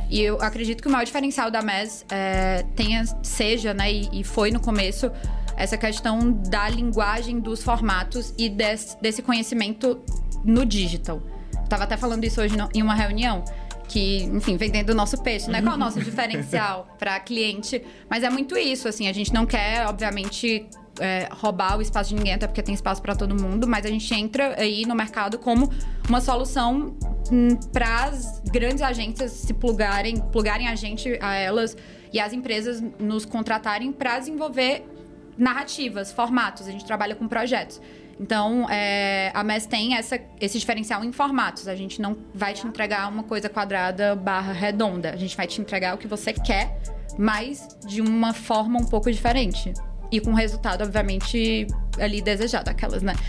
E 0.10 0.22
eu 0.22 0.42
acredito 0.42 0.82
que 0.82 0.88
o 0.88 0.92
maior 0.92 1.04
diferencial 1.04 1.52
da 1.52 1.62
MES 1.62 2.06
é, 2.10 2.64
tenha, 2.76 3.04
seja, 3.22 3.74
né, 3.74 3.92
e, 3.92 4.22
e 4.22 4.24
foi 4.24 4.50
no 4.50 4.62
começo, 4.62 5.12
essa 5.58 5.78
questão 5.78 6.32
da 6.32 6.70
linguagem 6.70 7.40
dos 7.40 7.62
formatos 7.62 8.34
e 8.38 8.50
desse, 8.50 9.00
desse 9.02 9.22
conhecimento 9.22 10.00
no 10.44 10.66
digital. 10.66 11.22
Tava 11.70 11.84
até 11.84 11.98
falando 11.98 12.24
isso 12.24 12.42
hoje 12.42 12.58
no, 12.58 12.70
em 12.74 12.82
uma 12.82 12.96
reunião 12.96 13.44
que, 13.88 14.24
enfim, 14.24 14.56
vendendo 14.56 14.92
o 14.92 14.96
nosso 14.96 15.22
peixe, 15.22 15.50
né? 15.50 15.62
Qual 15.62 15.74
é 15.74 15.76
o 15.76 15.80
nosso 15.80 16.00
diferencial 16.02 16.88
para 16.98 17.20
cliente? 17.20 17.84
Mas 18.10 18.24
é 18.24 18.30
muito 18.30 18.58
isso, 18.58 18.88
assim, 18.88 19.08
a 19.08 19.14
gente 19.14 19.34
não 19.34 19.46
quer, 19.46 19.86
obviamente, 19.86 20.66
é, 21.02 21.28
roubar 21.32 21.78
o 21.78 21.82
espaço 21.82 22.10
de 22.10 22.16
ninguém, 22.16 22.34
até 22.34 22.48
porque 22.48 22.62
tem 22.62 22.74
espaço 22.74 23.02
para 23.02 23.16
todo 23.16 23.36
mundo, 23.36 23.68
mas 23.68 23.86
a 23.86 23.90
gente 23.90 24.14
entra 24.14 24.56
aí 24.58 24.86
no 24.86 24.96
mercado 24.96 25.40
como 25.40 25.70
uma 26.08 26.22
solução 26.22 26.96
hum, 27.32 27.56
para 27.74 28.06
as 28.06 28.40
grandes 28.52 28.82
agências 28.82 29.32
se 29.32 29.54
plugarem, 29.54 30.22
plugarem 30.32 30.68
a 30.68 30.76
gente 30.76 31.18
a 31.22 31.34
elas 31.36 31.76
e 32.14 32.20
as 32.20 32.34
empresas 32.34 32.82
nos 33.00 33.26
contratarem 33.26 33.92
para 33.92 34.20
desenvolver 34.20 34.86
narrativas, 35.38 36.12
formatos. 36.12 36.68
A 36.68 36.72
gente 36.72 36.86
trabalha 36.86 37.16
com 37.16 37.28
projetos. 37.28 37.82
Então, 38.20 38.70
é, 38.70 39.32
a 39.34 39.44
MES 39.44 39.66
tem 39.66 39.96
essa, 39.96 40.20
esse 40.40 40.60
diferencial 40.60 41.04
em 41.04 41.12
formatos. 41.12 41.68
A 41.68 41.76
gente 41.76 42.00
não 42.00 42.16
vai 42.34 42.54
te 42.54 42.68
entregar 42.68 43.10
uma 43.10 43.24
coisa 43.24 43.50
quadrada 43.50 44.16
barra 44.16 44.54
redonda. 44.54 45.12
A 45.12 45.16
gente 45.16 45.36
vai 45.36 45.48
te 45.48 45.60
entregar 45.60 45.96
o 45.96 45.98
que 45.98 46.08
você 46.08 46.32
quer, 46.32 46.80
mas 47.18 47.68
de 47.86 48.00
uma 48.00 48.32
forma 48.34 48.80
um 48.80 48.86
pouco 48.86 49.12
diferente. 49.12 49.74
E 50.12 50.20
com 50.20 50.34
resultado, 50.34 50.84
obviamente, 50.84 51.68
ali 52.00 52.22
desejado, 52.22 52.70
aquelas, 52.70 53.02
né? 53.02 53.16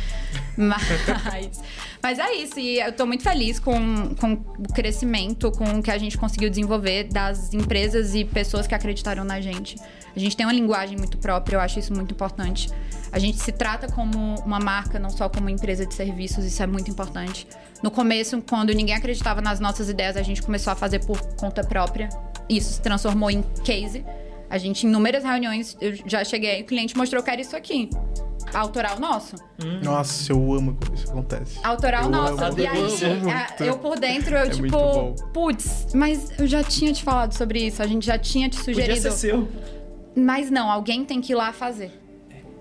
Mas, 0.54 1.62
mas 2.02 2.18
é 2.18 2.34
isso. 2.34 2.60
E 2.60 2.78
eu 2.78 2.92
tô 2.92 3.06
muito 3.06 3.22
feliz 3.22 3.58
com, 3.58 4.14
com 4.16 4.34
o 4.34 4.72
crescimento, 4.74 5.50
com 5.50 5.64
o 5.64 5.82
que 5.82 5.90
a 5.90 5.96
gente 5.96 6.18
conseguiu 6.18 6.50
desenvolver 6.50 7.04
das 7.04 7.54
empresas 7.54 8.14
e 8.14 8.22
pessoas 8.22 8.66
que 8.66 8.74
acreditaram 8.74 9.24
na 9.24 9.40
gente. 9.40 9.76
A 10.14 10.18
gente 10.18 10.36
tem 10.36 10.44
uma 10.44 10.52
linguagem 10.52 10.98
muito 10.98 11.16
própria, 11.16 11.56
eu 11.56 11.60
acho 11.60 11.78
isso 11.78 11.94
muito 11.94 12.12
importante. 12.12 12.68
A 13.10 13.18
gente 13.18 13.38
se 13.38 13.52
trata 13.52 13.90
como 13.90 14.36
uma 14.40 14.58
marca, 14.60 14.98
não 14.98 15.10
só 15.10 15.28
como 15.28 15.48
empresa 15.48 15.86
de 15.86 15.94
serviços, 15.94 16.44
isso 16.44 16.62
é 16.62 16.66
muito 16.66 16.90
importante. 16.90 17.46
No 17.82 17.90
começo, 17.90 18.40
quando 18.42 18.72
ninguém 18.72 18.94
acreditava 18.94 19.40
nas 19.40 19.58
nossas 19.58 19.88
ideias, 19.88 20.16
a 20.16 20.22
gente 20.22 20.42
começou 20.42 20.72
a 20.72 20.76
fazer 20.76 21.00
por 21.00 21.20
conta 21.36 21.64
própria. 21.64 22.08
Isso 22.48 22.74
se 22.74 22.80
transformou 22.80 23.30
em 23.30 23.42
case. 23.64 24.04
A 24.52 24.58
gente, 24.58 24.84
em 24.84 24.90
inúmeras 24.90 25.24
reuniões, 25.24 25.74
eu 25.80 25.94
já 26.04 26.22
cheguei, 26.22 26.60
o 26.60 26.66
cliente 26.66 26.94
mostrou 26.94 27.22
que 27.22 27.30
era 27.30 27.40
isso 27.40 27.56
aqui. 27.56 27.88
Autoral 28.52 29.00
nosso. 29.00 29.36
Hum. 29.64 29.80
Nossa, 29.82 30.30
eu 30.30 30.52
amo 30.52 30.76
quando 30.78 30.94
isso 30.94 31.10
acontece. 31.10 31.58
Autoral 31.64 32.04
eu 32.04 32.10
nosso. 32.10 32.44
Amo, 32.44 32.58
e 32.58 32.66
aí, 32.66 32.78
eu, 33.60 33.66
eu 33.66 33.78
por 33.78 33.98
dentro, 33.98 34.34
eu 34.34 34.42
é 34.42 34.50
tipo, 34.50 35.14
putz, 35.32 35.94
mas 35.94 36.38
eu 36.38 36.46
já 36.46 36.62
tinha 36.62 36.92
te 36.92 37.02
falado 37.02 37.32
sobre 37.32 37.66
isso, 37.66 37.82
a 37.82 37.86
gente 37.86 38.04
já 38.04 38.18
tinha 38.18 38.46
te 38.46 38.56
sugerido. 38.56 38.96
Podia 38.96 39.10
ser 39.10 39.12
seu. 39.12 39.48
Mas 40.14 40.50
não, 40.50 40.70
alguém 40.70 41.02
tem 41.02 41.18
que 41.18 41.32
ir 41.32 41.34
lá 41.34 41.50
fazer. 41.54 41.90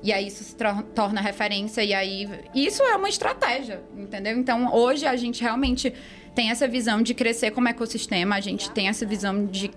E 0.01 0.13
aí 0.13 0.27
isso 0.27 0.45
se 0.45 0.55
torna 0.95 1.19
referência 1.19 1.83
e 1.83 1.93
aí 1.93 2.29
isso 2.55 2.81
é 2.83 2.95
uma 2.95 3.09
estratégia, 3.09 3.83
entendeu? 3.97 4.37
Então, 4.37 4.73
hoje 4.73 5.05
a 5.05 5.17
gente 5.17 5.41
realmente 5.41 5.93
tem 6.33 6.51
essa 6.51 6.69
visão 6.69 7.01
de 7.01 7.13
crescer 7.13 7.51
como 7.51 7.67
ecossistema, 7.67 8.37
a 8.37 8.39
gente 8.39 8.71
tem 8.71 8.87
essa 8.87 9.05
visão 9.05 9.45
de 9.45 9.69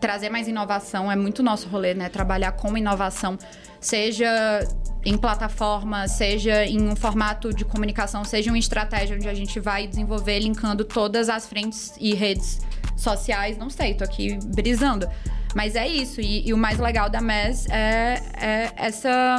trazer 0.00 0.30
mais 0.30 0.48
inovação, 0.48 1.10
é 1.10 1.16
muito 1.16 1.42
nosso 1.42 1.68
rolê, 1.68 1.94
né? 1.94 2.08
Trabalhar 2.08 2.52
com 2.52 2.76
inovação, 2.76 3.36
seja 3.80 4.66
em 5.04 5.16
plataforma, 5.16 6.08
seja 6.08 6.64
em 6.64 6.88
um 6.88 6.96
formato 6.96 7.54
de 7.54 7.64
comunicação, 7.64 8.24
seja 8.24 8.50
uma 8.50 8.58
estratégia 8.58 9.16
onde 9.16 9.28
a 9.28 9.34
gente 9.34 9.60
vai 9.60 9.86
desenvolver 9.86 10.38
linkando 10.40 10.84
todas 10.84 11.28
as 11.28 11.46
frentes 11.46 11.94
e 11.98 12.14
redes 12.14 12.60
sociais, 12.96 13.56
não 13.56 13.70
sei, 13.70 13.94
tô 13.94 14.04
aqui 14.04 14.38
brisando. 14.46 15.08
Mas 15.54 15.74
é 15.74 15.86
isso. 15.86 16.20
E, 16.20 16.46
e 16.46 16.52
o 16.52 16.56
mais 16.56 16.78
legal 16.78 17.08
da 17.08 17.20
MES 17.20 17.66
é, 17.70 18.22
é, 18.40 18.72
essa, 18.76 19.38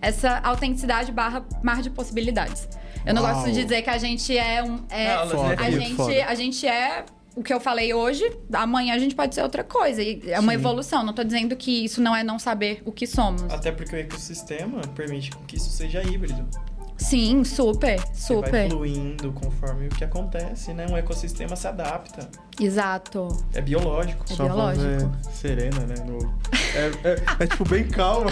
essa 0.00 0.40
autenticidade 0.42 1.12
barra 1.12 1.44
mar 1.62 1.82
de 1.82 1.90
possibilidades. 1.90 2.68
Eu 3.04 3.14
não 3.14 3.22
Uau. 3.22 3.34
gosto 3.34 3.52
de 3.52 3.62
dizer 3.62 3.82
que 3.82 3.90
a 3.90 3.98
gente 3.98 4.36
é 4.36 4.62
um. 4.64 4.84
É, 4.90 5.12
a, 5.12 5.70
gente, 5.70 6.20
a 6.22 6.34
gente 6.34 6.66
é 6.66 7.04
o 7.36 7.42
que 7.42 7.52
eu 7.52 7.60
falei 7.60 7.92
hoje, 7.92 8.24
amanhã 8.50 8.94
a 8.94 8.98
gente 8.98 9.14
pode 9.14 9.34
ser 9.34 9.42
outra 9.42 9.62
coisa. 9.62 10.02
E 10.02 10.22
é 10.26 10.40
uma 10.40 10.52
Sim. 10.52 10.58
evolução. 10.58 11.02
Não 11.02 11.10
estou 11.10 11.24
dizendo 11.24 11.54
que 11.54 11.84
isso 11.84 12.00
não 12.00 12.16
é 12.16 12.24
não 12.24 12.38
saber 12.38 12.82
o 12.84 12.90
que 12.90 13.06
somos. 13.06 13.42
Até 13.44 13.70
porque 13.70 13.94
o 13.94 13.98
ecossistema 13.98 14.80
permite 14.94 15.30
que 15.46 15.56
isso 15.56 15.68
seja 15.68 16.02
híbrido. 16.02 16.48
Sim, 16.96 17.44
super, 17.44 18.00
super. 18.14 18.14
Você 18.14 18.50
vai 18.50 18.70
fluindo 18.70 19.30
conforme 19.32 19.86
o 19.86 19.90
que 19.90 20.02
acontece, 20.02 20.72
né? 20.72 20.86
Um 20.90 20.96
ecossistema 20.96 21.54
se 21.54 21.68
adapta. 21.68 22.28
Exato. 22.58 23.28
É 23.52 23.60
biológico. 23.60 24.24
É 24.30 24.34
Só 24.34 24.44
biológico. 24.44 25.12
É 25.28 25.30
serena, 25.30 25.80
né? 25.80 25.94
No... 26.06 26.34
É, 26.74 27.08
é, 27.08 27.16
é, 27.40 27.46
tipo 27.46 27.68
bem 27.68 27.86
calma. 27.86 28.30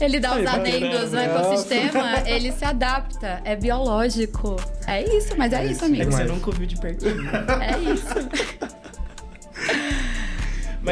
Ele 0.00 0.18
dá 0.18 0.38
os 0.38 0.46
adendos 0.46 1.12
no 1.12 1.18
ecossistema, 1.18 2.26
ele 2.26 2.52
se 2.52 2.64
adapta. 2.64 3.42
É 3.44 3.54
biológico. 3.54 4.56
É 4.86 5.04
isso, 5.04 5.34
mas 5.36 5.52
é, 5.52 5.64
é 5.64 5.66
isso, 5.66 5.84
amigo. 5.84 6.02
É 6.02 6.06
que 6.06 6.12
você 6.12 6.24
nunca 6.24 6.50
ouviu 6.50 6.66
de 6.66 6.76
pertinho. 6.76 7.28
É 7.60 7.92
isso. 7.92 8.08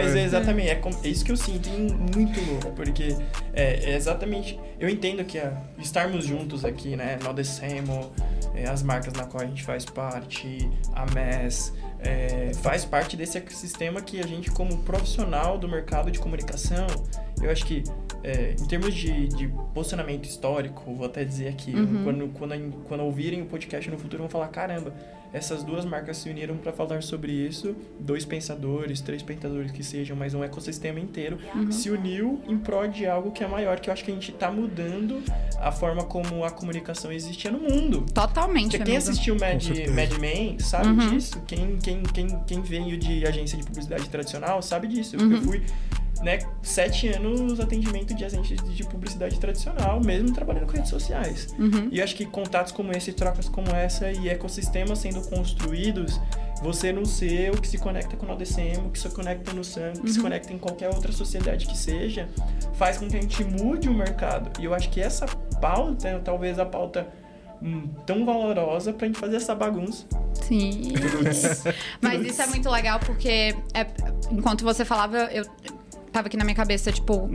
Mas 0.02 0.14
é, 0.14 0.20
é 0.20 0.24
exatamente, 0.24 0.68
é, 0.68 0.80
é, 1.04 1.08
isso 1.08 1.24
que 1.24 1.32
eu 1.32 1.36
sinto 1.36 1.68
muito 1.70 2.40
louco, 2.50 2.72
porque 2.72 3.16
é, 3.52 3.90
é 3.90 3.96
exatamente. 3.96 4.58
Eu 4.78 4.88
entendo 4.88 5.24
que 5.24 5.38
é, 5.38 5.52
estarmos 5.78 6.24
juntos 6.24 6.64
aqui, 6.64 6.96
né? 6.96 7.18
Nodecemo, 7.22 8.12
é, 8.54 8.68
as 8.68 8.82
marcas 8.82 9.12
na 9.14 9.24
qual 9.24 9.42
a 9.42 9.46
gente 9.46 9.62
faz 9.62 9.84
parte, 9.84 10.70
a 10.92 11.06
MES, 11.06 11.72
faz 12.62 12.84
parte 12.84 13.16
desse 13.16 13.36
ecossistema 13.38 14.00
que 14.00 14.20
a 14.20 14.26
gente, 14.26 14.50
como 14.50 14.78
profissional 14.84 15.58
do 15.58 15.68
mercado 15.68 16.10
de 16.10 16.20
comunicação, 16.20 16.86
eu 17.42 17.50
acho 17.50 17.66
que 17.66 17.82
é, 18.22 18.56
em 18.58 18.66
termos 18.66 18.94
de, 18.94 19.28
de, 19.28 19.48
posicionamento 19.72 20.24
histórico, 20.24 20.92
vou 20.94 21.06
até 21.06 21.24
dizer 21.24 21.48
aqui, 21.48 21.74
uhum. 21.74 22.02
quando, 22.02 22.28
quando, 22.28 22.72
quando 22.88 23.00
ouvirem 23.04 23.42
o 23.42 23.46
podcast 23.46 23.88
no 23.90 23.98
futuro, 23.98 24.24
vão 24.24 24.30
falar: 24.30 24.48
caramba, 24.48 24.92
essas 25.36 25.62
duas 25.62 25.84
marcas 25.84 26.16
se 26.16 26.30
uniram 26.30 26.56
para 26.56 26.72
falar 26.72 27.02
sobre 27.02 27.30
isso. 27.30 27.76
Dois 28.00 28.24
pensadores, 28.24 29.02
três 29.02 29.22
pensadores 29.22 29.70
que 29.70 29.84
sejam, 29.84 30.16
mas 30.16 30.32
um 30.32 30.42
ecossistema 30.42 30.98
inteiro 30.98 31.38
uhum. 31.54 31.70
se 31.70 31.90
uniu 31.90 32.40
em 32.48 32.56
prol 32.56 32.88
de 32.88 33.06
algo 33.06 33.30
que 33.30 33.44
é 33.44 33.46
maior, 33.46 33.78
que 33.78 33.90
eu 33.90 33.92
acho 33.92 34.02
que 34.02 34.10
a 34.10 34.14
gente 34.14 34.30
está 34.30 34.50
mudando 34.50 35.22
a 35.60 35.70
forma 35.70 36.04
como 36.04 36.42
a 36.42 36.50
comunicação 36.50 37.12
existia 37.12 37.50
no 37.50 37.58
mundo. 37.58 38.06
Totalmente. 38.14 38.70
Porque 38.70 38.84
quem 38.84 38.96
assistiu 38.96 39.36
Mad, 39.38 39.62
Mad 39.94 40.18
Men 40.18 40.58
sabe 40.58 40.88
uhum. 40.88 41.10
disso. 41.10 41.42
Quem, 41.46 41.76
quem, 41.76 42.02
quem, 42.02 42.40
quem 42.46 42.62
veio 42.62 42.96
de 42.96 43.26
agência 43.26 43.58
de 43.58 43.64
publicidade 43.64 44.08
tradicional 44.08 44.62
sabe 44.62 44.88
disso. 44.88 45.18
Uhum. 45.18 45.32
Eu 45.32 45.42
fui 45.42 45.62
né, 46.22 46.38
sete 46.62 47.08
anos 47.08 47.60
atendimento 47.60 48.14
de 48.14 48.24
agentes 48.24 48.58
de 48.74 48.84
publicidade 48.84 49.38
tradicional, 49.38 50.00
mesmo 50.04 50.32
trabalhando 50.32 50.66
com 50.66 50.72
redes 50.72 50.90
sociais. 50.90 51.54
Uhum. 51.58 51.88
E 51.90 51.98
eu 51.98 52.04
acho 52.04 52.14
que 52.14 52.24
contatos 52.26 52.72
como 52.72 52.92
esse, 52.92 53.12
trocas 53.12 53.48
como 53.48 53.70
essa 53.70 54.10
e 54.10 54.28
ecossistemas 54.28 54.98
sendo 54.98 55.20
construídos, 55.28 56.20
você 56.62 56.92
não 56.92 57.04
ser 57.04 57.50
o 57.52 57.60
que 57.60 57.68
se 57.68 57.78
conecta 57.78 58.16
com 58.16 58.32
o 58.32 58.36
DCM, 58.36 58.86
o 58.86 58.90
que 58.90 58.98
se 58.98 59.08
conecta 59.10 59.52
no 59.52 59.62
SAM, 59.62 59.90
o 59.90 59.92
que 59.92 60.00
uhum. 60.00 60.08
se 60.08 60.20
conecta 60.20 60.52
em 60.52 60.58
qualquer 60.58 60.88
outra 60.88 61.12
sociedade 61.12 61.66
que 61.66 61.76
seja, 61.76 62.28
faz 62.74 62.98
com 62.98 63.08
que 63.08 63.16
a 63.16 63.20
gente 63.20 63.44
mude 63.44 63.88
o 63.88 63.94
mercado. 63.94 64.50
E 64.60 64.64
eu 64.64 64.74
acho 64.74 64.88
que 64.90 65.00
essa 65.00 65.26
pauta, 65.60 66.08
é 66.08 66.18
talvez 66.18 66.58
a 66.58 66.64
pauta 66.64 67.08
hum, 67.62 67.88
tão 68.06 68.24
valorosa 68.24 68.92
pra 68.92 69.06
gente 69.06 69.18
fazer 69.18 69.36
essa 69.36 69.54
bagunça. 69.54 70.06
Sim. 70.42 70.94
Mas 72.00 72.24
isso 72.24 72.40
é 72.40 72.46
muito 72.46 72.70
legal 72.70 73.00
porque 73.00 73.54
é, 73.74 73.86
enquanto 74.30 74.64
você 74.64 74.84
falava, 74.84 75.18
eu 75.32 75.44
tava 76.16 76.28
aqui 76.28 76.36
na 76.36 76.44
minha 76.44 76.56
cabeça, 76.56 76.90
tipo, 76.90 77.28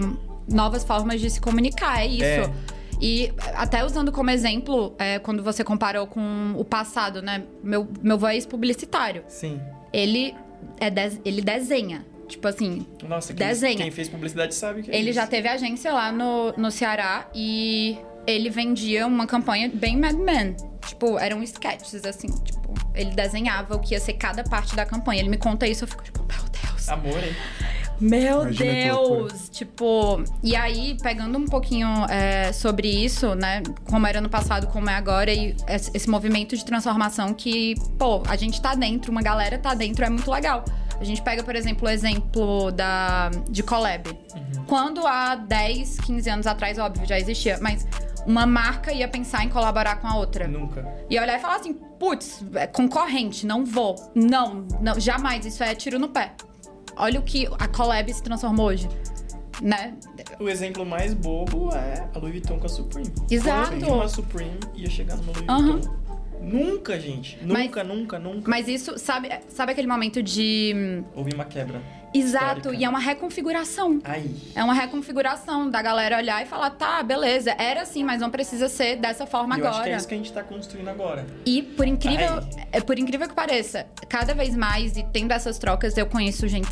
novas 0.51 0.83
formas 0.83 1.21
de 1.21 1.29
se 1.29 1.39
comunicar, 1.39 2.01
é 2.01 2.07
isso. 2.07 2.23
É. 2.23 2.51
E 2.99 3.33
até 3.55 3.83
usando 3.83 4.11
como 4.11 4.29
exemplo, 4.29 4.95
é, 4.99 5.17
quando 5.19 5.43
você 5.43 5.63
comparou 5.63 6.05
com 6.05 6.53
o 6.55 6.63
passado, 6.63 7.21
né? 7.21 7.43
Meu, 7.63 7.87
meu 8.01 8.15
avô 8.15 8.27
é 8.27 8.35
ex-publicitário. 8.35 9.23
Sim. 9.27 9.59
Ele, 9.91 10.35
é 10.79 10.89
de, 10.89 11.19
ele 11.25 11.41
desenha. 11.41 12.05
Tipo 12.27 12.47
assim, 12.47 12.85
Nossa, 13.07 13.33
quem, 13.33 13.47
desenha. 13.47 13.77
Quem 13.77 13.91
fez 13.91 14.07
publicidade 14.07 14.53
sabe 14.53 14.83
que 14.83 14.91
é 14.91 14.95
Ele 14.95 15.09
isso. 15.09 15.19
já 15.19 15.27
teve 15.27 15.49
agência 15.49 15.91
lá 15.91 16.11
no, 16.11 16.53
no 16.53 16.71
Ceará 16.71 17.27
e 17.35 17.97
ele 18.25 18.49
vendia 18.49 19.05
uma 19.05 19.27
campanha 19.27 19.69
bem 19.73 19.97
Mad 19.97 20.15
Men. 20.15 20.55
Tipo, 20.85 21.19
eram 21.19 21.43
sketches, 21.43 22.05
assim, 22.05 22.27
tipo, 22.27 22.73
ele 22.95 23.11
desenhava 23.11 23.75
o 23.75 23.79
que 23.79 23.95
ia 23.95 23.99
ser 23.99 24.13
cada 24.13 24.43
parte 24.43 24.75
da 24.75 24.85
campanha. 24.85 25.21
Ele 25.21 25.29
me 25.29 25.37
conta 25.37 25.67
isso, 25.67 25.83
eu 25.83 25.87
fico 25.87 26.03
tipo, 26.03 26.19
meu 26.23 26.43
Deus. 26.61 26.87
Amor, 26.87 27.21
hein? 27.23 27.35
Meu 28.01 28.41
Imagina 28.41 28.73
Deus! 28.73 29.49
Tipo, 29.49 30.23
e 30.43 30.55
aí, 30.55 30.97
pegando 31.01 31.37
um 31.37 31.45
pouquinho 31.45 31.87
é, 32.09 32.51
sobre 32.51 32.87
isso, 32.87 33.35
né? 33.35 33.61
Como 33.89 34.07
era 34.07 34.19
no 34.19 34.29
passado, 34.29 34.67
como 34.67 34.89
é 34.89 34.95
agora, 34.95 35.31
e 35.31 35.55
esse 35.67 36.09
movimento 36.09 36.57
de 36.57 36.65
transformação 36.65 37.33
que, 37.33 37.75
pô, 37.99 38.23
a 38.27 38.35
gente 38.35 38.59
tá 38.59 38.73
dentro, 38.73 39.11
uma 39.11 39.21
galera 39.21 39.57
tá 39.59 39.75
dentro, 39.75 40.03
é 40.03 40.09
muito 40.09 40.29
legal. 40.31 40.65
A 40.99 41.03
gente 41.03 41.21
pega, 41.21 41.43
por 41.43 41.55
exemplo, 41.55 41.87
o 41.87 41.91
exemplo 41.91 42.71
da, 42.71 43.31
de 43.49 43.63
Collab. 43.63 44.09
Uhum. 44.09 44.65
Quando 44.67 45.05
há 45.05 45.35
10, 45.35 45.99
15 45.99 46.29
anos 46.29 46.47
atrás, 46.47 46.77
óbvio, 46.77 47.07
já 47.07 47.17
existia, 47.19 47.57
mas 47.61 47.87
uma 48.25 48.45
marca 48.45 48.93
ia 48.93 49.07
pensar 49.07 49.43
em 49.43 49.49
colaborar 49.49 49.95
com 49.97 50.07
a 50.07 50.15
outra. 50.15 50.47
Nunca. 50.47 50.87
E 51.09 51.19
olhar 51.19 51.37
e 51.37 51.41
falar 51.41 51.55
assim, 51.55 51.73
putz, 51.73 52.43
é 52.53 52.67
concorrente, 52.67 53.45
não 53.45 53.65
vou. 53.65 53.95
Não, 54.13 54.67
não, 54.79 54.99
jamais, 54.99 55.45
isso 55.45 55.63
é 55.63 55.73
tiro 55.73 55.97
no 55.97 56.09
pé. 56.09 56.33
Olha 56.95 57.19
o 57.19 57.23
que 57.23 57.47
a 57.59 57.67
Collab 57.67 58.13
se 58.13 58.21
transformou 58.21 58.67
hoje. 58.67 58.89
Né? 59.61 59.95
O 60.39 60.49
exemplo 60.49 60.85
mais 60.85 61.13
bobo 61.13 61.69
é 61.73 62.09
a 62.13 62.17
Louis 62.17 62.33
Vuitton 62.33 62.57
com 62.57 62.65
a 62.65 62.69
Supreme. 62.69 63.11
Exato. 63.29 63.77
Quando 63.79 64.01
a 64.01 64.07
Supreme 64.07 64.59
ia 64.75 64.89
chegar 64.89 65.17
numa 65.17 65.31
Louis 65.33 65.47
uhum. 65.49 65.71
Vuitton. 65.73 66.01
Nunca, 66.41 66.99
gente. 66.99 67.37
Nunca, 67.43 67.83
mas, 67.83 67.87
nunca, 67.87 68.19
nunca. 68.19 68.49
Mas 68.49 68.67
isso, 68.67 68.97
sabe, 68.97 69.29
sabe 69.49 69.73
aquele 69.73 69.87
momento 69.87 70.23
de. 70.23 71.03
Houve 71.15 71.33
uma 71.35 71.45
quebra. 71.45 71.79
Exato, 72.13 72.57
histórica. 72.57 72.81
e 72.81 72.85
é 72.85 72.89
uma 72.89 72.99
reconfiguração. 72.99 73.99
Ai. 74.03 74.29
É 74.55 74.63
uma 74.63 74.73
reconfiguração 74.73 75.69
da 75.69 75.81
galera 75.81 76.17
olhar 76.17 76.41
e 76.43 76.45
falar, 76.45 76.71
tá, 76.71 77.01
beleza, 77.03 77.55
era 77.57 77.81
assim, 77.81 78.03
mas 78.03 78.19
não 78.19 78.29
precisa 78.29 78.67
ser 78.67 78.97
dessa 78.97 79.25
forma 79.25 79.55
agora. 79.55 79.71
Acho 79.71 79.83
que 79.83 79.89
é 79.89 79.95
isso 79.95 80.07
que 80.07 80.13
a 80.13 80.17
gente 80.17 80.33
tá 80.33 80.43
construindo 80.43 80.89
agora. 80.89 81.25
E 81.45 81.61
por 81.61 81.87
incrível, 81.87 82.43
é, 82.71 82.81
por 82.81 82.99
incrível 82.99 83.27
que 83.27 83.33
pareça, 83.33 83.87
cada 84.09 84.33
vez 84.33 84.55
mais, 84.55 84.97
e 84.97 85.03
tendo 85.03 85.31
essas 85.31 85.57
trocas, 85.57 85.97
eu 85.97 86.05
conheço 86.05 86.47
gente. 86.47 86.69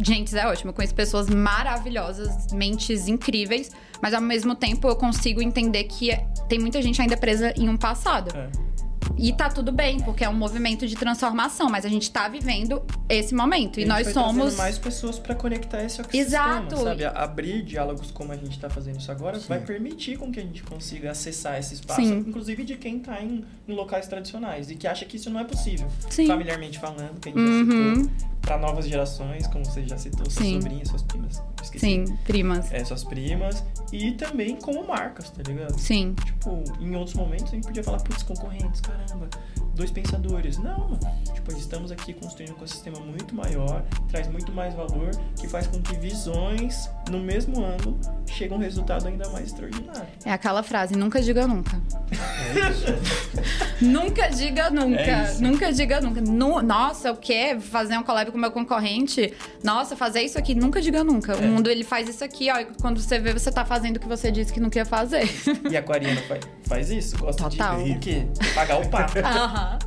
Gente, 0.00 0.36
é 0.36 0.46
ótimo. 0.46 0.70
Eu 0.70 0.74
conheço 0.74 0.94
pessoas 0.94 1.28
maravilhosas, 1.28 2.52
mentes 2.52 3.06
incríveis, 3.06 3.70
mas 4.00 4.14
ao 4.14 4.20
mesmo 4.20 4.54
tempo 4.54 4.88
eu 4.88 4.96
consigo 4.96 5.40
entender 5.40 5.84
que 5.84 6.10
tem 6.48 6.58
muita 6.58 6.82
gente 6.82 7.00
ainda 7.00 7.16
presa 7.16 7.54
em 7.56 7.68
um 7.68 7.76
passado. 7.76 8.36
É. 8.36 8.71
E 9.16 9.32
tá 9.32 9.48
tudo 9.48 9.70
bem, 9.70 10.00
porque 10.00 10.24
é 10.24 10.28
um 10.28 10.34
movimento 10.34 10.86
de 10.86 10.96
transformação, 10.96 11.68
mas 11.70 11.84
a 11.84 11.88
gente 11.88 12.10
tá 12.10 12.28
vivendo 12.28 12.82
esse 13.08 13.34
momento. 13.34 13.78
E, 13.78 13.84
e 13.84 13.86
nós 13.86 14.08
somos. 14.08 14.56
mais 14.56 14.78
pessoas 14.78 15.18
para 15.18 15.34
conectar 15.34 15.82
esse 15.82 16.00
ecossistema. 16.00 16.26
Exato. 16.26 16.76
Sabe? 16.76 17.04
Abrir 17.04 17.62
diálogos 17.62 18.10
como 18.10 18.32
a 18.32 18.36
gente 18.36 18.58
tá 18.58 18.68
fazendo 18.68 18.98
isso 18.98 19.10
agora 19.10 19.38
Sim. 19.38 19.46
vai 19.48 19.60
permitir 19.60 20.18
com 20.18 20.30
que 20.32 20.40
a 20.40 20.42
gente 20.42 20.62
consiga 20.62 21.10
acessar 21.10 21.58
esse 21.58 21.74
espaço, 21.74 22.00
Sim. 22.00 22.24
inclusive 22.26 22.64
de 22.64 22.76
quem 22.76 22.98
tá 22.98 23.22
em, 23.22 23.44
em, 23.68 23.72
locais 23.72 24.06
tradicionais 24.06 24.70
e 24.70 24.76
que 24.76 24.86
acha 24.86 25.04
que 25.04 25.16
isso 25.16 25.30
não 25.30 25.40
é 25.40 25.44
possível. 25.44 25.88
Sim. 26.10 26.26
Familiarmente 26.26 26.78
falando, 26.78 27.20
que 27.20 27.28
a 27.28 27.32
gente 27.32 27.40
uhum. 27.40 27.94
já 27.94 28.02
citou. 28.02 28.28
Pra 28.42 28.58
novas 28.58 28.88
gerações, 28.88 29.46
como 29.46 29.64
você 29.64 29.84
já 29.86 29.96
citou, 29.96 30.28
suas 30.28 30.44
Sim. 30.44 30.60
sobrinhas, 30.60 30.88
suas 30.88 31.02
primas. 31.02 31.42
Esqueci. 31.62 31.86
Sim, 31.86 32.18
primas. 32.24 32.72
É, 32.72 32.84
suas 32.84 33.04
primas. 33.04 33.62
E 33.92 34.12
também 34.12 34.56
como 34.56 34.84
marcas, 34.86 35.30
tá 35.30 35.42
ligado? 35.46 35.78
Sim. 35.78 36.14
Tipo, 36.24 36.64
em 36.80 36.96
outros 36.96 37.14
momentos 37.14 37.46
a 37.46 37.50
gente 37.54 37.66
podia 37.66 37.84
falar, 37.84 38.00
putz, 38.00 38.22
concorrentes, 38.24 38.80
caramba 38.92 39.28
dois 39.74 39.90
pensadores. 39.90 40.58
Não, 40.58 40.98
tipo, 41.32 41.52
estamos 41.52 41.90
aqui 41.90 42.12
construindo 42.14 42.50
um 42.50 42.56
ecossistema 42.56 43.00
muito 43.00 43.34
maior, 43.34 43.82
traz 44.08 44.28
muito 44.28 44.52
mais 44.52 44.74
valor, 44.74 45.10
que 45.38 45.48
faz 45.48 45.66
com 45.66 45.80
que 45.82 45.96
visões 45.96 46.88
no 47.12 47.20
mesmo 47.20 47.62
ano 47.62 48.00
cheguem 48.26 48.56
a 48.56 48.58
um 48.58 48.62
resultado 48.62 49.06
ainda 49.06 49.28
mais 49.28 49.46
extraordinário. 49.48 50.08
É 50.24 50.32
aquela 50.32 50.62
frase, 50.62 50.96
nunca 50.96 51.20
diga 51.20 51.46
nunca. 51.46 51.80
É 52.10 53.84
nunca 53.84 54.28
diga 54.30 54.70
nunca. 54.70 55.00
É 55.00 55.34
nunca 55.38 55.72
diga 55.72 56.00
nunca. 56.00 56.20
No, 56.22 56.62
nossa, 56.62 57.12
o 57.12 57.16
quê? 57.16 57.58
Fazer 57.60 57.98
um 57.98 58.02
collab 58.02 58.30
com 58.32 58.38
meu 58.38 58.50
concorrente? 58.50 59.34
Nossa, 59.62 59.94
fazer 59.94 60.22
isso 60.22 60.38
aqui, 60.38 60.54
nunca 60.54 60.80
diga 60.80 61.04
nunca. 61.04 61.32
É. 61.34 61.36
O 61.36 61.42
mundo, 61.42 61.68
ele 61.68 61.84
faz 61.84 62.08
isso 62.08 62.24
aqui, 62.24 62.50
ó, 62.50 62.58
e 62.58 62.64
quando 62.80 62.98
você 63.00 63.18
vê, 63.18 63.32
você 63.32 63.52
tá 63.52 63.64
fazendo 63.64 63.98
o 63.98 64.00
que 64.00 64.08
você 64.08 64.30
disse 64.30 64.52
que 64.52 64.60
não 64.60 64.70
queria 64.70 64.86
fazer. 64.86 65.28
E 65.70 65.76
a 65.76 65.80
Aquariana 65.80 66.20
faz, 66.22 66.40
faz 66.64 66.90
isso? 66.90 67.16
Gosta 67.18 67.48
Total. 67.48 67.82
de 67.82 67.92
o 67.92 67.98
quê? 67.98 68.26
Pagar 68.54 68.80
o 68.80 68.88
pato. 68.88 69.18
Aham. 69.18 69.78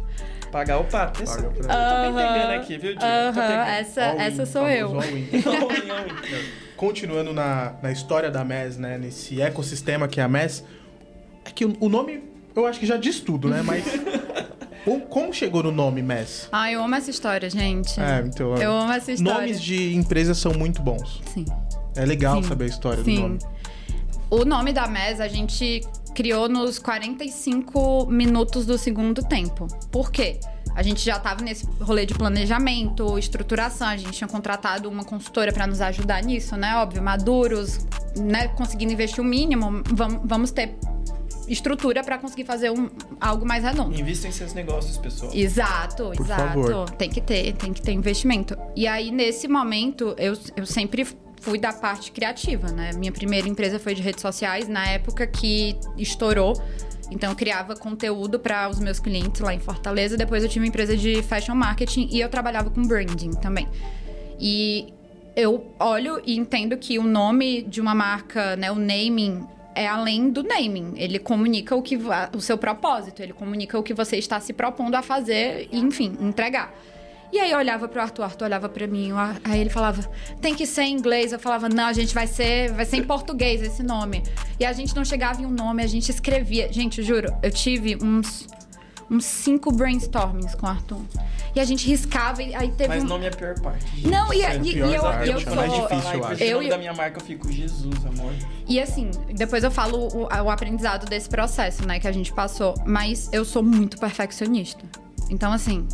Pagar 0.51 0.79
o 0.79 0.83
pato. 0.85 1.21
Essa, 1.21 1.39
eu 1.39 1.51
tô 1.51 1.61
pegando 1.61 2.51
aqui, 2.55 2.77
viu, 2.77 2.95
Dino? 2.95 3.05
Essa, 3.67 4.01
essa 4.01 4.45
sou 4.45 4.67
eu. 4.69 4.93
Continuando 6.75 7.33
na, 7.33 7.73
na 7.81 7.91
história 7.91 8.29
da 8.29 8.43
MES, 8.43 8.77
né? 8.77 8.97
Nesse 8.97 9.41
ecossistema 9.41 10.07
que 10.07 10.19
é 10.19 10.23
a 10.23 10.27
MES. 10.27 10.63
É 11.45 11.51
que 11.51 11.65
o, 11.65 11.75
o 11.79 11.89
nome, 11.89 12.23
eu 12.55 12.65
acho 12.65 12.79
que 12.79 12.85
já 12.85 12.97
diz 12.97 13.19
tudo, 13.19 13.49
né? 13.49 13.61
Mas... 13.61 13.85
Como 15.09 15.33
chegou 15.33 15.63
no 15.63 15.71
nome 15.71 16.03
MES? 16.03 16.47
Ah, 16.51 16.71
eu 16.71 16.83
amo 16.83 16.93
essa 16.93 17.09
história, 17.09 17.49
gente. 17.49 17.99
É, 17.99 18.23
então. 18.23 18.55
Eu 18.55 18.71
amo 18.71 18.91
essa 18.91 19.11
história. 19.11 19.41
Nomes 19.41 19.59
de 19.59 19.95
empresas 19.95 20.37
são 20.37 20.53
muito 20.53 20.79
bons. 20.81 21.23
Sim. 21.33 21.45
É 21.95 22.05
legal 22.05 22.43
Sim. 22.43 22.49
saber 22.49 22.65
a 22.65 22.67
história 22.67 23.03
Sim. 23.03 23.15
do 23.15 23.21
nome. 23.21 23.39
O 24.29 24.45
nome 24.45 24.73
da 24.73 24.87
MES 24.87 25.19
a 25.19 25.27
gente 25.27 25.81
criou 26.13 26.47
nos 26.47 26.77
45 26.77 28.05
minutos 28.07 28.65
do 28.65 28.77
segundo 28.77 29.23
tempo. 29.23 29.67
Por 29.91 30.11
quê? 30.11 30.39
A 30.75 30.83
gente 30.83 31.03
já 31.03 31.15
estava 31.15 31.41
nesse 31.41 31.65
rolê 31.79 32.05
de 32.05 32.13
planejamento, 32.13 33.17
estruturação, 33.17 33.87
a 33.87 33.97
gente 33.97 34.11
tinha 34.11 34.27
contratado 34.27 34.89
uma 34.89 35.05
consultora 35.05 35.53
para 35.53 35.65
nos 35.65 35.79
ajudar 35.79 36.21
nisso, 36.21 36.57
né? 36.57 36.75
Óbvio, 36.75 37.01
maduros, 37.01 37.87
né? 38.17 38.49
Conseguindo 38.49 38.91
investir 38.91 39.21
o 39.21 39.23
mínimo, 39.23 39.81
vamos, 39.93 40.19
vamos 40.25 40.51
ter 40.51 40.75
estrutura 41.47 42.03
para 42.03 42.17
conseguir 42.17 42.43
fazer 42.43 42.71
um, 42.71 42.89
algo 43.21 43.45
mais 43.45 43.63
redondo. 43.63 43.97
Invista 43.97 44.27
em 44.27 44.31
seus 44.31 44.53
negócios, 44.53 44.97
pessoal. 44.97 45.31
Exato, 45.33 46.11
Por 46.15 46.21
exato. 46.21 46.41
Favor. 46.41 46.89
Tem 46.91 47.09
que 47.09 47.21
ter, 47.21 47.53
tem 47.53 47.71
que 47.71 47.81
ter 47.81 47.91
investimento. 47.91 48.57
E 48.75 48.87
aí, 48.87 49.11
nesse 49.11 49.47
momento, 49.47 50.15
eu, 50.17 50.37
eu 50.55 50.65
sempre 50.65 51.07
fui 51.39 51.59
da 51.59 51.71
parte 51.71 52.11
criativa, 52.11 52.69
né? 52.71 52.91
Minha 52.95 53.11
primeira 53.11 53.47
empresa 53.47 53.79
foi 53.79 53.93
de 53.93 54.01
redes 54.01 54.21
sociais, 54.21 54.67
na 54.67 54.87
época 54.87 55.27
que 55.27 55.77
estourou. 55.97 56.53
Então 57.11 57.29
eu 57.29 57.35
criava 57.35 57.75
conteúdo 57.75 58.39
para 58.39 58.69
os 58.69 58.79
meus 58.79 58.99
clientes 58.99 59.41
lá 59.41 59.53
em 59.53 59.59
Fortaleza. 59.59 60.17
Depois 60.17 60.43
eu 60.43 60.49
tive 60.49 60.65
uma 60.65 60.69
empresa 60.69 60.95
de 60.95 61.21
fashion 61.23 61.55
marketing 61.55 62.09
e 62.11 62.19
eu 62.19 62.29
trabalhava 62.29 62.69
com 62.69 62.81
branding 62.81 63.31
também. 63.31 63.67
E 64.39 64.93
eu 65.35 65.73
olho 65.79 66.21
e 66.25 66.37
entendo 66.37 66.77
que 66.77 66.97
o 66.97 67.03
nome 67.03 67.63
de 67.63 67.81
uma 67.81 67.93
marca, 67.93 68.55
né, 68.55 68.71
o 68.71 68.75
naming 68.75 69.45
é 69.75 69.85
além 69.85 70.29
do 70.29 70.41
naming. 70.41 70.93
Ele 70.95 71.19
comunica 71.19 71.75
o 71.75 71.81
que 71.81 71.99
o 72.33 72.41
seu 72.41 72.57
propósito, 72.57 73.21
ele 73.21 73.33
comunica 73.33 73.77
o 73.77 73.83
que 73.83 73.93
você 73.93 74.17
está 74.17 74.39
se 74.39 74.53
propondo 74.53 74.95
a 74.95 75.01
fazer 75.01 75.67
e, 75.71 75.79
enfim, 75.79 76.17
entregar. 76.21 76.73
E 77.35 77.39
aí 77.41 77.51
eu 77.51 77.57
olhava 77.57 77.85
pro 77.89 78.01
Arthur, 78.01 78.23
Arthur 78.23 78.45
olhava 78.45 78.69
para 78.69 78.87
mim, 78.87 79.09
aí 79.43 79.59
ele 79.59 79.69
falava, 79.69 80.09
tem 80.39 80.55
que 80.55 80.65
ser 80.65 80.83
em 80.83 80.93
inglês. 80.93 81.33
Eu 81.33 81.39
falava, 81.39 81.67
não, 81.67 81.87
a 81.87 81.91
gente 81.91 82.13
vai 82.13 82.27
ser, 82.27 82.71
vai 82.71 82.85
ser 82.85 82.95
em 82.95 83.03
português 83.03 83.61
esse 83.61 83.83
nome. 83.83 84.23
E 84.57 84.63
a 84.63 84.71
gente 84.71 84.95
não 84.95 85.03
chegava 85.03 85.41
em 85.41 85.45
um 85.45 85.51
nome, 85.51 85.83
a 85.83 85.87
gente 85.87 86.09
escrevia. 86.09 86.71
Gente, 86.71 87.03
juro, 87.03 87.35
eu 87.43 87.51
tive 87.51 87.97
uns 88.01 88.47
uns 89.11 89.25
cinco 89.25 89.69
brainstormings 89.69 90.55
com 90.55 90.65
o 90.65 90.69
Arthur. 90.69 91.01
E 91.53 91.59
a 91.59 91.65
gente 91.65 91.85
riscava 91.85 92.41
e 92.41 92.55
aí 92.55 92.71
teve 92.71 92.87
Mas 92.87 93.03
um... 93.03 93.07
nome 93.07 93.25
é 93.25 93.27
a 93.27 93.31
pior 93.31 93.59
parte. 93.59 94.07
Não, 94.07 94.33
e, 94.33 94.41
é 94.41 94.57
e, 94.57 94.71
e 94.71 94.79
eu, 94.79 94.87
eu, 94.87 95.03
eu 95.03 95.37
é 95.37 95.39
sou... 95.41 95.55
mais 95.55 95.73
difícil, 95.73 96.11
eu 96.13 96.25
acho. 96.25 96.43
Eu, 96.43 96.69
da 96.69 96.77
minha 96.77 96.93
marca 96.93 97.19
eu 97.19 97.23
fico, 97.23 97.51
Jesus, 97.51 98.05
amor. 98.05 98.33
E 98.65 98.79
assim, 98.79 99.11
depois 99.33 99.61
eu 99.63 99.69
falo 99.69 100.07
o, 100.07 100.23
o 100.23 100.49
aprendizado 100.49 101.05
desse 101.05 101.27
processo, 101.27 101.85
né, 101.85 101.99
que 101.99 102.07
a 102.07 102.13
gente 102.13 102.31
passou. 102.31 102.75
Mas 102.85 103.29
eu 103.33 103.43
sou 103.43 103.61
muito 103.61 103.99
perfeccionista. 103.99 104.85
Então, 105.29 105.51
assim, 105.51 105.85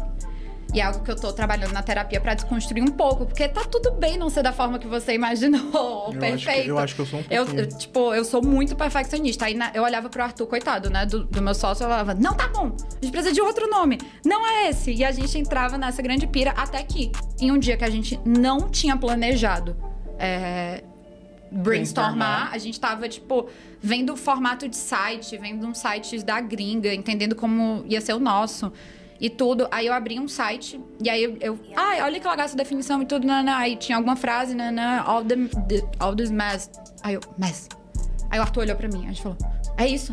e 0.74 0.80
é 0.80 0.84
algo 0.84 1.04
que 1.04 1.12
eu 1.12 1.16
tô 1.16 1.34
trabalhando 1.34 1.74
na 1.74 1.84
terapia 1.84 2.20
para 2.22 2.34
desconstruir 2.34 2.82
um 2.82 2.92
pouco, 2.92 3.26
porque 3.26 3.48
tá 3.48 3.62
tudo 3.66 3.92
bem 3.92 4.18
não 4.18 4.30
ser 4.30 4.42
da 4.42 4.54
forma 4.54 4.80
que 4.80 4.88
você 4.88 5.14
imaginou, 5.14 6.12
eu 6.14 6.20
perfeito. 6.20 6.50
Acho 6.50 6.64
que, 6.64 6.70
eu 6.70 6.78
acho 6.80 6.96
que 6.96 7.02
eu 7.02 7.06
sou 7.06 7.20
um 7.20 7.24
eu, 7.30 7.46
eu, 7.46 7.68
Tipo, 7.68 8.14
eu 8.14 8.24
sou 8.24 8.42
muito 8.42 8.76
perfeccionista. 8.76 9.46
Aí 9.46 9.54
na, 9.54 9.72
eu 9.74 9.84
olhava 9.84 10.10
pro 10.10 10.24
Arthur, 10.24 10.48
coitado, 10.48 10.90
né, 10.90 11.06
do, 11.06 11.26
do 11.26 11.42
meu 11.42 11.54
sócio, 11.54 11.84
eu 11.84 11.90
falava, 11.90 12.14
não 12.14 12.34
tá 12.34 12.48
bom, 12.48 12.68
a 12.68 13.06
gente 13.06 13.12
precisa 13.12 13.34
de 13.34 13.42
outro 13.42 13.70
nome, 13.70 13.98
não 14.26 14.48
é 14.48 14.70
esse. 14.70 14.94
E 14.94 15.04
a 15.04 15.12
gente 15.12 15.38
entrava 15.38 15.78
nessa 15.78 16.02
grande 16.02 16.26
pira 16.26 16.52
até 16.52 16.82
que, 16.84 17.12
em 17.40 17.52
um 17.52 17.60
dia 17.60 17.76
que 17.76 17.84
a 17.84 17.90
gente 17.90 18.20
não 18.26 18.70
tinha 18.70 18.96
planejado 18.96 19.76
é, 20.18 20.84
brainstormar, 21.52 22.50
a 22.54 22.58
gente 22.58 22.80
tava, 22.80 23.10
tipo, 23.10 23.50
vendo 23.82 24.14
o 24.14 24.18
formato 24.18 24.70
de 24.70 24.78
site, 24.78 25.38
vendo 25.38 25.68
um 25.68 25.74
site 25.74 26.24
da 26.24 26.40
gringa, 26.40 26.94
entendendo 26.94 27.36
como 27.36 27.84
ia 27.88 28.00
ser 28.00 28.14
o 28.14 28.20
nosso 28.20 28.72
e 29.22 29.30
tudo. 29.30 29.68
Aí 29.70 29.86
eu 29.86 29.94
abri 29.94 30.20
um 30.20 30.28
site 30.28 30.82
e 31.02 31.10
aí 31.10 31.24
eu, 31.24 31.38
eu 31.40 31.60
ah, 31.76 32.04
olha 32.04 32.20
que 32.20 32.28
legal 32.28 32.44
essa 32.44 32.58
definição 32.58 33.02
e 33.02 33.06
tudo, 33.06 33.26
né. 33.28 33.46
Aí 33.56 33.78
tinha 33.78 33.96
alguma 33.96 34.16
frase, 34.16 34.56
né, 34.56 35.02
all, 35.06 35.24
the, 35.24 35.36
the, 35.70 35.88
all 36.00 36.16
this 36.16 36.32
mess. 36.32 36.70
Aí 37.04 37.14
eu, 37.14 37.22
mess. 37.38 37.70
Aí 38.32 38.40
o 38.40 38.42
Arthur 38.42 38.62
olhou 38.62 38.76
pra 38.76 38.88
mim, 38.88 39.04
a 39.06 39.08
gente 39.10 39.22
falou, 39.22 39.38
é 39.78 39.88
isso. 39.88 40.12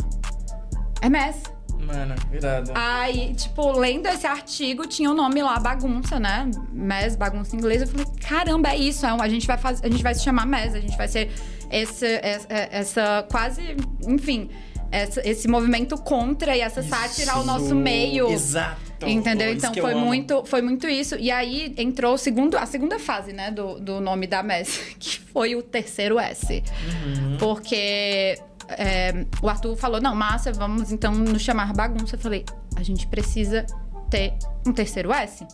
É 1.01 1.09
mess. 1.09 1.43
Mano, 1.81 2.15
virado. 2.31 2.73
Aí, 2.75 3.35
tipo, 3.35 3.71
lendo 3.73 4.07
esse 4.09 4.27
artigo, 4.27 4.87
tinha 4.87 5.09
o 5.09 5.13
um 5.13 5.17
nome 5.17 5.41
lá, 5.41 5.59
bagunça, 5.59 6.19
né? 6.19 6.51
MES, 6.73 7.17
bagunça 7.17 7.55
em 7.55 7.59
inglês. 7.61 7.83
Eu 7.83 7.89
falei, 7.89 8.07
caramba, 8.21 8.71
é 8.71 8.77
isso. 8.77 9.07
É 9.07 9.11
a, 9.11 9.29
gente 9.29 9.47
vai 9.47 9.57
fazer, 9.57 9.87
a 9.87 9.91
gente 9.91 10.03
vai 10.03 10.15
se 10.15 10.23
chamar 10.23 10.45
MES, 10.45 10.75
a 10.75 10.81
gente 10.81 10.97
vai 10.97 11.09
ser 11.09 11.31
esse, 11.71 12.07
essa, 12.07 12.47
essa 12.51 13.27
quase, 13.31 13.77
enfim, 14.07 14.51
essa, 14.91 15.27
esse 15.29 15.47
movimento 15.49 15.97
contra 15.99 16.57
e 16.57 16.61
essa 16.61 16.83
sátira 16.83 17.33
ao 17.33 17.45
nosso 17.45 17.75
meio. 17.75 18.31
Exato. 18.31 18.89
Entendeu? 19.07 19.53
Então 19.53 19.73
foi 19.75 19.95
muito, 19.95 20.45
foi 20.45 20.63
muito 20.63 20.89
isso. 20.89 21.15
E 21.17 21.31
aí 21.31 21.75
entrou 21.77 22.15
o 22.15 22.19
segundo, 22.19 22.57
a 22.57 22.67
segunda 22.67 22.99
fase, 22.99 23.33
né, 23.33 23.51
do, 23.51 23.79
do 23.79 24.01
nome 24.01 24.27
da 24.27 24.43
MES, 24.43 24.81
que 24.99 25.21
foi 25.21 25.55
o 25.55 25.63
terceiro 25.63 26.19
S. 26.19 26.63
Uhum. 26.63 27.37
Porque 27.39 28.39
é, 28.69 29.25
o 29.41 29.49
Arthur 29.49 29.77
falou: 29.77 30.01
não, 30.01 30.15
Márcia, 30.15 30.53
vamos 30.53 30.91
então 30.91 31.15
nos 31.15 31.43
chamar 31.43 31.73
bagunça. 31.73 32.17
Eu 32.17 32.21
falei: 32.21 32.45
a 32.77 32.83
gente 32.83 33.07
precisa 33.07 33.65
ter 34.11 34.35
um 34.67 34.73
terceiro 34.73 35.13
S. 35.13 35.47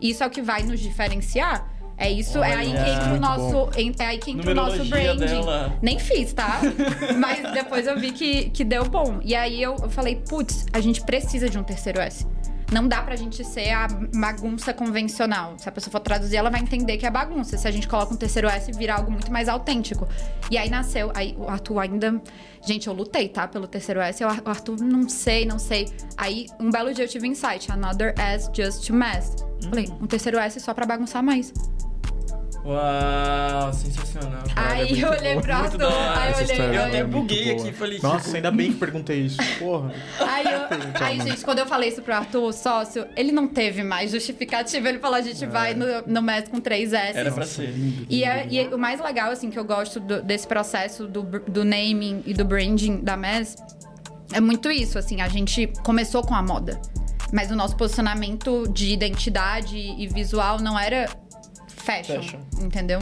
Isso 0.00 0.22
é 0.22 0.26
o 0.26 0.30
que 0.30 0.42
vai 0.42 0.62
nos 0.62 0.80
diferenciar. 0.80 1.68
É 1.98 2.10
isso, 2.10 2.38
Olha, 2.38 2.50
é 2.50 2.54
aí 2.54 2.72
que 2.72 2.90
entra 2.90 3.14
o 3.14 3.20
nosso, 3.20 3.70
é 3.98 4.06
aí 4.06 4.18
que 4.18 4.30
entra 4.30 4.50
o 4.52 4.54
nosso 4.54 4.84
branding. 4.84 5.26
Dela. 5.26 5.76
Nem 5.82 5.98
fiz, 5.98 6.32
tá? 6.32 6.60
Mas 7.18 7.52
depois 7.52 7.86
eu 7.86 7.98
vi 7.98 8.12
que, 8.12 8.50
que 8.50 8.64
deu 8.64 8.84
bom. 8.84 9.18
E 9.22 9.34
aí 9.34 9.60
eu, 9.60 9.76
eu 9.82 9.90
falei, 9.90 10.16
putz, 10.16 10.64
a 10.72 10.80
gente 10.80 11.02
precisa 11.02 11.48
de 11.48 11.58
um 11.58 11.62
terceiro 11.64 12.00
S 12.00 12.24
não 12.70 12.86
dá 12.86 13.00
pra 13.00 13.16
gente 13.16 13.42
ser 13.44 13.70
a 13.70 13.88
bagunça 14.14 14.74
convencional. 14.74 15.54
Se 15.58 15.68
a 15.68 15.72
pessoa 15.72 15.90
for 15.90 16.00
traduzir, 16.00 16.36
ela 16.36 16.50
vai 16.50 16.60
entender 16.60 16.98
que 16.98 17.06
é 17.06 17.10
bagunça. 17.10 17.56
Se 17.56 17.66
a 17.66 17.70
gente 17.70 17.88
coloca 17.88 18.12
um 18.12 18.16
terceiro 18.16 18.48
S, 18.48 18.70
vira 18.72 18.94
algo 18.94 19.10
muito 19.10 19.32
mais 19.32 19.48
autêntico. 19.48 20.06
E 20.50 20.58
aí 20.58 20.68
nasceu, 20.68 21.10
aí 21.14 21.34
o 21.38 21.48
Arthur 21.48 21.78
ainda. 21.78 22.20
Gente, 22.66 22.86
eu 22.86 22.92
lutei, 22.92 23.28
tá? 23.28 23.48
Pelo 23.48 23.66
terceiro 23.66 24.00
S. 24.00 24.22
Eu, 24.22 24.28
o 24.28 24.48
Arthur, 24.48 24.76
não 24.80 25.08
sei, 25.08 25.46
não 25.46 25.58
sei. 25.58 25.88
Aí, 26.16 26.46
um 26.60 26.70
belo 26.70 26.92
dia 26.92 27.04
eu 27.04 27.08
tive 27.08 27.26
um 27.26 27.32
insight: 27.32 27.70
another 27.72 28.14
S 28.18 28.50
just 28.54 28.86
to 28.86 28.92
mess. 28.92 29.34
Falei, 29.68 29.88
um 30.00 30.06
terceiro 30.06 30.38
S 30.38 30.60
só 30.60 30.74
pra 30.74 30.84
bagunçar 30.84 31.22
mais. 31.22 31.52
Uau, 32.68 33.72
sensacional. 33.72 34.42
Aí 34.54 35.00
eu 35.00 35.08
olhei 35.08 35.40
pro 35.40 35.54
Arthur, 35.54 35.86
aí 35.86 36.32
eu 36.32 36.38
olhei. 36.38 36.76
Eu 36.76 36.84
até 36.84 37.04
buguei 37.04 37.52
aqui, 37.52 37.72
falei. 37.72 37.98
Nossa, 38.02 38.24
tipo... 38.24 38.36
ainda 38.36 38.50
bem 38.50 38.72
que 38.72 38.78
perguntei 38.78 39.20
isso. 39.20 39.38
Porra. 39.58 39.90
Aí, 40.20 40.44
eu, 40.44 40.60
aí 41.02 41.20
gente, 41.22 41.42
quando 41.46 41.60
eu 41.60 41.66
falei 41.66 41.88
isso 41.88 42.02
pro 42.02 42.14
Arthur, 42.14 42.42
o 42.42 42.52
sócio, 42.52 43.06
ele 43.16 43.32
não 43.32 43.48
teve 43.48 43.82
mais 43.82 44.10
justificativa. 44.10 44.86
Ele 44.86 44.98
falou: 44.98 45.16
a 45.16 45.22
gente 45.22 45.42
é. 45.42 45.46
vai 45.46 45.72
no, 45.72 45.86
no 46.06 46.20
MES 46.20 46.48
com 46.48 46.60
três 46.60 46.92
S. 46.92 47.18
Era 47.18 47.32
pra 47.32 47.46
ser. 47.46 47.72
E, 48.06 48.22
é, 48.22 48.46
e 48.50 48.58
é, 48.58 48.68
o 48.68 48.78
mais 48.78 49.00
legal, 49.00 49.30
assim, 49.30 49.48
que 49.48 49.58
eu 49.58 49.64
gosto 49.64 49.98
do, 49.98 50.20
desse 50.20 50.46
processo 50.46 51.08
do, 51.08 51.22
do 51.22 51.64
naming 51.64 52.22
e 52.26 52.34
do 52.34 52.44
branding 52.44 52.98
da 52.98 53.16
MES 53.16 53.56
é 54.34 54.42
muito 54.42 54.70
isso, 54.70 54.98
assim, 54.98 55.22
a 55.22 55.28
gente 55.28 55.72
começou 55.82 56.22
com 56.22 56.34
a 56.34 56.42
moda. 56.42 56.78
Mas 57.32 57.50
o 57.50 57.56
nosso 57.56 57.76
posicionamento 57.76 58.68
de 58.68 58.92
identidade 58.92 59.78
e 59.78 60.06
visual 60.06 60.60
não 60.60 60.78
era 60.78 61.08
fashion, 61.80 62.22
fashion. 62.22 62.40
entendeu? 62.60 63.00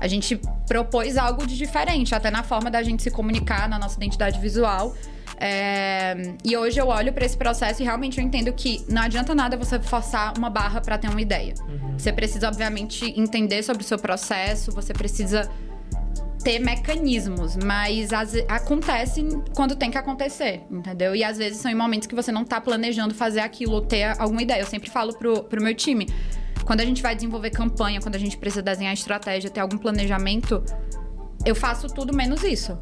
A 0.00 0.08
gente 0.08 0.40
propôs 0.66 1.16
algo 1.16 1.46
de 1.46 1.56
diferente, 1.56 2.14
até 2.14 2.30
na 2.30 2.42
forma 2.42 2.70
da 2.70 2.82
gente 2.82 3.02
se 3.02 3.10
comunicar, 3.10 3.68
na 3.68 3.78
nossa 3.78 3.96
identidade 3.96 4.38
visual. 4.40 4.94
É... 5.36 6.34
E 6.44 6.56
hoje 6.56 6.80
eu 6.80 6.88
olho 6.88 7.12
para 7.12 7.24
esse 7.24 7.36
processo 7.36 7.82
e 7.82 7.84
realmente 7.84 8.18
eu 8.18 8.24
entendo 8.24 8.52
que 8.52 8.84
não 8.88 9.02
adianta 9.02 9.34
nada 9.34 9.56
você 9.56 9.78
forçar 9.80 10.36
uma 10.36 10.50
barra 10.50 10.80
para 10.80 10.98
ter 10.98 11.08
uma 11.08 11.20
ideia. 11.20 11.54
Uhum. 11.68 11.98
Você 11.98 12.12
precisa, 12.12 12.48
obviamente, 12.48 13.12
entender 13.18 13.62
sobre 13.62 13.82
o 13.82 13.86
seu 13.86 13.98
processo, 13.98 14.70
você 14.72 14.92
precisa 14.92 15.50
ter 16.42 16.58
mecanismos, 16.58 17.56
mas 17.56 18.12
as, 18.12 18.34
acontece 18.48 19.26
quando 19.56 19.74
tem 19.74 19.90
que 19.90 19.96
acontecer, 19.96 20.60
entendeu? 20.70 21.16
E 21.16 21.24
às 21.24 21.38
vezes 21.38 21.58
são 21.58 21.70
em 21.70 21.74
momentos 21.74 22.06
que 22.06 22.14
você 22.14 22.30
não 22.30 22.44
tá 22.44 22.60
planejando 22.60 23.14
fazer 23.14 23.40
aquilo 23.40 23.72
ou 23.72 23.80
ter 23.80 24.14
alguma 24.20 24.42
ideia. 24.42 24.60
Eu 24.60 24.66
sempre 24.66 24.90
falo 24.90 25.16
pro, 25.16 25.44
pro 25.44 25.62
meu 25.62 25.74
time 25.74 26.06
quando 26.64 26.80
a 26.80 26.84
gente 26.84 27.02
vai 27.02 27.14
desenvolver 27.14 27.50
campanha, 27.50 28.00
quando 28.00 28.16
a 28.16 28.18
gente 28.18 28.36
precisa 28.36 28.62
desenhar 28.62 28.92
estratégia, 28.92 29.50
ter 29.50 29.60
algum 29.60 29.78
planejamento, 29.78 30.62
eu 31.44 31.54
faço 31.54 31.88
tudo 31.88 32.14
menos 32.14 32.42
isso. 32.42 32.78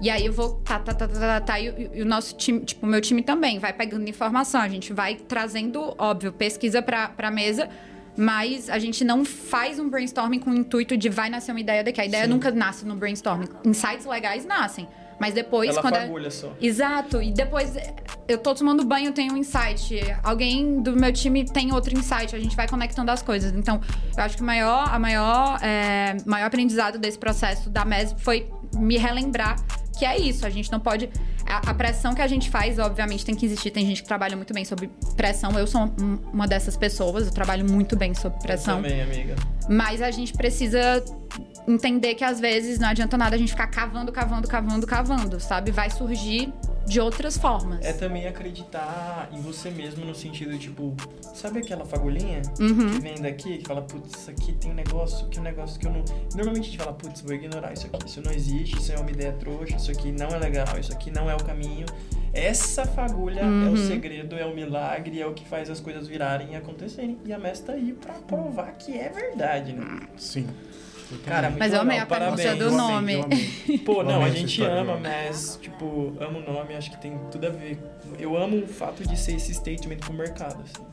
E 0.00 0.08
aí 0.08 0.24
eu 0.24 0.32
vou, 0.32 0.54
tá, 0.64 0.78
tá, 0.78 0.94
tá, 0.94 1.06
tá, 1.06 1.20
tá, 1.20 1.40
tá 1.40 1.60
e, 1.60 1.90
e, 1.94 2.02
o 2.02 2.06
nosso 2.06 2.34
time, 2.36 2.60
tipo, 2.60 2.86
o 2.86 2.88
meu 2.88 3.00
time 3.00 3.22
também 3.22 3.58
vai 3.58 3.72
pegando 3.72 4.08
informação, 4.08 4.60
a 4.60 4.68
gente 4.68 4.92
vai 4.92 5.14
trazendo, 5.14 5.94
óbvio, 5.98 6.32
pesquisa 6.32 6.80
pra, 6.80 7.08
pra 7.08 7.30
mesa, 7.30 7.68
mas 8.16 8.70
a 8.70 8.78
gente 8.78 9.04
não 9.04 9.24
faz 9.24 9.78
um 9.78 9.88
brainstorming 9.88 10.38
com 10.38 10.50
o 10.50 10.54
intuito 10.54 10.96
de 10.96 11.08
vai 11.08 11.28
nascer 11.28 11.52
uma 11.52 11.60
ideia 11.60 11.84
daqui. 11.84 12.00
A 12.00 12.06
ideia 12.06 12.24
Sim. 12.24 12.30
nunca 12.30 12.50
nasce 12.50 12.84
no 12.84 12.96
brainstorming. 12.96 13.46
Insights 13.64 14.06
legais 14.06 14.44
nascem. 14.44 14.88
Mas 15.20 15.34
depois, 15.34 15.70
Ela 15.70 15.82
quando. 15.82 15.94
Fagulha 15.96 16.28
é... 16.28 16.30
só. 16.30 16.52
Exato. 16.60 17.22
E 17.22 17.30
depois 17.30 17.74
eu 18.26 18.38
tô 18.38 18.54
tomando 18.54 18.82
banho, 18.84 19.12
tenho 19.12 19.34
um 19.34 19.36
insight. 19.36 20.00
Alguém 20.22 20.80
do 20.80 20.96
meu 20.96 21.12
time 21.12 21.44
tem 21.44 21.72
outro 21.74 21.96
insight. 21.96 22.34
A 22.34 22.38
gente 22.38 22.56
vai 22.56 22.66
conectando 22.66 23.10
as 23.10 23.20
coisas. 23.20 23.52
Então, 23.52 23.80
eu 24.16 24.24
acho 24.24 24.36
que 24.36 24.42
o 24.42 24.46
maior, 24.46 24.88
a 24.88 24.98
maior, 24.98 25.62
é, 25.62 26.16
maior 26.24 26.46
aprendizado 26.46 26.98
desse 26.98 27.18
processo 27.18 27.68
da 27.68 27.84
MES 27.84 28.14
foi 28.18 28.50
me 28.74 28.96
relembrar 28.96 29.56
que 30.00 30.06
é 30.06 30.18
isso. 30.18 30.46
A 30.46 30.50
gente 30.50 30.72
não 30.72 30.80
pode. 30.80 31.10
A, 31.46 31.70
a, 31.70 31.74
pressão 31.74 32.14
que 32.14 32.22
a 32.22 32.26
gente 32.26 32.48
faz, 32.48 32.78
obviamente, 32.78 33.22
tem 33.22 33.34
que 33.34 33.44
existir. 33.44 33.70
Tem 33.70 33.84
gente 33.84 34.00
que 34.00 34.08
trabalha 34.08 34.34
muito 34.34 34.54
bem 34.54 34.64
sobre 34.64 34.88
pressão. 35.14 35.58
Eu 35.58 35.66
sou 35.66 35.82
um, 35.82 36.18
uma 36.32 36.48
dessas 36.48 36.74
pessoas. 36.74 37.26
Eu 37.26 37.32
trabalho 37.32 37.70
muito 37.70 37.94
bem 37.96 38.14
sob 38.14 38.34
pressão. 38.40 38.78
Eu 38.78 38.82
também, 38.84 39.02
amiga. 39.02 39.36
Mas 39.68 40.00
a 40.00 40.10
gente 40.10 40.32
precisa 40.32 41.04
entender 41.66 42.14
que 42.14 42.24
às 42.24 42.40
vezes 42.40 42.78
não 42.78 42.88
adianta 42.88 43.16
nada 43.16 43.36
a 43.36 43.38
gente 43.38 43.50
ficar 43.50 43.66
cavando, 43.68 44.12
cavando, 44.12 44.48
cavando, 44.48 44.86
cavando, 44.86 45.40
sabe? 45.40 45.70
Vai 45.70 45.90
surgir 45.90 46.52
de 46.86 47.00
outras 47.00 47.36
formas. 47.36 47.84
É 47.84 47.92
também 47.92 48.26
acreditar 48.26 49.28
em 49.32 49.40
você 49.40 49.70
mesmo 49.70 50.04
no 50.04 50.14
sentido, 50.14 50.58
tipo, 50.58 50.94
sabe 51.34 51.60
aquela 51.60 51.84
fagulhinha 51.84 52.42
uhum. 52.58 52.94
que 52.94 53.00
vem 53.00 53.14
daqui, 53.20 53.58
que 53.58 53.66
fala, 53.66 53.82
putz, 53.82 54.18
isso 54.18 54.30
aqui 54.30 54.52
tem 54.54 54.72
um 54.72 54.74
negócio, 54.74 55.28
que 55.28 55.38
é 55.38 55.40
um 55.40 55.44
negócio 55.44 55.78
que 55.78 55.86
eu 55.86 55.92
não. 55.92 56.04
Normalmente 56.34 56.68
a 56.68 56.70
gente 56.70 56.78
fala, 56.78 56.92
putz, 56.92 57.20
vou 57.20 57.32
ignorar 57.32 57.72
isso 57.72 57.86
aqui, 57.86 58.06
isso 58.06 58.20
não 58.22 58.32
existe, 58.32 58.76
isso 58.76 58.92
é 58.92 58.96
uma 58.96 59.10
ideia 59.10 59.32
trouxa, 59.32 59.76
isso 59.76 59.90
aqui 59.90 60.10
não 60.10 60.28
é 60.28 60.38
legal, 60.38 60.78
isso 60.78 60.92
aqui 60.92 61.10
não 61.10 61.30
é 61.30 61.34
o 61.34 61.44
caminho. 61.44 61.86
Essa 62.32 62.84
fagulha 62.86 63.44
uhum. 63.44 63.66
é 63.66 63.68
o 63.68 63.70
uhum. 63.70 63.88
segredo, 63.88 64.36
é 64.36 64.46
o 64.46 64.54
milagre, 64.54 65.20
é 65.20 65.26
o 65.26 65.32
que 65.32 65.46
faz 65.46 65.68
as 65.68 65.80
coisas 65.80 66.06
virarem 66.06 66.52
e 66.52 66.56
acontecerem. 66.56 67.18
E 67.24 67.32
a 67.32 67.38
mestra 67.38 67.74
tá 67.74 67.80
aí 67.80 67.92
pra 67.92 68.14
provar 68.14 68.72
que 68.72 68.98
é 68.98 69.08
verdade, 69.08 69.72
né? 69.72 70.08
Sim. 70.16 70.46
Cara, 71.18 71.52
Mas 71.58 71.72
eu 71.72 71.80
amei 71.80 71.98
a 71.98 72.06
pronúncia 72.06 72.54
do 72.54 72.70
nome. 72.70 72.90
Eu 72.90 72.96
amei, 72.96 73.16
eu 73.18 73.24
amei. 73.24 73.78
Pô, 73.78 74.02
não, 74.02 74.22
a 74.22 74.30
gente 74.30 74.62
ama, 74.62 74.96
mas, 74.96 75.58
tipo, 75.60 76.16
amo 76.20 76.38
o 76.38 76.52
nome, 76.52 76.74
acho 76.74 76.90
que 76.90 77.00
tem 77.00 77.18
tudo 77.30 77.46
a 77.46 77.50
ver. 77.50 77.78
Eu 78.18 78.36
amo 78.36 78.58
o 78.58 78.66
fato 78.66 79.06
de 79.06 79.18
ser 79.18 79.36
esse 79.36 79.52
statement 79.54 79.98
pro 79.98 80.12
mercado, 80.12 80.62
assim. 80.62 80.84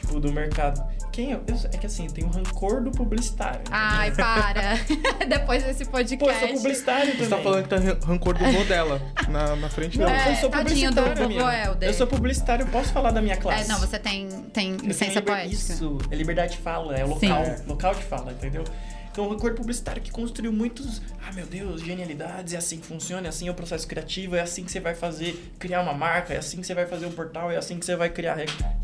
Tipo, 0.00 0.20
do 0.20 0.32
mercado. 0.32 0.84
Quem 1.10 1.32
eu, 1.32 1.42
eu, 1.46 1.56
é 1.72 1.78
que 1.78 1.86
assim, 1.86 2.06
tem 2.08 2.24
o 2.24 2.28
rancor 2.28 2.82
do 2.82 2.90
publicitário. 2.90 3.62
Ai, 3.70 4.10
para. 4.10 4.74
Depois 5.26 5.64
desse 5.64 5.86
podcast. 5.86 6.18
Pô, 6.22 6.30
eu 6.30 6.48
sou 6.48 6.56
publicitário 6.58 7.12
também. 7.12 7.24
Você 7.24 7.30
tá 7.30 7.38
falando 7.38 7.62
que 7.62 7.68
tem 7.68 8.06
rancor 8.06 8.34
do 8.34 8.44
vô 8.44 8.64
dela 8.64 9.00
na, 9.28 9.56
na 9.56 9.68
frente 9.70 9.96
dela. 9.96 10.10
Não, 10.10 10.18
é, 10.18 10.32
eu 10.32 10.36
sou 10.36 10.50
publicitário. 10.50 11.76
Do, 11.76 11.84
eu 11.84 11.94
sou 11.94 12.06
publicitário, 12.06 12.66
eu 12.66 12.70
posso 12.70 12.92
falar 12.92 13.10
da 13.12 13.22
minha 13.22 13.36
classe. 13.36 13.64
É, 13.64 13.68
não, 13.68 13.80
você 13.80 13.98
tem, 13.98 14.28
tem 14.52 14.76
licença 14.76 15.22
poética. 15.22 15.54
Isso, 15.54 15.98
é 16.10 16.14
liberdade 16.14 16.52
de 16.52 16.58
fala, 16.58 16.94
é 16.94 17.04
o 17.04 17.08
local, 17.08 17.44
Sim. 17.44 17.64
local 17.66 17.94
de 17.94 18.02
fala, 18.02 18.32
entendeu? 18.32 18.64
Então, 19.16 19.30
um 19.30 19.32
acordo 19.32 19.56
publicitário 19.56 20.02
que 20.02 20.10
construiu 20.10 20.52
muitos, 20.52 21.00
ah 21.26 21.32
meu 21.32 21.46
Deus, 21.46 21.80
genialidades, 21.80 22.52
é 22.52 22.58
assim 22.58 22.76
que 22.78 22.86
funciona, 22.86 23.26
é 23.26 23.30
assim 23.30 23.48
é 23.48 23.50
o 23.50 23.54
processo 23.54 23.88
criativo, 23.88 24.36
é 24.36 24.42
assim 24.42 24.62
que 24.62 24.70
você 24.70 24.78
vai 24.78 24.94
fazer, 24.94 25.54
criar 25.58 25.80
uma 25.80 25.94
marca, 25.94 26.34
é 26.34 26.36
assim 26.36 26.60
que 26.60 26.66
você 26.66 26.74
vai 26.74 26.84
fazer 26.84 27.06
um 27.06 27.12
portal, 27.12 27.50
é 27.50 27.56
assim 27.56 27.78
que 27.78 27.86
você 27.86 27.96
vai 27.96 28.10
criar. 28.10 28.36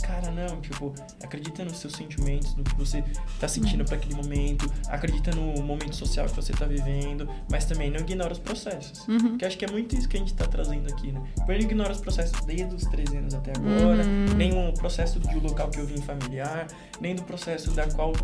Cara, 0.02 0.30
não, 0.30 0.58
tipo, 0.62 0.94
acredita 1.22 1.62
nos 1.66 1.76
seus 1.76 1.92
sentimentos, 1.92 2.54
no 2.54 2.64
que 2.64 2.74
você 2.76 3.04
tá 3.38 3.46
sentindo 3.46 3.84
para 3.84 3.96
aquele 3.96 4.14
momento, 4.14 4.72
acredita 4.88 5.32
no 5.32 5.62
momento 5.62 5.94
social 5.94 6.24
que 6.24 6.34
você 6.34 6.54
tá 6.54 6.64
vivendo, 6.64 7.28
mas 7.50 7.66
também 7.66 7.90
não 7.90 8.00
ignora 8.00 8.32
os 8.32 8.38
processos. 8.38 9.06
Uhum. 9.08 9.36
Que 9.36 9.44
acho 9.44 9.58
que 9.58 9.66
é 9.66 9.70
muito 9.70 9.94
isso 9.94 10.08
que 10.08 10.16
a 10.16 10.20
gente 10.20 10.32
tá 10.32 10.46
trazendo 10.46 10.90
aqui, 10.90 11.12
né? 11.12 11.22
Eu 11.40 11.46
não 11.46 11.60
ignora 11.60 11.92
os 11.92 12.00
processos 12.00 12.42
desde 12.46 12.74
os 12.74 12.84
3 12.86 13.10
anos 13.10 13.34
até 13.34 13.50
agora, 13.50 14.02
uhum. 14.02 14.34
nem 14.34 14.50
o 14.50 14.72
processo 14.72 15.20
do 15.20 15.40
local 15.40 15.68
que 15.68 15.78
eu 15.78 15.84
vim 15.84 16.00
familiar, 16.00 16.68
nem 17.02 17.14
do 17.14 17.22
processo 17.22 17.70
da 17.72 17.86
qual 17.88 18.14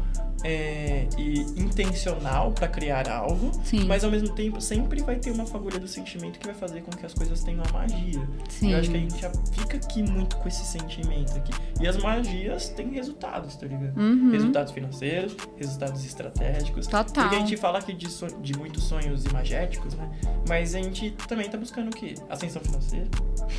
é, 0.45 1.07
e 1.19 1.45
intencional 1.99 2.53
para 2.53 2.69
criar 2.69 3.09
algo, 3.09 3.51
Sim. 3.65 3.85
mas 3.85 4.05
ao 4.05 4.11
mesmo 4.11 4.29
tempo 4.31 4.61
sempre 4.61 5.03
vai 5.03 5.17
ter 5.17 5.31
uma 5.31 5.45
fagulha 5.45 5.79
do 5.79 5.89
sentimento 5.89 6.39
que 6.39 6.47
vai 6.47 6.55
fazer 6.55 6.83
com 6.83 6.91
que 6.91 7.05
as 7.05 7.13
coisas 7.13 7.43
tenham 7.43 7.63
uma 7.63 7.81
magia. 7.81 8.29
Sim. 8.49 8.73
Eu 8.73 8.79
acho 8.79 8.91
que 8.91 8.97
a 8.97 9.01
gente 9.01 9.21
já 9.21 9.31
fica 9.53 9.77
aqui 9.77 10.03
muito 10.03 10.37
com 10.37 10.49
esse 10.49 10.65
sentimento 10.65 11.37
aqui. 11.37 11.53
E 11.81 11.89
as 11.89 11.97
magias 11.97 12.69
têm 12.71 12.91
resultados, 12.93 13.57
tá 13.57 13.67
ligado? 13.67 13.99
Uhum. 13.99 14.31
Resultados 14.31 14.73
financeiros, 14.73 15.37
resultados 15.57 16.05
estratégicos. 16.05 16.87
Total. 16.87 17.25
Porque 17.25 17.37
a 17.37 17.39
gente 17.41 17.57
fala 17.57 17.79
aqui 17.79 17.93
de, 17.93 18.07
de 18.41 18.57
muitos 18.57 18.85
sonhos 18.85 19.25
imagéticos, 19.25 19.95
né? 19.95 20.09
Mas 20.49 20.75
a 20.75 20.79
gente 20.79 21.11
também 21.27 21.49
tá 21.49 21.59
buscando 21.59 21.89
o 21.89 21.91
quê? 21.91 22.15
Ascensão 22.29 22.63
financeira. 22.63 23.09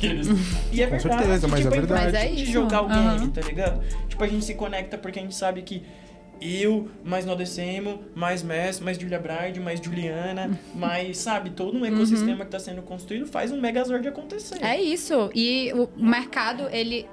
e 0.72 0.82
é 0.82 0.86
com 0.86 0.96
verdade. 0.96 1.02
certeza, 1.02 1.48
mas 1.48 1.60
tipo, 1.60 1.74
é 1.74 1.78
verdade. 1.78 2.04
Mas 2.04 2.14
é 2.14 2.30
isso. 2.30 2.44
De 2.44 2.52
jogar 2.52 2.82
o 2.82 2.88
game, 2.88 3.20
uhum. 3.20 3.30
tá 3.30 3.40
ligado? 3.42 3.80
Tipo, 4.08 4.24
a 4.24 4.26
gente 4.26 4.44
se 4.44 4.54
conecta 4.54 4.96
porque 4.96 5.18
a 5.18 5.22
gente 5.22 5.34
sabe 5.34 5.62
que 5.62 5.82
eu, 6.40 6.88
mais 7.04 7.26
Nodecemo, 7.26 8.00
mais 8.14 8.42
Mess, 8.42 8.80
mais 8.80 8.98
Julia 8.98 9.18
Bride, 9.18 9.60
mais 9.60 9.80
Juliana, 9.80 10.58
mais, 10.74 11.18
sabe, 11.18 11.50
todo 11.50 11.76
um 11.76 11.84
ecossistema 11.84 12.32
uhum. 12.32 12.36
que 12.38 12.44
está 12.44 12.58
sendo 12.58 12.82
construído 12.82 13.26
faz 13.26 13.52
um 13.52 13.60
Megazord 13.60 14.06
acontecer. 14.08 14.62
É 14.62 14.80
isso. 14.80 15.30
E 15.34 15.72
o 15.74 15.88
mercado, 15.96 16.68
ele 16.70 17.06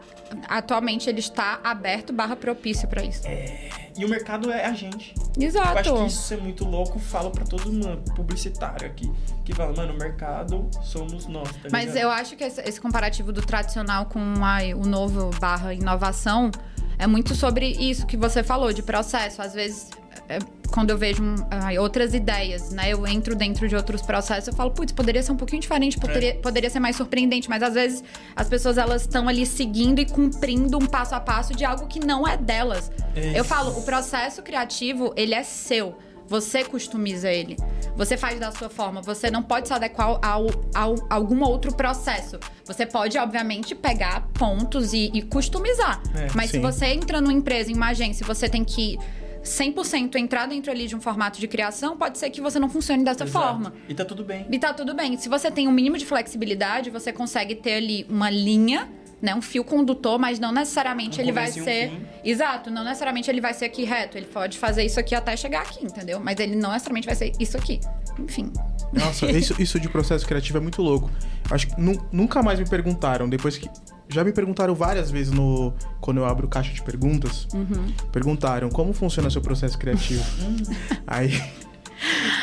atualmente 0.47 1.09
ele 1.09 1.19
está 1.19 1.59
aberto 1.63 2.11
barra 2.11 2.35
propício 2.35 2.87
para 2.87 3.03
isso. 3.03 3.25
É, 3.25 3.69
e 3.97 4.05
o 4.05 4.09
mercado 4.09 4.51
é 4.51 4.65
a 4.65 4.73
gente. 4.73 5.13
Exato. 5.39 5.67
Eu 5.67 5.77
acho 5.77 5.93
que 5.95 6.07
isso 6.07 6.33
é 6.33 6.37
muito 6.37 6.65
louco. 6.65 6.99
Falo 6.99 7.31
para 7.31 7.45
todo 7.45 7.71
mundo, 7.71 8.03
publicitário 8.15 8.85
aqui, 8.85 9.11
que 9.43 9.53
fala, 9.53 9.75
mano, 9.75 9.93
o 9.93 9.97
mercado 9.97 10.69
somos 10.83 11.27
nós. 11.27 11.49
Tá 11.49 11.69
Mas 11.71 11.95
eu 11.95 12.09
acho 12.09 12.35
que 12.35 12.43
esse, 12.43 12.79
comparativo 12.79 13.31
do 13.31 13.41
tradicional 13.41 14.05
com 14.05 14.19
a, 14.19 14.59
o 14.75 14.85
novo 14.85 15.31
barra 15.39 15.73
inovação 15.73 16.51
é 16.99 17.05
muito 17.05 17.35
sobre 17.35 17.67
isso 17.67 18.05
que 18.05 18.17
você 18.17 18.43
falou, 18.43 18.73
de 18.73 18.81
processo. 18.81 19.41
Às 19.41 19.53
vezes, 19.53 19.89
é, 20.27 20.39
quando 20.71 20.89
eu 20.89 20.97
vejo 20.97 21.23
uh, 21.23 21.81
outras 21.81 22.13
ideias, 22.13 22.71
né? 22.71 22.91
Eu 22.91 23.05
entro 23.07 23.35
dentro 23.35 23.67
de 23.67 23.75
outros 23.75 24.01
processos, 24.01 24.47
eu 24.47 24.53
falo, 24.53 24.71
putz, 24.71 24.91
poderia 24.91 25.21
ser 25.23 25.31
um 25.31 25.37
pouquinho 25.37 25.61
diferente, 25.61 25.97
poderia, 25.97 26.31
é. 26.31 26.33
poderia 26.33 26.69
ser 26.69 26.79
mais 26.79 26.95
surpreendente. 26.95 27.49
Mas 27.49 27.63
às 27.63 27.73
vezes 27.73 28.03
as 28.35 28.47
pessoas 28.47 28.77
elas 28.77 29.03
estão 29.03 29.27
ali 29.27 29.45
seguindo 29.45 29.99
e 29.99 30.05
cumprindo 30.05 30.77
um 30.77 30.85
passo 30.85 31.15
a 31.15 31.19
passo 31.19 31.55
de 31.55 31.63
algo 31.63 31.87
que 31.87 31.99
não 31.99 32.27
é 32.27 32.35
delas. 32.35 32.91
Isso. 33.15 33.37
Eu 33.37 33.43
falo, 33.43 33.77
o 33.77 33.83
processo 33.83 34.41
criativo, 34.41 35.13
ele 35.15 35.33
é 35.33 35.43
seu. 35.43 35.97
Você 36.27 36.63
customiza 36.63 37.31
ele. 37.31 37.57
Você 37.95 38.17
faz 38.17 38.39
da 38.39 38.51
sua 38.51 38.69
forma. 38.69 39.01
Você 39.01 39.31
não 39.31 39.41
pode 39.41 39.67
se 39.67 39.73
adequar 39.73 40.19
ao, 40.21 40.49
ao, 40.73 40.95
a 41.09 41.15
algum 41.15 41.41
outro 41.43 41.73
processo. 41.73 42.39
Você 42.65 42.85
pode, 42.85 43.17
obviamente, 43.17 43.73
pegar 43.73 44.27
pontos 44.33 44.93
e, 44.93 45.09
e 45.13 45.21
customizar. 45.21 46.01
É, 46.15 46.27
Mas 46.35 46.51
sim. 46.51 46.57
se 46.57 46.59
você 46.59 46.87
entra 46.87 47.21
numa 47.21 47.33
empresa, 47.33 47.71
em 47.71 47.75
uma 47.75 47.89
agência, 47.89 48.25
você 48.25 48.49
tem 48.49 48.63
que 48.63 48.97
100% 49.43 50.15
entrar 50.15 50.47
dentro 50.47 50.71
ali 50.71 50.87
de 50.87 50.95
um 50.95 51.01
formato 51.01 51.39
de 51.39 51.47
criação, 51.47 51.97
pode 51.97 52.17
ser 52.17 52.29
que 52.29 52.41
você 52.41 52.59
não 52.59 52.69
funcione 52.69 53.03
dessa 53.03 53.23
Exato. 53.23 53.45
forma. 53.45 53.73
E 53.87 53.93
tá 53.93 54.03
tudo 54.03 54.23
bem. 54.23 54.45
E 54.51 54.59
tá 54.59 54.73
tudo 54.73 54.93
bem. 54.93 55.17
Se 55.17 55.29
você 55.29 55.49
tem 55.49 55.67
um 55.67 55.71
mínimo 55.71 55.97
de 55.97 56.05
flexibilidade, 56.05 56.89
você 56.89 57.13
consegue 57.13 57.55
ter 57.55 57.75
ali 57.75 58.05
uma 58.09 58.29
linha 58.29 58.89
né, 59.21 59.33
um 59.33 59.41
fio 59.41 59.63
condutor, 59.63 60.19
mas 60.19 60.39
não 60.39 60.51
necessariamente 60.51 61.19
um 61.19 61.23
ele 61.23 61.31
vai 61.31 61.51
ser. 61.51 61.91
Um 61.91 62.01
Exato, 62.23 62.69
não 62.69 62.83
necessariamente 62.83 63.29
ele 63.29 63.41
vai 63.41 63.53
ser 63.53 63.65
aqui 63.65 63.83
reto. 63.83 64.17
Ele 64.17 64.27
pode 64.27 64.57
fazer 64.57 64.83
isso 64.83 64.99
aqui 64.99 65.15
até 65.15 65.35
chegar 65.35 65.61
aqui, 65.61 65.83
entendeu? 65.83 66.19
Mas 66.19 66.39
ele 66.39 66.55
não 66.55 66.71
necessariamente 66.71 67.07
vai 67.07 67.15
ser 67.15 67.31
isso 67.39 67.57
aqui. 67.57 67.79
Enfim. 68.19 68.51
Nossa, 68.93 69.25
isso, 69.31 69.59
isso 69.61 69.79
de 69.79 69.89
processo 69.89 70.25
criativo 70.25 70.57
é 70.57 70.61
muito 70.61 70.81
louco. 70.81 71.09
Acho 71.49 71.67
que 71.67 71.79
nu, 71.79 71.93
nunca 72.11 72.41
mais 72.43 72.59
me 72.59 72.69
perguntaram, 72.69 73.27
depois 73.27 73.57
que. 73.57 73.69
Já 74.09 74.23
me 74.23 74.31
perguntaram 74.31 74.73
várias 74.73 75.11
vezes 75.11 75.33
no 75.33 75.73
quando 75.99 76.17
eu 76.17 76.25
abro 76.25 76.47
caixa 76.47 76.73
de 76.73 76.81
perguntas. 76.81 77.45
Uhum. 77.53 77.93
Perguntaram 78.09 78.69
como 78.69 78.93
funciona 78.93 79.29
seu 79.29 79.41
processo 79.41 79.77
criativo. 79.77 80.23
Aí 81.05 81.43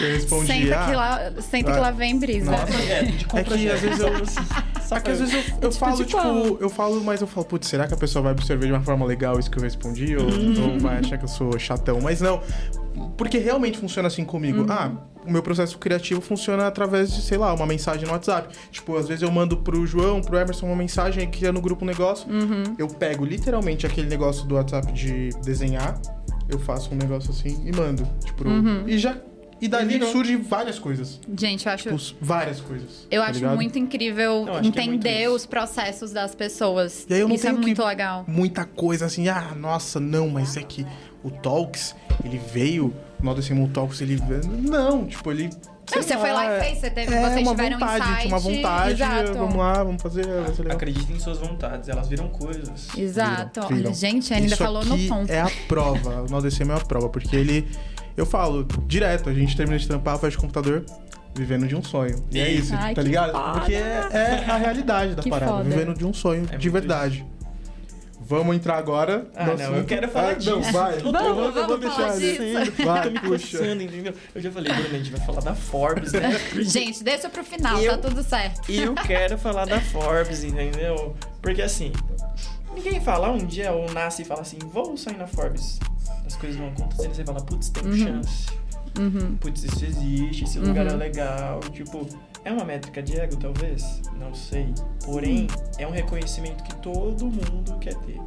eu 0.01 0.09
respondi. 0.09 0.47
Senta, 0.47 0.81
ah, 0.81 0.87
que, 0.87 0.95
lá, 0.95 1.43
senta 1.43 1.71
ah, 1.71 1.75
que 1.75 1.81
lá 1.81 1.91
vem 1.91 2.19
brisa. 2.19 2.51
Nossa, 2.51 2.75
é, 2.75 3.15
é 3.35 3.45
que 3.45 3.69
às 3.69 3.81
vezes 3.81 4.01
eu. 4.01 4.11
Só 4.85 5.01
que 5.01 5.11
às 5.11 5.19
vezes 5.19 5.35
eu, 5.35 5.41
eu 5.63 5.71
tipo 5.71 5.73
falo, 5.73 6.05
tipo, 6.05 6.59
eu 6.61 6.69
falo, 6.69 7.03
mas 7.03 7.21
eu 7.21 7.27
falo, 7.27 7.47
putz, 7.47 7.69
será 7.69 7.87
que 7.87 7.95
a 7.95 7.97
pessoa 7.97 8.23
vai 8.23 8.33
absorver 8.33 8.67
de 8.67 8.73
uma 8.73 8.83
forma 8.83 9.07
legal 9.07 9.39
isso 9.39 9.51
que 9.51 9.59
eu 9.59 9.63
respondi? 9.63 10.15
Ou, 10.17 10.25
uhum. 10.25 10.73
ou 10.73 10.81
vai 10.81 10.99
achar 10.99 11.17
que 11.17 11.25
eu 11.25 11.29
sou 11.29 11.59
chatão? 11.59 12.01
Mas 12.03 12.21
não. 12.21 12.43
Porque 13.17 13.39
realmente 13.39 13.79
funciona 13.79 14.09
assim 14.09 14.25
comigo. 14.25 14.61
Uhum. 14.61 14.67
Ah, 14.69 14.93
o 15.27 15.31
meu 15.31 15.43
processo 15.43 15.79
criativo 15.79 16.21
funciona 16.21 16.67
através 16.67 17.13
de, 17.13 17.23
sei 17.23 17.39
lá, 17.39 17.53
uma 17.55 17.67
mensagem 17.67 18.07
no 18.07 18.13
WhatsApp. 18.13 18.55
Tipo, 18.71 18.97
às 18.97 19.09
vezes 19.09 19.23
eu 19.23 19.31
mando 19.31 19.57
pro 19.57 19.87
João, 19.87 20.21
pro 20.21 20.39
Emerson 20.39 20.67
uma 20.67 20.77
mensagem 20.77 21.29
que 21.31 21.47
é 21.47 21.53
no 21.53 21.61
grupo 21.61 21.85
um 21.85 21.89
negócio. 21.89 22.31
Uhum. 22.31 22.75
Eu 22.79 22.89
pego 22.89 23.25
literalmente 23.25 23.87
aquele 23.87 24.09
negócio 24.09 24.47
do 24.47 24.55
WhatsApp 24.55 24.93
de 24.93 25.31
desenhar, 25.43 25.99
eu 26.49 26.59
faço 26.59 26.93
um 26.93 26.97
negócio 26.97 27.31
assim 27.31 27.63
e 27.67 27.75
mando. 27.75 28.07
Tipo, 28.25 28.47
uhum. 28.47 28.85
e 28.87 28.99
já 28.99 29.17
e 29.65 29.69
dali 29.69 29.95
Virou. 29.95 30.13
surgem 30.13 30.37
várias 30.43 30.79
coisas. 30.79 31.19
Gente, 31.39 31.65
eu 31.65 31.73
acho. 31.73 31.85
Tipo, 31.85 32.17
várias 32.21 32.61
coisas. 32.61 33.07
Eu 33.11 33.23
tá 33.23 33.29
acho 33.29 33.39
ligado? 33.41 33.57
muito 33.57 33.79
incrível 33.79 34.45
entender 34.63 35.09
é 35.09 35.29
muito 35.29 35.37
os 35.37 35.47
processos 35.47 36.13
das 36.13 36.35
pessoas. 36.35 37.07
E 37.09 37.15
aí 37.15 37.21
eu 37.21 37.29
não 37.29 37.35
isso 37.35 37.47
é 37.47 37.51
tenho 37.51 37.63
é 37.63 37.65
muito 37.65 37.83
legal. 37.83 38.25
Muita 38.29 38.67
coisa 38.67 39.07
assim, 39.07 39.27
ah, 39.29 39.55
nossa, 39.57 39.99
não, 39.99 40.29
mas 40.29 40.59
é 40.59 40.63
que 40.63 40.87
o 41.23 41.31
Talks, 41.31 41.97
ele 42.23 42.39
veio. 42.53 42.95
O 43.19 43.25
Nó 43.25 43.41
Simul 43.41 43.71
Talks, 43.71 44.03
ele. 44.03 44.21
Não, 44.61 45.07
tipo, 45.07 45.33
ele 45.33 45.49
não, 45.95 46.03
você 46.03 46.15
lá, 46.15 46.21
foi 46.21 46.33
lá 46.33 46.57
e 46.57 46.61
fez, 46.61 46.79
você 46.79 46.91
teve, 46.91 47.15
é, 47.15 47.21
vocês 47.23 47.47
uma 47.47 47.51
tiveram 47.53 47.79
vontade, 47.79 48.05
insight. 48.05 48.21
Tinha 48.21 48.35
uma 48.35 48.39
vontade, 48.39 48.93
Exato. 48.93 49.39
vamos 49.39 49.57
lá, 49.57 49.85
vamos 49.85 50.03
fazer, 50.03 50.27
vai 50.27 50.55
ser 50.55 50.63
legal. 50.63 50.77
Acredite 50.77 51.13
em 51.13 51.21
suas 51.21 51.39
vontades, 51.39 51.89
elas 51.89 52.09
viram 52.09 52.29
coisas. 52.29 52.89
Exato. 52.97 53.61
Viram, 53.61 53.69
viram. 53.69 53.91
Olha, 53.91 53.95
gente, 53.95 54.35
ainda 54.35 54.47
Isso 54.47 54.57
falou 54.57 54.85
no 54.85 54.99
ponto. 55.09 55.31
é 55.31 55.41
a 55.41 55.51
prova, 55.67 56.23
o 56.23 56.27
Nó 56.31 56.39
é 56.39 56.77
a 56.77 56.85
prova, 56.85 57.09
porque 57.09 57.35
ele 57.35 57.67
eu 58.17 58.27
falo, 58.27 58.67
direto, 58.87 59.29
a 59.29 59.35
gente 59.35 59.57
termina 59.57 59.79
de 59.79 59.87
trampar, 59.87 60.19
fecha 60.19 60.39
o 60.39 60.41
computador, 60.41 60.85
vivendo 61.35 61.67
de 61.67 61.75
um 61.75 61.83
sonho. 61.83 62.25
E 62.31 62.41
é 62.41 62.51
isso, 62.51 62.75
Ai, 62.75 62.95
tá 62.95 63.03
ligado? 63.03 63.33
Foda. 63.33 63.53
Porque 63.59 63.75
é, 63.75 64.09
é, 64.13 64.45
a 64.49 64.57
realidade 64.57 65.15
da 65.15 65.23
que 65.23 65.31
parada, 65.31 65.53
foda. 65.53 65.65
vivendo 65.65 65.95
de 65.95 66.05
um 66.05 66.13
sonho 66.13 66.47
é 66.51 66.57
de 66.57 66.71
verdade. 66.71 67.19
Isso. 67.19 67.35
Vamos 68.27 68.57
entrar 68.57 68.79
agora. 68.79 69.27
Ah, 69.37 69.55
não, 69.55 69.77
eu 69.77 69.85
quero 69.85 70.09
falar 70.09 70.31
ah, 70.31 70.35
disso. 70.35 70.51
Não, 70.51 70.63
vai. 70.63 70.99
Vamos, 70.99 71.13
vamos, 71.13 71.37
vamos, 71.37 71.57
eu 71.57 71.67
vou 71.67 71.79
deixar 71.79 72.17
disso. 72.17 72.73
Vai, 72.83 73.03
tô 73.05 73.11
me 73.11 73.21
puxa. 73.21 73.59
coçando, 73.59 73.83
entendeu? 73.83 74.15
Eu 74.35 74.41
já 74.41 74.51
falei, 74.51 74.73
Bruno, 74.73 74.89
a 74.89 74.99
gente 74.99 75.11
vai 75.11 75.27
falar 75.27 75.41
da 75.41 75.55
Forbes, 75.55 76.13
né? 76.13 76.41
gente, 76.63 77.05
deixa 77.05 77.29
pro 77.29 77.45
final, 77.45 77.79
eu, 77.79 77.99
tá 77.99 78.09
tudo 78.09 78.23
certo. 78.23 78.71
Eu 78.71 78.95
quero 78.95 79.37
falar 79.37 79.67
da 79.67 79.79
Forbes, 79.79 80.43
entendeu? 80.43 81.15
Porque 81.43 81.61
assim, 81.61 81.93
ninguém 82.75 83.01
fala, 83.01 83.31
um 83.31 83.39
dia 83.39 83.73
ou 83.73 83.91
nasce 83.93 84.23
e 84.23 84.25
fala 84.25 84.41
assim, 84.43 84.59
vou 84.59 84.97
sair 84.97 85.17
na 85.17 85.27
Forbes 85.27 85.79
as 86.27 86.37
coisas 86.37 86.59
vão 86.59 86.69
acontecendo 86.69 87.13
e 87.13 87.15
você 87.15 87.25
fala, 87.25 87.41
putz, 87.41 87.69
tem 87.71 87.85
uhum. 87.85 87.97
chance. 87.97 88.47
Uhum. 88.99 89.37
Putz, 89.37 89.65
isso 89.65 89.85
existe, 89.85 90.45
esse 90.45 90.59
uhum. 90.59 90.69
lugar 90.69 90.87
é 90.87 90.95
legal. 90.95 91.61
Tipo, 91.73 92.07
é 92.45 92.53
uma 92.53 92.65
métrica 92.65 93.03
de 93.03 93.19
ego, 93.19 93.37
talvez? 93.37 94.03
Não 94.19 94.35
sei. 94.35 94.73
Porém, 95.05 95.43
uhum. 95.43 95.71
é 95.79 95.87
um 95.87 95.91
reconhecimento 95.91 96.63
que 96.63 96.75
todo 96.77 97.27
mundo 97.27 97.79
quer 97.81 97.95
ter. 98.01 98.21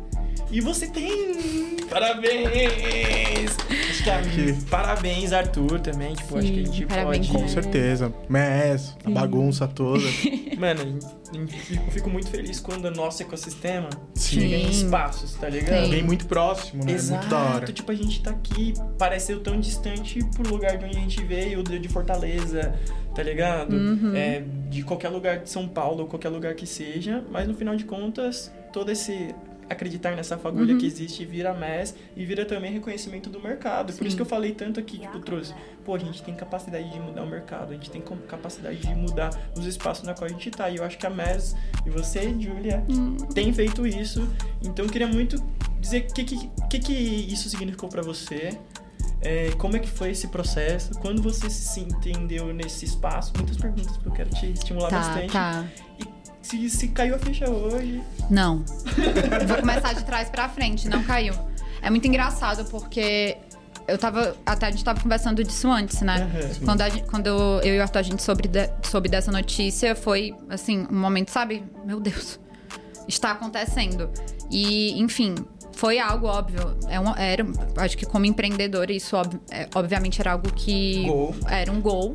E 0.52 0.62
você 0.62 0.88
tem! 0.88 1.78
Parabéns! 1.90 3.56
Acho 3.90 4.04
que, 4.04 4.10
a, 4.10 4.22
que... 4.22 4.66
Parabéns, 4.66 5.34
Arthur, 5.34 5.80
também. 5.80 6.14
Tipo, 6.14 6.34
Sim, 6.34 6.38
acho 6.40 6.52
que 6.52 6.60
a 6.60 6.66
gente 6.66 6.86
parabéns. 6.86 7.28
pode. 7.28 7.40
Com 7.40 7.48
certeza. 7.48 8.14
Mess, 8.30 8.96
a 9.04 9.10
bagunça 9.10 9.68
toda. 9.68 10.04
Mano, 10.58 11.00
eu 11.34 11.92
fico 11.92 12.10
muito 12.10 12.30
feliz 12.30 12.60
quando 12.60 12.86
o 12.86 12.92
nosso 12.92 13.22
ecossistema 13.22 13.90
Sim. 14.14 14.42
chega 14.42 14.56
em 14.56 14.70
espaços, 14.70 15.34
tá 15.36 15.48
ligado? 15.50 15.90
Vem 15.90 16.04
muito 16.04 16.26
próximo, 16.26 16.84
né? 16.84 16.94
Exato. 16.94 17.22
Muito 17.22 17.30
da 17.30 17.56
hora. 17.56 17.66
Tipo, 17.72 17.92
a 17.92 17.96
gente 17.96 18.24
tá 18.24 18.32
aqui, 18.32 18.74
pareceu 18.98 19.40
tão 19.40 19.60
distante 19.60 20.20
pro 20.36 20.50
lugar 20.50 20.78
de 20.78 20.86
onde 20.86 20.98
a 20.98 21.02
gente 21.02 21.24
veio, 21.24 21.64
de 21.64 21.88
Fortaleza, 21.90 22.74
tá 23.14 23.22
ligado? 23.24 23.74
Uhum. 23.76 24.16
É, 24.16 24.44
de 24.70 24.84
qualquer 24.84 25.10
lugar 25.10 25.40
de 25.40 25.50
São 25.50 25.68
Paulo, 25.68 26.06
qualquer 26.08 26.30
lugar 26.30 26.56
que 26.56 26.66
seja, 26.66 27.24
mas 27.32 27.48
no 27.48 27.54
final 27.54 27.76
de 27.76 27.86
contas, 27.86 28.52
todo 28.72 28.92
esse 28.92 29.34
acreditar 29.70 30.16
nessa 30.16 30.38
fagulha 30.38 30.74
uhum. 30.74 30.80
que 30.80 30.86
existe 30.86 31.26
vira 31.26 31.54
MES 31.54 31.96
e 32.16 32.26
vira 32.26 32.46
também 32.46 32.72
reconhecimento 32.72 33.30
do 33.30 33.40
mercado. 33.40 33.92
Sim. 33.92 33.98
Por 33.98 34.08
isso 34.08 34.16
que 34.16 34.22
eu 34.22 34.26
falei 34.26 34.54
tanto 34.54 34.80
aqui, 34.80 35.00
tipo, 35.00 35.20
trouxe, 35.20 35.54
pô, 35.84 35.96
a 35.96 36.00
gente 36.00 36.22
tem 36.24 36.34
capacidade 36.36 36.90
de 36.90 37.00
mudar 37.00 37.24
o 37.24 37.28
mercado, 37.28 37.72
a 37.72 37.74
gente 37.74 37.90
tem 37.90 38.02
capacidade 38.02 38.78
de 38.78 38.96
mudar 38.96 39.30
os 39.58 39.66
espaços 39.66 40.06
na 40.06 40.14
qual 40.14 40.26
a 40.26 40.32
gente 40.32 40.50
tá. 40.52 40.70
E 40.70 40.78
eu 40.78 40.84
acho 40.84 40.98
que 40.98 41.06
a 41.06 41.10
MES 41.10 41.56
e 41.86 41.90
você, 41.90 42.34
Julia, 42.40 42.84
uhum. 42.90 43.18
tem 43.34 43.52
feito 43.54 43.86
isso. 43.86 44.28
Então 44.62 44.86
eu 44.86 44.92
queria 44.92 45.08
muito 45.08 45.42
dizer 45.80 46.08
o 46.10 46.14
que, 46.14 46.24
que, 46.24 46.50
que, 46.70 46.80
que 46.80 46.94
isso 46.94 47.50
significou 47.50 47.90
para 47.90 48.02
você. 48.02 48.58
É, 49.22 49.52
como 49.58 49.76
é 49.76 49.80
que 49.80 49.90
foi 49.90 50.12
esse 50.12 50.28
processo? 50.28 50.92
Quando 51.00 51.22
você 51.22 51.50
se 51.50 51.80
entendeu 51.80 52.54
nesse 52.54 52.86
espaço? 52.86 53.34
Muitas 53.36 53.58
perguntas, 53.58 53.98
porque 53.98 54.10
eu 54.10 54.14
quero 54.14 54.30
te 54.30 54.46
estimular 54.52 54.90
tá, 54.90 55.00
bastante. 55.00 55.34
Tá. 55.34 55.66
E 56.00 56.17
se, 56.48 56.70
se 56.70 56.88
caiu 56.88 57.16
a 57.16 57.20
ficha 57.20 57.50
hoje. 57.50 58.02
Não. 58.30 58.64
Vou 59.48 59.58
começar 59.58 59.94
de 59.94 60.04
trás 60.06 60.30
pra 60.30 60.48
frente, 60.48 60.88
não 60.88 61.04
caiu. 61.04 61.34
É 61.82 61.90
muito 61.90 62.08
engraçado 62.08 62.66
porque 62.70 63.38
eu 63.88 63.98
tava. 63.98 64.36
Até 64.46 64.68
a 64.68 64.72
gente 64.72 64.84
tava 64.84 65.02
conversando 65.02 65.44
disso 65.44 65.70
antes, 65.70 66.02
né? 66.02 66.30
Uhum, 66.34 66.66
quando, 66.66 66.82
a, 66.82 66.90
quando 67.10 67.28
eu 67.28 67.76
e 67.76 67.80
o 67.80 67.82
Arthur 67.82 68.00
a 68.00 68.02
gente 68.02 68.24
soube, 68.24 68.48
de, 68.48 68.70
soube 68.84 69.10
dessa 69.10 69.32
notícia, 69.32 69.96
foi 69.96 70.34
assim, 70.50 70.88
um 70.90 71.00
momento, 71.00 71.32
sabe? 71.32 71.64
Meu 71.86 72.00
Deus, 72.00 72.40
está 73.08 73.32
acontecendo. 73.32 74.10
E, 74.50 75.00
enfim, 75.00 75.36
foi 75.74 76.00
algo 76.00 76.28
óbvio. 76.28 76.78
É 76.88 77.00
um, 77.00 77.14
era, 77.16 77.46
acho 77.78 77.98
que 77.98 78.06
como 78.06 78.26
empreendedor, 78.26 78.90
isso 78.90 79.16
ob, 79.18 79.40
é, 79.52 79.68
obviamente 79.76 80.20
era 80.22 80.32
algo 80.32 80.52
que. 80.54 81.04
Gol. 81.06 81.36
Era 81.48 81.72
um 81.72 81.82
gol. 81.82 82.12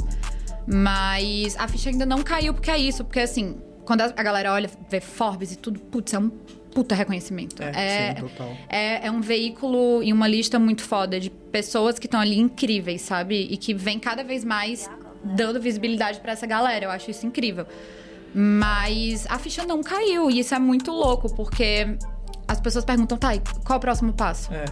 Mas 0.66 1.56
a 1.58 1.66
ficha 1.66 1.90
ainda 1.90 2.06
não 2.06 2.22
caiu, 2.22 2.54
porque 2.54 2.70
é 2.70 2.78
isso, 2.78 3.04
porque 3.04 3.18
assim, 3.18 3.56
quando 3.84 4.02
a 4.02 4.08
galera 4.08 4.52
olha, 4.52 4.70
vê 4.88 5.00
Forbes 5.00 5.52
e 5.52 5.56
tudo, 5.56 5.80
putz, 5.80 6.14
é 6.14 6.18
um 6.18 6.30
puta 6.72 6.94
reconhecimento. 6.94 7.62
É, 7.62 7.70
é, 7.74 8.14
sim, 8.14 8.20
total. 8.22 8.56
É, 8.68 9.06
é 9.06 9.10
um 9.10 9.20
veículo 9.20 10.02
e 10.02 10.12
uma 10.12 10.26
lista 10.26 10.58
muito 10.58 10.82
foda 10.82 11.20
de 11.20 11.30
pessoas 11.30 11.98
que 11.98 12.06
estão 12.06 12.20
ali 12.20 12.38
incríveis, 12.38 13.02
sabe? 13.02 13.46
E 13.50 13.56
que 13.56 13.74
vem 13.74 13.98
cada 13.98 14.24
vez 14.24 14.44
mais 14.44 14.90
dando 15.22 15.60
visibilidade 15.60 16.20
para 16.20 16.32
essa 16.32 16.46
galera. 16.46 16.86
Eu 16.86 16.90
acho 16.90 17.10
isso 17.10 17.26
incrível. 17.26 17.66
Mas 18.34 19.26
a 19.28 19.38
ficha 19.38 19.64
não 19.64 19.82
caiu 19.82 20.30
e 20.30 20.38
isso 20.38 20.54
é 20.54 20.58
muito 20.58 20.90
louco, 20.90 21.34
porque 21.34 21.98
as 22.48 22.60
pessoas 22.60 22.84
perguntam, 22.84 23.18
tá, 23.18 23.30
qual 23.64 23.78
o 23.78 23.80
próximo 23.80 24.12
passo? 24.12 24.52
É. 24.52 24.64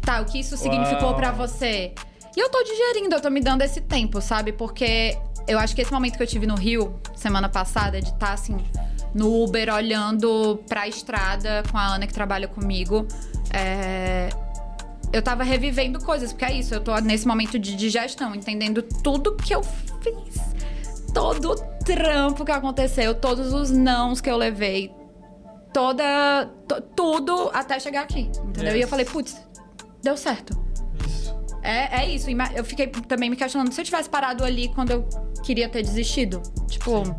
Tá, 0.00 0.20
o 0.20 0.24
que 0.24 0.40
isso 0.40 0.56
significou 0.56 1.14
para 1.14 1.32
você? 1.32 1.92
E 2.36 2.40
eu 2.40 2.48
tô 2.48 2.62
digerindo, 2.62 3.14
eu 3.14 3.20
tô 3.20 3.30
me 3.30 3.40
dando 3.40 3.62
esse 3.62 3.80
tempo, 3.80 4.20
sabe? 4.20 4.52
Porque 4.52 5.18
eu 5.46 5.58
acho 5.58 5.74
que 5.74 5.82
esse 5.82 5.92
momento 5.92 6.16
que 6.16 6.22
eu 6.22 6.26
tive 6.26 6.46
no 6.46 6.56
Rio, 6.56 6.98
semana 7.14 7.48
passada, 7.48 8.00
de 8.00 8.08
estar 8.08 8.26
tá, 8.26 8.32
assim, 8.32 8.56
no 9.14 9.44
Uber, 9.44 9.72
olhando 9.72 10.62
pra 10.68 10.88
estrada 10.88 11.62
com 11.70 11.78
a 11.78 11.86
Ana 11.86 12.06
que 12.06 12.12
trabalha 12.12 12.48
comigo, 12.48 13.06
é... 13.52 14.28
eu 15.12 15.22
tava 15.22 15.44
revivendo 15.44 16.02
coisas, 16.04 16.32
porque 16.32 16.44
é 16.44 16.52
isso, 16.52 16.74
eu 16.74 16.80
tô 16.80 16.96
nesse 16.98 17.26
momento 17.26 17.58
de 17.58 17.76
digestão, 17.76 18.34
entendendo 18.34 18.82
tudo 18.82 19.36
que 19.36 19.54
eu 19.54 19.62
fiz. 19.62 20.56
Todo 21.14 21.52
o 21.52 21.56
trampo 21.84 22.44
que 22.44 22.52
aconteceu, 22.52 23.14
todos 23.14 23.52
os 23.52 23.70
nãos 23.70 24.20
que 24.20 24.30
eu 24.30 24.36
levei, 24.36 24.92
toda. 25.72 26.50
tudo 26.94 27.50
até 27.54 27.78
chegar 27.78 28.02
aqui. 28.02 28.30
Entendeu? 28.44 28.72
Yes. 28.72 28.76
E 28.76 28.80
eu 28.80 28.88
falei, 28.88 29.04
putz, 29.06 29.40
deu 30.02 30.16
certo. 30.16 30.65
É, 31.66 32.02
é 32.02 32.08
isso. 32.08 32.28
Eu 32.54 32.64
fiquei 32.64 32.86
também 32.86 33.28
me 33.28 33.36
questionando 33.36 33.72
se 33.72 33.80
eu 33.80 33.84
tivesse 33.84 34.08
parado 34.08 34.44
ali 34.44 34.68
quando 34.68 34.90
eu 34.92 35.08
queria 35.44 35.68
ter 35.68 35.82
desistido. 35.82 36.42
Tipo. 36.68 37.04
Sim. 37.04 37.14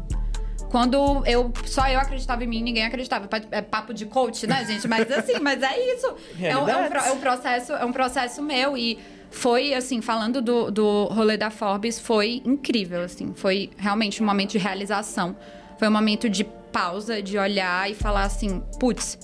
Quando 0.70 1.24
eu 1.26 1.52
só 1.66 1.88
eu 1.88 1.98
acreditava 1.98 2.43
em 2.43 2.48
mim, 2.48 2.62
ninguém 2.62 2.86
acreditava. 2.86 3.30
É 3.52 3.62
papo 3.62 3.93
de 3.93 4.06
coach, 4.06 4.45
né, 4.45 4.66
gente? 4.66 4.86
Mas 4.88 5.10
assim, 5.12 5.39
mas 5.39 5.64
é 5.64 5.93
isso. 5.93 6.14
É 6.41 6.58
um, 6.58 6.68
é, 6.68 6.76
um, 6.76 6.86
é 6.86 7.12
um, 7.14 7.20
processo, 7.20 7.74
é 7.74 7.86
um 7.86 7.93
processo 7.93 8.41
meu. 8.41 8.78
E 8.78 9.00
foi, 9.32 9.74
assim, 9.74 10.02
falando 10.02 10.41
do, 10.41 10.70
do 10.70 11.06
rolê 11.06 11.38
da 11.38 11.50
Forbes, 11.50 12.00
foi 12.00 12.41
incrível, 12.43 13.02
assim. 13.02 13.34
Foi 13.34 13.70
realmente 13.78 14.22
um 14.22 14.26
momento 14.26 14.52
de 14.52 14.58
realização. 14.58 15.38
Foi 15.80 15.88
um 15.88 15.91
momento 15.91 16.30
de 16.30 16.43
pausa, 16.43 17.22
de 17.22 17.38
olhar 17.38 17.89
e 17.89 17.95
falar 17.95 18.24
assim, 18.24 18.62
putz, 18.80 19.18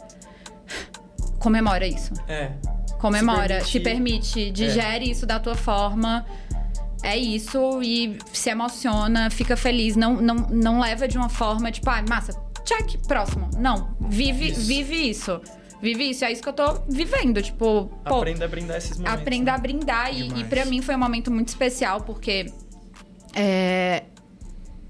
comemora 1.40 1.86
isso. 1.86 2.14
É. 2.28 2.54
Comemora, 3.04 3.60
se, 3.60 3.72
te 3.72 3.80
permite, 3.82 4.50
digere 4.50 5.10
é. 5.10 5.12
isso 5.12 5.26
da 5.26 5.38
tua 5.38 5.56
forma. 5.56 6.26
É 7.04 7.18
isso 7.18 7.82
e 7.84 8.18
se 8.32 8.50
emociona, 8.50 9.30
fica 9.30 9.58
feliz. 9.58 9.98
Não, 9.98 10.14
não, 10.14 10.36
não 10.36 10.80
leva 10.80 11.06
de 11.06 11.18
uma 11.18 11.28
forma 11.28 11.70
tipo, 11.70 11.90
ah, 11.90 12.02
massa, 12.08 12.32
check, 12.64 12.98
próximo. 13.06 13.50
Não, 13.58 13.94
vive 14.00 14.52
isso. 14.52 14.62
vive 14.62 15.10
isso. 15.10 15.42
Vive 15.82 16.12
isso, 16.12 16.24
é 16.24 16.32
isso 16.32 16.42
que 16.42 16.48
eu 16.48 16.54
tô 16.54 16.82
vivendo. 16.88 17.42
Tipo, 17.42 17.92
pô, 18.06 18.20
Aprenda 18.20 18.46
a 18.46 18.48
brindar 18.48 18.78
esses 18.78 18.98
momentos. 18.98 19.22
Aprenda 19.22 19.52
né? 19.52 19.58
a 19.58 19.60
brindar. 19.60 20.18
E, 20.18 20.40
e 20.40 20.44
para 20.46 20.64
mim 20.64 20.82
foi 20.82 20.96
um 20.96 21.00
momento 21.00 21.30
muito 21.30 21.50
especial, 21.50 22.00
porque 22.04 22.46
é, 23.36 24.04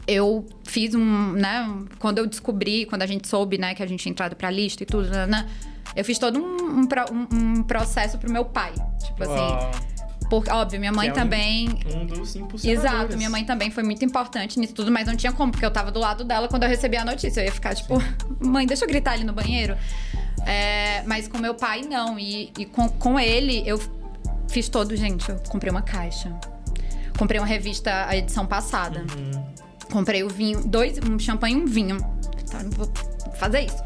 eu 0.08 0.46
fiz 0.64 0.94
um, 0.94 1.32
né, 1.32 1.68
quando 1.98 2.20
eu 2.20 2.28
descobri, 2.28 2.86
quando 2.86 3.02
a 3.02 3.08
gente 3.08 3.28
soube, 3.28 3.58
né, 3.58 3.74
que 3.74 3.82
a 3.82 3.88
gente 3.88 4.04
tinha 4.04 4.12
entrado 4.12 4.36
pra 4.36 4.52
lista 4.52 4.84
e 4.84 4.86
tudo, 4.86 5.10
né, 5.10 5.26
né 5.26 5.50
eu 5.96 6.04
fiz 6.04 6.18
todo 6.18 6.40
um, 6.40 6.82
um, 6.82 6.88
um 7.32 7.64
processo 7.64 8.18
pro 8.18 8.32
meu 8.32 8.46
pai. 8.46 8.74
Tipo 9.04 9.24
assim. 9.24 9.84
Porque, 10.30 10.50
óbvio, 10.50 10.80
minha 10.80 10.92
mãe 10.92 11.10
é 11.10 11.12
também. 11.12 11.70
Um, 11.94 12.06
dos 12.06 12.36
impulsionadores. 12.36 12.66
Exato, 12.66 13.18
minha 13.18 13.30
mãe 13.30 13.46
também 13.46 13.70
foi 13.70 13.84
muito 13.84 14.04
importante 14.04 14.60
nisso 14.60 14.74
tudo, 14.74 14.92
mas 14.92 15.06
não 15.08 15.16
tinha 15.16 15.32
como, 15.32 15.52
porque 15.52 15.66
eu 15.66 15.70
tava 15.70 15.92
do 15.92 16.00
lado 16.00 16.24
dela 16.24 16.48
quando 16.48 16.64
eu 16.64 16.70
recebi 16.70 16.98
a 16.98 17.06
notícia. 17.06 17.42
Eu 17.42 17.46
ia 17.46 17.52
ficar, 17.52 17.76
tipo, 17.76 18.02
mãe, 18.42 18.66
deixa 18.66 18.84
eu 18.84 18.88
gritar 18.88 19.12
ali 19.12 19.24
no 19.24 19.34
banheiro. 19.34 19.78
É, 20.46 21.04
mas 21.06 21.28
com 21.28 21.38
meu 21.38 21.54
pai, 21.54 21.82
não. 21.82 22.18
E, 22.18 22.52
e 22.58 22.66
com, 22.66 22.90
com 22.90 23.20
ele, 23.20 23.62
eu 23.66 23.80
fiz 24.48 24.68
todo, 24.70 24.96
gente, 24.96 25.30
eu 25.30 25.38
comprei 25.50 25.70
uma 25.70 25.82
caixa. 25.82 26.34
Comprei 27.18 27.40
uma 27.40 27.48
revista, 27.48 28.08
a 28.08 28.18
edição 28.18 28.46
passada. 28.46 29.06
Uhum. 29.16 29.46
Comprei 29.92 30.24
o 30.24 30.30
vinho, 30.30 30.66
dois, 30.66 30.98
um 30.98 31.20
champanhe 31.20 31.56
e 31.56 31.62
um 31.62 31.66
vinho. 31.68 31.98
Então, 32.44 32.70
vou 32.72 32.92
fazer 33.36 33.62
isso. 33.62 33.84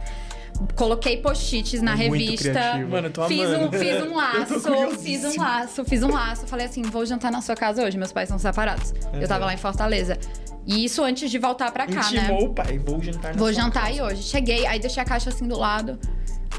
Coloquei 0.76 1.18
post-its 1.18 1.82
na 1.82 1.94
é 1.94 1.96
revista. 1.96 2.78
Mano, 2.90 3.10
tô 3.10 3.28
fiz 3.28 3.48
amando. 3.48 3.68
um, 3.68 3.80
fiz 3.80 4.02
um 4.04 4.16
laço, 4.16 4.60
fiz 5.00 5.26
um 5.26 5.42
laço, 5.42 5.86
fiz 5.86 6.04
um 6.04 6.12
laço. 6.12 6.48
Falei 6.48 6.66
assim: 6.66 6.82
vou 6.82 7.06
jantar 7.06 7.32
na 7.32 7.42
sua 7.42 7.56
casa 7.56 7.84
hoje, 7.84 7.98
meus 7.98 8.12
pais 8.12 8.30
são 8.30 8.40
separados. 8.40 8.92
Uhum. 9.14 9.22
Eu 9.22 9.28
tava 9.28 9.46
lá 9.46 9.54
em 9.54 9.58
Fortaleza. 9.58 10.18
E 10.66 10.84
isso 10.84 11.04
antes 11.04 11.32
de 11.32 11.38
voltar 11.38 11.72
pra 11.72 11.88
cá, 11.88 12.02
Intimou 12.02 12.42
né? 12.42 12.48
o 12.48 12.54
pai, 12.54 12.78
vou 12.78 13.02
jantar 13.02 13.34
na 13.34 13.40
Vou 13.40 13.54
jantar 13.54 13.84
casa. 13.84 13.94
aí 13.94 14.02
hoje. 14.02 14.24
Cheguei, 14.24 14.66
aí 14.66 14.80
deixei 14.80 15.02
a 15.02 15.06
caixa 15.06 15.30
assim 15.30 15.48
do 15.48 15.58
lado. 15.58 15.98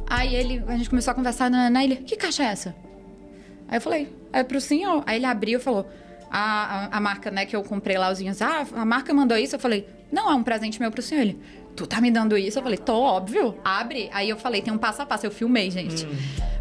Aí 0.08 0.34
ele, 0.34 0.64
a 0.66 0.76
gente 0.76 0.88
começou 0.88 1.10
a 1.10 1.14
conversar 1.14 1.50
na, 1.50 1.68
na 1.68 1.84
ele, 1.84 1.96
que 1.96 2.16
caixa 2.16 2.42
é 2.42 2.46
essa? 2.46 2.74
Aí 3.68 3.76
eu 3.76 3.80
falei, 3.80 4.10
é 4.32 4.42
pro 4.42 4.60
senhor. 4.60 5.02
Aí 5.06 5.16
ele 5.16 5.26
abriu 5.26 5.58
e 5.58 5.62
falou, 5.62 5.86
a, 6.30 6.86
a, 6.86 6.96
a, 6.96 7.00
marca, 7.00 7.30
né, 7.30 7.44
que 7.44 7.54
eu 7.54 7.62
comprei 7.62 7.98
lá 7.98 8.10
os 8.10 8.18
vinhos. 8.18 8.40
Ah, 8.40 8.66
a 8.74 8.84
marca 8.84 9.12
mandou 9.12 9.36
isso. 9.36 9.56
Eu 9.56 9.60
falei, 9.60 9.86
não, 10.10 10.30
é 10.30 10.34
um 10.34 10.42
presente 10.42 10.80
meu 10.80 10.90
pro 10.90 11.02
senhor. 11.02 11.20
Ele, 11.20 11.38
tu 11.78 11.86
tá 11.86 12.00
me 12.00 12.10
dando 12.10 12.36
isso? 12.36 12.58
Eu 12.58 12.62
falei, 12.64 12.76
tô, 12.76 13.00
óbvio. 13.00 13.54
Abre. 13.64 14.10
Aí 14.12 14.28
eu 14.28 14.36
falei, 14.36 14.60
tem 14.60 14.74
um 14.74 14.78
passo 14.78 15.00
a 15.00 15.06
passo. 15.06 15.24
Eu 15.24 15.30
filmei, 15.30 15.70
gente. 15.70 16.04
Hum. 16.04 16.10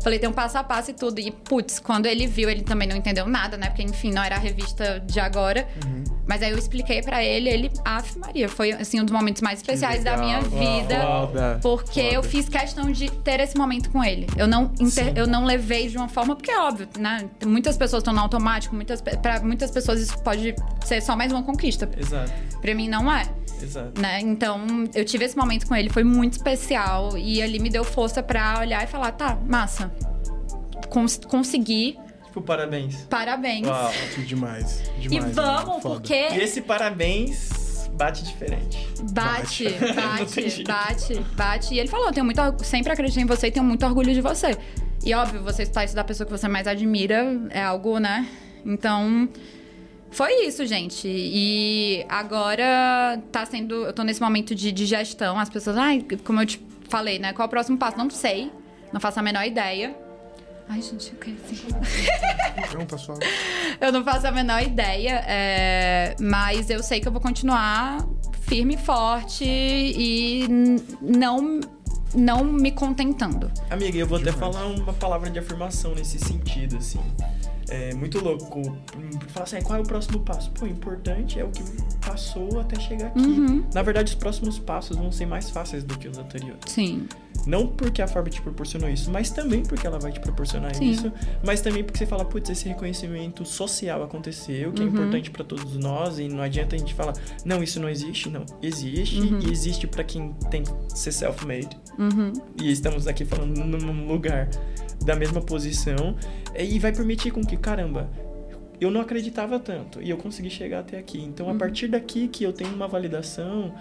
Falei, 0.03 0.19
tem 0.19 0.29
um 0.29 0.33
passo 0.33 0.59
a 0.59 0.63
passo 0.63 0.91
e 0.91 0.93
tudo. 0.93 1.19
E, 1.19 1.31
putz, 1.31 1.79
quando 1.79 2.05
ele 2.05 2.27
viu, 2.27 2.47
ele 2.49 2.61
também 2.61 2.87
não 2.87 2.95
entendeu 2.95 3.25
nada, 3.25 3.57
né? 3.57 3.67
Porque, 3.67 3.81
enfim, 3.81 4.11
não 4.11 4.23
era 4.23 4.35
a 4.35 4.39
revista 4.39 4.99
de 4.99 5.19
agora. 5.19 5.67
Uhum. 5.83 6.03
Mas 6.27 6.43
aí 6.43 6.51
eu 6.51 6.57
expliquei 6.57 7.01
para 7.01 7.23
ele, 7.23 7.49
ele, 7.49 7.71
af 7.83 8.17
Maria, 8.19 8.47
foi, 8.47 8.71
assim, 8.73 9.01
um 9.01 9.05
dos 9.05 9.11
momentos 9.11 9.41
mais 9.41 9.59
especiais 9.59 10.03
da 10.03 10.15
minha 10.17 10.39
vida. 10.41 11.01
Foda. 11.01 11.59
Porque 11.63 12.03
Foda. 12.03 12.13
eu 12.13 12.21
fiz 12.21 12.47
questão 12.47 12.91
de 12.91 13.09
ter 13.09 13.39
esse 13.39 13.57
momento 13.57 13.89
com 13.89 14.03
ele. 14.03 14.27
Eu 14.37 14.47
não, 14.47 14.71
inter... 14.79 15.13
eu 15.15 15.25
não 15.25 15.45
levei 15.45 15.87
de 15.87 15.97
uma 15.97 16.07
forma, 16.07 16.35
porque 16.35 16.51
é 16.51 16.59
óbvio, 16.59 16.87
né? 16.99 17.27
Muitas 17.43 17.75
pessoas 17.75 18.01
estão 18.01 18.13
no 18.13 18.19
automático, 18.19 18.75
muitas, 18.75 19.01
para 19.01 19.41
muitas 19.41 19.71
pessoas 19.71 19.99
isso 19.99 20.17
pode 20.19 20.53
ser 20.85 21.01
só 21.01 21.15
mais 21.15 21.31
uma 21.31 21.41
conquista. 21.41 21.89
Exato. 21.97 22.31
Pra 22.61 22.75
mim 22.75 22.87
não 22.87 23.11
é. 23.11 23.27
Exato. 23.61 23.99
Né? 23.99 24.19
Então, 24.21 24.65
eu 24.93 25.05
tive 25.07 25.25
esse 25.25 25.35
momento 25.35 25.65
com 25.65 25.75
ele, 25.75 25.89
foi 25.89 26.03
muito 26.03 26.33
especial. 26.33 27.17
E 27.17 27.41
ali 27.41 27.59
me 27.59 27.69
deu 27.69 27.83
força 27.83 28.21
para 28.21 28.59
olhar 28.59 28.83
e 28.83 28.87
falar: 28.87 29.11
tá, 29.11 29.35
massa. 29.45 29.91
Cons 30.89 31.19
consegui. 31.27 31.97
Tipo, 32.25 32.41
parabéns. 32.41 33.01
Parabéns. 33.09 33.67
Uau, 33.67 33.91
que 34.13 34.21
demais. 34.21 34.83
demais 34.99 35.31
e 35.31 35.33
vamos, 35.33 35.81
porque. 35.81 36.13
E 36.13 36.39
esse 36.39 36.61
parabéns 36.61 37.89
bate 37.93 38.23
diferente. 38.23 38.87
Bate, 39.11 39.69
bate, 39.95 40.63
bate, 40.63 41.19
bate. 41.35 41.73
E 41.73 41.79
ele 41.79 41.87
falou: 41.87 42.11
tenho 42.11 42.25
muito, 42.25 42.41
sempre 42.63 42.91
acreditei 42.91 43.23
em 43.23 43.25
você 43.25 43.47
e 43.47 43.51
tenho 43.51 43.65
muito 43.65 43.85
orgulho 43.85 44.13
de 44.13 44.21
você. 44.21 44.55
E 45.03 45.13
óbvio, 45.13 45.41
você 45.41 45.63
está 45.63 45.83
isso 45.83 45.95
da 45.95 46.03
pessoa 46.03 46.25
que 46.25 46.31
você 46.31 46.47
mais 46.47 46.67
admira 46.67 47.25
é 47.49 47.61
algo, 47.61 47.97
né? 47.99 48.27
Então, 48.65 49.29
foi 50.11 50.45
isso, 50.45 50.65
gente. 50.65 51.07
E 51.07 52.05
agora 52.09 53.21
tá 53.31 53.45
sendo. 53.45 53.85
Eu 53.85 53.93
tô 53.93 54.03
nesse 54.03 54.21
momento 54.21 54.55
de 54.55 54.71
digestão. 54.71 55.37
As 55.37 55.49
pessoas, 55.49 55.77
ai, 55.77 56.05
como 56.23 56.41
eu 56.41 56.45
te 56.45 56.61
falei, 56.89 57.19
né? 57.19 57.33
Qual 57.33 57.45
é 57.45 57.47
o 57.47 57.49
próximo 57.49 57.77
passo? 57.77 57.97
Não 57.97 58.09
sei. 58.09 58.51
Não 58.91 58.99
faço 58.99 59.19
a 59.19 59.23
menor 59.23 59.45
ideia. 59.45 59.95
Ai, 60.69 60.81
gente, 60.81 61.13
eu 61.13 61.19
quero 61.19 61.37
assim. 61.45 61.67
Não, 62.77 62.85
tá 62.85 62.97
suave. 62.97 63.21
Eu 63.79 63.91
não 63.91 64.03
faço 64.03 64.27
a 64.27 64.31
menor 64.31 64.61
ideia. 64.61 65.23
É... 65.25 66.15
Mas 66.19 66.69
eu 66.69 66.83
sei 66.83 66.99
que 66.99 67.07
eu 67.07 67.11
vou 67.11 67.21
continuar 67.21 68.05
firme 68.41 68.73
e 68.75 68.77
forte 68.77 69.45
e 69.45 70.45
não 71.01 71.61
não 72.13 72.43
me 72.43 72.71
contentando. 72.71 73.51
Amiga, 73.69 73.97
eu 73.97 74.07
vou 74.07 74.17
até 74.17 74.31
falar 74.31 74.65
uma 74.65 74.93
palavra 74.93 75.29
de 75.29 75.39
afirmação 75.39 75.93
nesse 75.93 76.17
sentido, 76.19 76.77
assim 76.77 76.99
é 77.69 77.93
muito 77.93 78.23
louco. 78.23 78.61
Falar 79.29 79.43
assim, 79.43 79.61
qual 79.61 79.79
é 79.79 79.81
o 79.81 79.85
próximo 79.85 80.19
passo? 80.19 80.51
Pô, 80.51 80.65
o 80.65 80.67
importante 80.67 81.39
é 81.39 81.43
o 81.43 81.49
que 81.49 81.63
passou 82.05 82.59
até 82.59 82.79
chegar 82.79 83.07
aqui. 83.07 83.19
Uhum. 83.19 83.65
Na 83.73 83.81
verdade, 83.81 84.13
os 84.13 84.15
próximos 84.15 84.59
passos 84.59 84.95
vão 84.97 85.11
ser 85.11 85.25
mais 85.25 85.49
fáceis 85.49 85.83
do 85.83 85.97
que 85.97 86.07
os 86.07 86.17
anteriores. 86.17 86.61
Sim. 86.67 87.07
Não 87.47 87.65
porque 87.65 88.01
a 88.01 88.07
Forbes 88.07 88.35
te 88.35 88.41
proporcionou 88.41 88.89
isso, 88.89 89.09
mas 89.09 89.31
também 89.31 89.63
porque 89.63 89.87
ela 89.87 89.97
vai 89.97 90.11
te 90.11 90.19
proporcionar 90.19 90.75
Sim. 90.75 90.91
isso. 90.91 91.11
Mas 91.45 91.61
também 91.61 91.81
porque 91.81 91.97
você 91.97 92.05
fala, 92.05 92.25
putz, 92.25 92.49
esse 92.49 92.67
reconhecimento 92.67 93.45
social 93.45 94.03
aconteceu, 94.03 94.73
que 94.73 94.81
é 94.81 94.85
uhum. 94.85 94.91
é 94.91 94.93
importante 94.93 95.31
para 95.31 95.45
todos 95.45 95.77
nós, 95.77 96.19
e 96.19 96.27
não 96.27 96.41
adianta 96.41 96.75
a 96.75 96.79
gente 96.79 96.93
falar, 96.93 97.13
não, 97.45 97.63
isso 97.63 97.79
não 97.79 97.87
existe. 97.87 98.29
Não, 98.29 98.45
existe, 98.61 99.21
uhum. 99.21 99.39
e 99.39 99.49
existe 99.49 99.87
para 99.87 100.03
quem 100.03 100.33
tem 100.51 100.63
que 100.63 100.99
ser 100.99 101.13
self-made. 101.13 101.69
Uhum. 101.97 102.33
E 102.61 102.69
estamos 102.69 103.07
aqui 103.07 103.23
falando 103.23 103.57
num 103.57 104.07
lugar 104.07 104.49
da 105.05 105.15
mesma 105.15 105.39
posição 105.39 106.17
e 106.53 106.77
vai 106.79 106.91
permitir 106.91 107.31
com 107.31 107.41
que, 107.41 107.55
caramba, 107.55 108.09
eu 108.81 108.91
não 108.91 108.99
acreditava 108.99 109.57
tanto 109.57 110.01
e 110.01 110.09
eu 110.09 110.17
consegui 110.17 110.49
chegar 110.49 110.79
até 110.79 110.97
aqui. 110.97 111.21
Então, 111.21 111.47
a 111.47 111.53
uhum. 111.53 111.57
partir 111.57 111.87
daqui 111.87 112.27
que 112.27 112.43
eu 112.43 112.51
tenho 112.51 112.73
uma 112.73 112.89
validação 112.89 113.73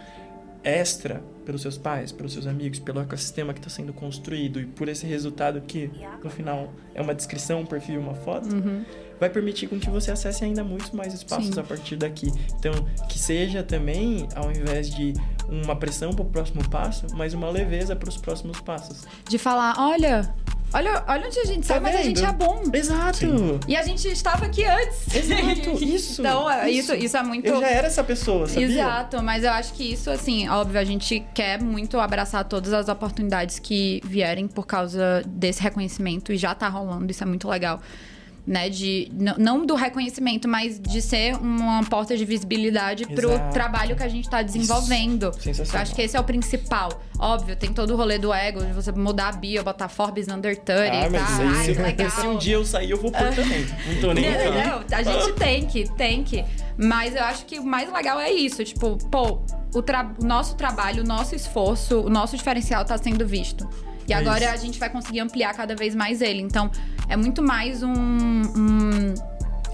extra 0.62 1.20
pelos 1.47 1.62
seus 1.62 1.78
pais, 1.78 2.11
pelos 2.11 2.32
seus 2.32 2.47
amigos, 2.47 2.80
pelo 2.80 3.01
ecossistema 3.01 3.55
que 3.55 3.61
está 3.61 3.70
sendo 3.70 3.92
construído 3.92 4.61
e 4.61 4.66
por 4.66 4.88
esse 4.88 5.07
resultado 5.07 5.61
que, 5.61 5.88
no 6.22 6.28
final, 6.28 6.72
é 6.92 7.01
uma 7.01 7.14
descrição, 7.14 7.61
um 7.61 7.66
perfil, 7.66 8.01
uma 8.01 8.14
foto, 8.14 8.53
uhum. 8.55 8.84
vai 9.18 9.30
permitir 9.30 9.68
com 9.68 9.78
que 9.78 9.88
você 9.88 10.11
acesse 10.11 10.44
ainda 10.44 10.64
muitos 10.64 10.90
mais 10.90 11.14
espaços 11.14 11.55
Sim. 11.55 11.61
a 11.61 11.62
partir 11.62 11.97
daqui. 11.97 12.32
Então, 12.59 12.72
que 13.09 13.18
seja 13.18 13.62
também, 13.62 14.28
ao 14.34 14.51
invés 14.51 14.90
de 14.90 15.14
uma 15.49 15.76
pressão 15.76 16.12
para 16.12 16.22
o 16.22 16.26
próximo 16.26 16.68
passo, 16.68 17.07
mas 17.14 17.32
uma 17.32 17.49
leveza 17.49 17.94
para 17.94 18.09
os 18.09 18.16
próximos 18.16 18.61
passos. 18.61 19.05
De 19.28 19.38
falar, 19.38 19.76
olha, 19.78 20.34
Olha, 20.76 21.02
olha 21.08 21.26
onde 21.26 21.38
a 21.38 21.44
gente 21.46 21.66
tá 21.66 21.74
sai, 21.74 21.80
mas 21.80 21.96
a 21.96 22.02
gente 22.02 22.22
é 22.22 22.32
bom. 22.32 22.62
Exato. 22.70 23.16
Sim. 23.16 23.60
E 23.66 23.74
a 23.74 23.82
gente 23.82 24.06
estava 24.08 24.44
aqui 24.44 24.62
antes. 24.62 25.14
Exato, 25.14 25.70
isso. 25.82 26.20
então, 26.20 26.50
é, 26.50 26.70
isso. 26.70 26.92
isso, 26.92 27.04
isso 27.06 27.16
é 27.16 27.22
muito. 27.22 27.46
Eu 27.46 27.60
já 27.60 27.68
era 27.68 27.86
essa 27.86 28.04
pessoa, 28.04 28.46
sabia? 28.46 28.66
Exato, 28.66 29.22
mas 29.22 29.42
eu 29.42 29.52
acho 29.52 29.72
que 29.72 29.90
isso, 29.90 30.10
assim, 30.10 30.46
óbvio, 30.50 30.78
a 30.78 30.84
gente 30.84 31.24
quer 31.32 31.62
muito 31.62 31.98
abraçar 31.98 32.44
todas 32.44 32.74
as 32.74 32.90
oportunidades 32.90 33.58
que 33.58 34.02
vierem 34.04 34.46
por 34.46 34.66
causa 34.66 35.22
desse 35.26 35.62
reconhecimento 35.62 36.30
e 36.30 36.36
já 36.36 36.54
tá 36.54 36.68
rolando, 36.68 37.10
isso 37.10 37.22
é 37.22 37.26
muito 37.26 37.48
legal 37.48 37.80
né? 38.47 38.68
De, 38.68 39.11
não 39.38 39.66
do 39.66 39.74
reconhecimento, 39.74 40.47
mas 40.47 40.78
de 40.78 41.03
ser 41.03 41.34
uma 41.36 41.82
porta 41.84 42.16
de 42.16 42.24
visibilidade 42.24 43.07
para 43.07 43.28
o 43.28 43.51
trabalho 43.51 43.97
que 43.97 44.03
a 44.03 44.09
gente 44.09 44.24
está 44.24 44.42
desenvolvendo. 44.42 45.32
Eu 45.44 45.80
acho 45.80 45.94
que 45.94 46.03
esse 46.03 46.16
é 46.16 46.20
o 46.20 46.24
principal. 46.24 47.03
Óbvio, 47.18 47.57
tem 47.57 47.72
todo 47.72 47.94
o 47.94 47.97
rolê 47.97 48.18
do 48.18 48.32
ego, 48.32 48.64
de 48.64 48.72
você 48.72 48.92
mudar 48.92 49.28
a 49.28 49.32
bio, 49.32 49.64
botar 49.64 49.88
Forbes 49.88 50.28
Under 50.28 50.57
30 50.57 50.76
ah, 50.76 51.11
mas 51.11 51.22
tá? 51.22 51.38
Ai, 51.40 51.64
se, 51.64 51.72
legal. 51.72 52.11
se 52.11 52.26
um 52.26 52.38
dia 52.38 52.55
eu 52.55 52.64
sair, 52.64 52.90
eu 52.90 53.01
vou 53.01 53.11
pôr 53.11 53.34
também. 53.34 53.66
Não 53.86 54.01
tô 54.01 54.12
nem 54.12 54.24
não, 54.30 54.80
não, 54.80 54.97
a 54.97 55.03
gente 55.03 55.32
tem 55.32 55.66
que, 55.66 55.90
tem 55.94 56.22
que. 56.22 56.44
Mas 56.76 57.16
eu 57.16 57.24
acho 57.24 57.47
que 57.47 57.59
o 57.59 57.64
mais 57.64 57.90
legal 57.92 58.20
é 58.20 58.30
isso. 58.30 58.62
Tipo, 58.62 58.99
pô, 59.11 59.40
o, 59.74 59.82
tra 59.82 60.11
o 60.20 60.24
nosso 60.24 60.57
trabalho, 60.57 61.03
o 61.03 61.07
nosso 61.07 61.34
esforço, 61.34 62.01
o 62.01 62.11
nosso 62.11 62.36
diferencial 62.36 62.82
está 62.82 62.99
sendo 62.99 63.26
visto. 63.26 63.68
E 64.09 64.12
é 64.12 64.16
agora 64.16 64.44
isso. 64.44 64.55
a 64.55 64.57
gente 64.57 64.78
vai 64.78 64.88
conseguir 64.88 65.20
ampliar 65.20 65.55
cada 65.55 65.74
vez 65.74 65.94
mais 65.94 66.20
ele. 66.20 66.40
Então, 66.40 66.70
é 67.09 67.16
muito 67.16 67.42
mais 67.42 67.82
um, 67.82 67.92
um, 67.92 69.14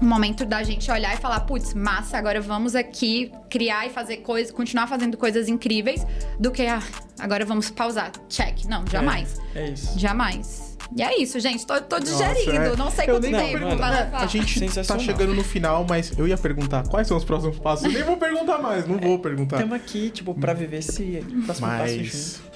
um 0.01 0.05
momento 0.05 0.45
da 0.45 0.63
gente 0.63 0.89
olhar 0.91 1.13
e 1.13 1.17
falar, 1.17 1.41
putz, 1.41 1.73
massa, 1.73 2.17
agora 2.17 2.41
vamos 2.41 2.75
aqui 2.75 3.31
criar 3.49 3.87
e 3.87 3.89
fazer 3.89 4.17
coisas, 4.17 4.51
continuar 4.51 4.87
fazendo 4.87 5.17
coisas 5.17 5.47
incríveis, 5.47 6.05
do 6.39 6.51
que 6.51 6.65
ah, 6.65 6.81
agora 7.19 7.45
vamos 7.45 7.69
pausar. 7.69 8.11
Check. 8.29 8.65
Não, 8.65 8.85
jamais. 8.87 9.39
É, 9.55 9.63
é 9.63 9.69
isso. 9.69 9.99
Jamais. 9.99 10.73
E 10.95 11.01
é 11.01 11.19
isso, 11.19 11.39
gente. 11.39 11.65
Tô, 11.65 11.79
tô 11.81 11.99
digerindo. 11.99 12.51
Nossa, 12.51 12.73
é. 12.73 12.75
Não 12.75 12.91
sei 12.91 13.05
eu 13.05 13.13
quanto 13.15 13.23
tempo. 13.23 13.59
Perguntar, 13.59 14.09
a 14.13 14.27
gente 14.27 14.85
tá 14.85 14.99
chegando 14.99 15.33
no 15.33 15.43
final, 15.43 15.85
mas 15.87 16.11
eu 16.17 16.27
ia 16.27 16.37
perguntar 16.37 16.87
quais 16.87 17.07
são 17.07 17.17
os 17.17 17.23
próximos 17.23 17.57
passos. 17.57 17.85
Eu 17.85 17.91
nem 17.91 18.03
vou 18.03 18.17
perguntar 18.17 18.59
mais, 18.59 18.87
não 18.87 18.97
vou 18.97 19.17
perguntar. 19.17 19.57
Estamos 19.57 19.75
aqui, 19.75 20.09
tipo, 20.11 20.35
pra 20.35 20.53
viver 20.53 20.77
esse 20.77 21.23
próximo 21.45 21.67
mas... 21.67 21.79
passo 21.79 22.03
junto. 22.03 22.53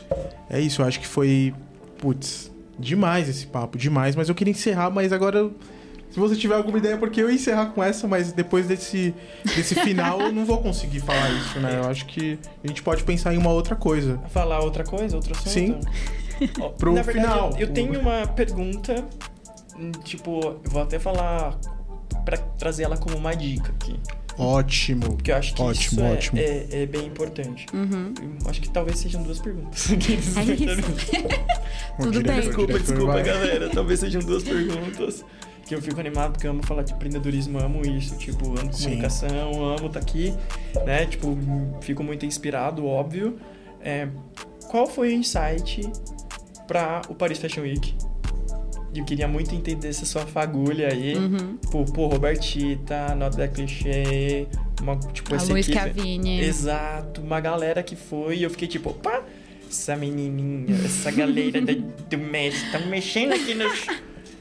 É 0.50 0.60
isso, 0.62 0.82
eu 0.82 0.86
acho 0.86 1.00
que 1.00 1.08
foi 1.08 1.54
putz, 1.98 2.52
demais 2.80 3.30
esse 3.30 3.48
papo, 3.48 3.78
demais. 3.78 4.16
Mas 4.16 4.30
eu 4.30 4.36
queria 4.36 4.52
encerrar, 4.52 4.90
mas 4.90 5.12
agora. 5.12 5.50
Se 6.10 6.20
você 6.20 6.36
tiver 6.36 6.56
alguma 6.56 6.78
ideia, 6.78 6.98
porque 6.98 7.22
eu 7.22 7.30
ia 7.30 7.36
encerrar 7.36 7.68
com 7.68 7.84
essa, 7.84 8.08
mas 8.08 8.32
depois 8.32 8.66
desse, 8.66 9.14
desse 9.44 9.76
final 9.76 10.22
eu 10.22 10.32
não 10.32 10.46
vou 10.46 10.60
conseguir 10.60 11.02
falar 11.02 11.30
isso, 11.32 11.60
né? 11.60 11.80
Eu 11.84 11.90
acho 11.90 12.06
que 12.06 12.40
a 12.64 12.68
gente 12.68 12.82
pode 12.82 13.04
pensar 13.04 13.34
em 13.34 13.38
uma 13.38 13.52
outra 13.52 13.76
coisa. 13.76 14.18
Falar 14.30 14.62
outra 14.62 14.86
coisa, 14.86 15.16
outro 15.18 15.34
assunto? 15.34 15.50
Sim. 15.50 15.80
Pro 16.78 16.94
Na 16.94 17.02
verdade, 17.02 17.28
final. 17.28 17.52
Eu, 17.52 17.68
eu 17.68 17.74
tenho 17.74 18.00
uma 18.00 18.26
pergunta, 18.26 19.06
tipo, 20.06 20.40
eu 20.64 20.72
vou 20.72 20.82
até 20.82 20.98
falar 20.98 21.60
para 22.24 22.38
trazer 22.38 22.84
ela 22.84 22.98
como 22.98 23.18
uma 23.18 23.36
dica 23.36 23.72
aqui. 23.72 24.00
Ótimo. 24.38 25.02
Porque 25.02 25.32
eu 25.32 25.36
acho 25.36 25.54
que 25.54 25.62
ótimo, 25.62 25.84
isso 25.84 26.02
é, 26.02 26.12
ótimo. 26.12 26.40
É, 26.40 26.68
é, 26.72 26.86
bem 26.86 27.06
importante. 27.06 27.66
Uhum. 27.74 28.14
acho 28.46 28.62
que 28.62 28.70
talvez 28.70 29.00
sejam 29.00 29.24
duas 29.24 29.40
perguntas. 29.40 29.90
é 29.92 29.96
isso. 29.96 30.82
Tudo 32.02 32.22
bem. 32.22 32.42
Desculpa, 32.42 32.80
desculpa, 32.80 33.22
galera. 33.22 33.70
Talvez 33.70 34.00
sejam 34.00 34.22
duas 34.22 34.44
perguntas. 34.44 35.26
Que 35.66 35.76
eu 35.76 35.82
fico 35.82 36.00
animado 36.00 36.34
porque 36.34 36.48
eu 36.48 36.52
amo 36.52 36.64
falar 36.66 36.84
de 36.84 36.94
empreendedorismo, 36.94 37.60
amo 37.60 37.82
isso. 37.86 38.18
Tipo, 38.18 38.58
amo 38.58 38.72
comunicação, 38.72 39.54
Sim. 39.54 39.60
amo 39.60 39.74
estar 39.74 39.90
tá 39.90 40.00
aqui. 40.00 40.34
Né? 40.86 41.06
Tipo, 41.08 41.38
fico 41.82 42.04
muito 42.04 42.26
inspirado, 42.26 42.86
óbvio. 42.86 43.38
É, 43.82 44.08
qual 44.70 44.88
foi 44.88 45.10
o 45.10 45.12
insight 45.12 45.82
para 46.68 47.02
o 47.10 47.16
Paris 47.16 47.38
Fashion 47.40 47.64
Week? 47.64 47.96
Eu 49.00 49.06
queria 49.06 49.28
muito 49.28 49.54
entender 49.54 49.90
essa 49.90 50.06
sua 50.06 50.26
fagulha 50.26 50.90
aí. 50.92 51.16
Uhum. 51.16 51.58
Pô, 51.72 51.86
pô, 51.86 52.08
Robertita, 52.08 53.16
Nota 53.16 53.38
da 53.38 53.48
Clichê, 53.48 54.48
uma, 54.82 54.98
tipo, 54.98 55.34
a 55.34 55.38
essa 55.38 55.52
Luiz 55.52 55.68
equipe. 55.68 55.84
Cavini. 55.84 56.42
Exato, 56.42 57.22
uma 57.22 57.40
galera 57.40 57.84
que 57.84 57.96
foi 57.96 58.38
e 58.38 58.44
eu 58.44 58.50
fiquei 58.50 58.68
tipo, 58.68 58.90
opa, 58.90 59.24
essa 59.70 59.96
menininha, 59.96 60.76
essa 60.86 61.12
galera 61.12 61.62
do, 61.62 61.76
do 62.10 62.18
mestre, 62.18 62.72
tá 62.72 62.80
mexendo 62.80 63.34
aqui 63.34 63.54
nos 63.54 63.88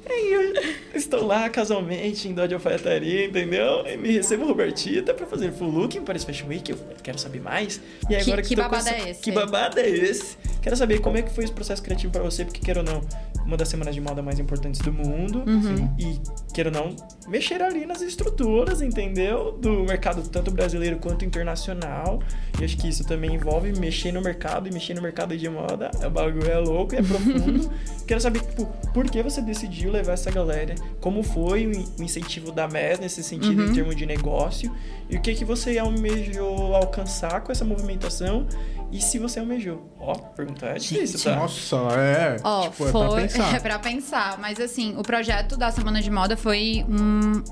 Aí 0.09 0.33
eu 0.33 0.53
estou 0.95 1.27
lá 1.27 1.51
casualmente 1.51 2.29
em 2.29 2.33
Dodge 2.33 2.55
Alfaiataria, 2.55 3.27
entendeu? 3.27 3.85
E 3.87 3.97
me 3.97 4.13
recebo 4.13 4.47
Robertita 4.47 5.13
pra 5.13 5.27
fazer 5.27 5.53
full 5.53 5.69
look 5.69 5.97
em 5.97 6.03
Paris 6.03 6.23
Fashion 6.23 6.47
Week. 6.47 6.71
Eu 6.71 6.79
quero 7.03 7.19
saber 7.19 7.41
mais. 7.41 7.81
E 8.09 8.15
agora 8.15 8.41
que, 8.41 8.49
que, 8.49 8.55
que 8.55 8.57
babado 8.57 8.89
é 8.89 9.11
esse? 9.11 9.21
Que 9.21 9.33
babado 9.33 9.81
é 9.81 9.89
esse? 9.89 10.37
Quero 10.63 10.77
saber 10.77 11.01
como 11.01 11.17
é 11.17 11.23
que 11.23 11.31
foi 11.35 11.43
esse 11.43 11.53
processo 11.53 11.83
criativo 11.83 12.13
para 12.13 12.23
você, 12.23 12.45
porque 12.45 12.61
quer 12.61 12.79
ou 12.79 12.85
não, 12.85 13.01
uma 13.47 13.57
das 13.57 13.69
semanas 13.69 13.95
de 13.95 14.01
moda 14.01 14.23
mais 14.23 14.39
importantes 14.39 14.81
do 14.81 14.93
mundo. 14.93 15.45
Uhum. 15.47 15.95
E, 15.99 16.21
quer 16.53 16.67
ou 16.67 16.73
não, 16.73 16.97
mexer 17.29 17.63
ali 17.63 17.87
nas 17.87 18.03
estruturas, 18.03 18.83
entendeu? 18.83 19.53
Do 19.53 19.85
mercado 19.85 20.23
tanto 20.29 20.51
brasileiro 20.51 20.99
quanto 20.99 21.25
internacional. 21.25 22.21
E 22.61 22.65
acho 22.65 22.77
que 22.77 22.89
isso 22.89 23.05
também 23.05 23.35
envolve 23.35 23.73
mexer 23.79 24.13
no 24.13 24.21
mercado 24.21 24.69
e 24.69 24.73
mexer 24.73 24.95
no 24.95 25.03
mercado 25.03 25.37
de 25.37 25.49
moda. 25.49 25.91
O 26.05 26.11
bagulho 26.11 26.51
é 26.51 26.59
louco, 26.59 26.95
é 26.95 27.03
profundo. 27.03 27.71
Quero 28.07 28.21
saber, 28.21 28.41
tipo, 28.41 28.67
por 28.93 29.09
que 29.11 29.23
você 29.23 29.41
decidiu 29.41 29.91
levar 29.91 30.13
essa 30.13 30.31
galera? 30.31 30.75
Como 31.01 31.23
foi 31.23 31.67
o 31.67 32.03
incentivo 32.03 32.53
da 32.53 32.67
MES 32.69 32.99
nesse 32.99 33.23
sentido 33.23 33.63
uhum. 33.63 33.71
em 33.71 33.73
termos 33.73 33.97
de 33.97 34.07
negócio? 34.07 34.73
E 35.09 35.17
o 35.17 35.21
que, 35.21 35.35
que 35.35 35.45
você 35.45 35.79
almejou 35.79 36.75
alcançar 36.75 37.41
com 37.41 37.53
essa 37.53 37.65
movimentação? 37.65 38.47
E 38.91 39.01
se 39.01 39.19
você 39.19 39.41
almejou? 39.41 39.93
Ó, 39.99 40.15
perguntar 40.15 40.69
é 40.69 40.75
difícil, 40.75 41.21
tá? 41.23 41.37
Nossa, 41.37 41.77
é. 41.97 42.37
Ó, 42.43 42.63
tipo, 42.63 42.87
foi, 42.87 42.89
é 42.89 42.93
pra 42.93 43.17
pensar. 43.17 43.55
É 43.55 43.61
pra 43.61 43.79
pensar. 43.79 44.39
Mas 44.39 44.61
assim, 44.61 44.97
o 44.97 45.03
projeto 45.03 45.57
da 45.57 45.71
Semana 45.71 46.01
de 46.01 46.11
Moda 46.11 46.37
foi 46.37 46.85
um, 46.89 47.43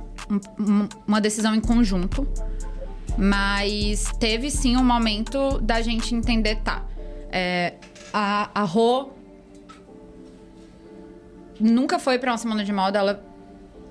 um, 0.61 0.89
uma 1.07 1.21
decisão 1.21 1.55
em 1.55 1.61
conjunto. 1.61 2.27
Mas 3.17 4.13
teve 4.19 4.51
sim 4.51 4.77
um 4.77 4.85
momento 4.85 5.61
da 5.61 5.81
gente 5.81 6.15
entender, 6.15 6.57
tá? 6.57 6.85
É, 7.31 7.75
a, 8.13 8.51
a 8.55 8.65
Rô 8.65 9.11
nunca 11.61 11.99
foi 11.99 12.19
pra 12.19 12.33
uma 12.33 12.39
semana 12.39 12.65
de 12.65 12.73
moda, 12.73 12.99
ela 12.99 13.25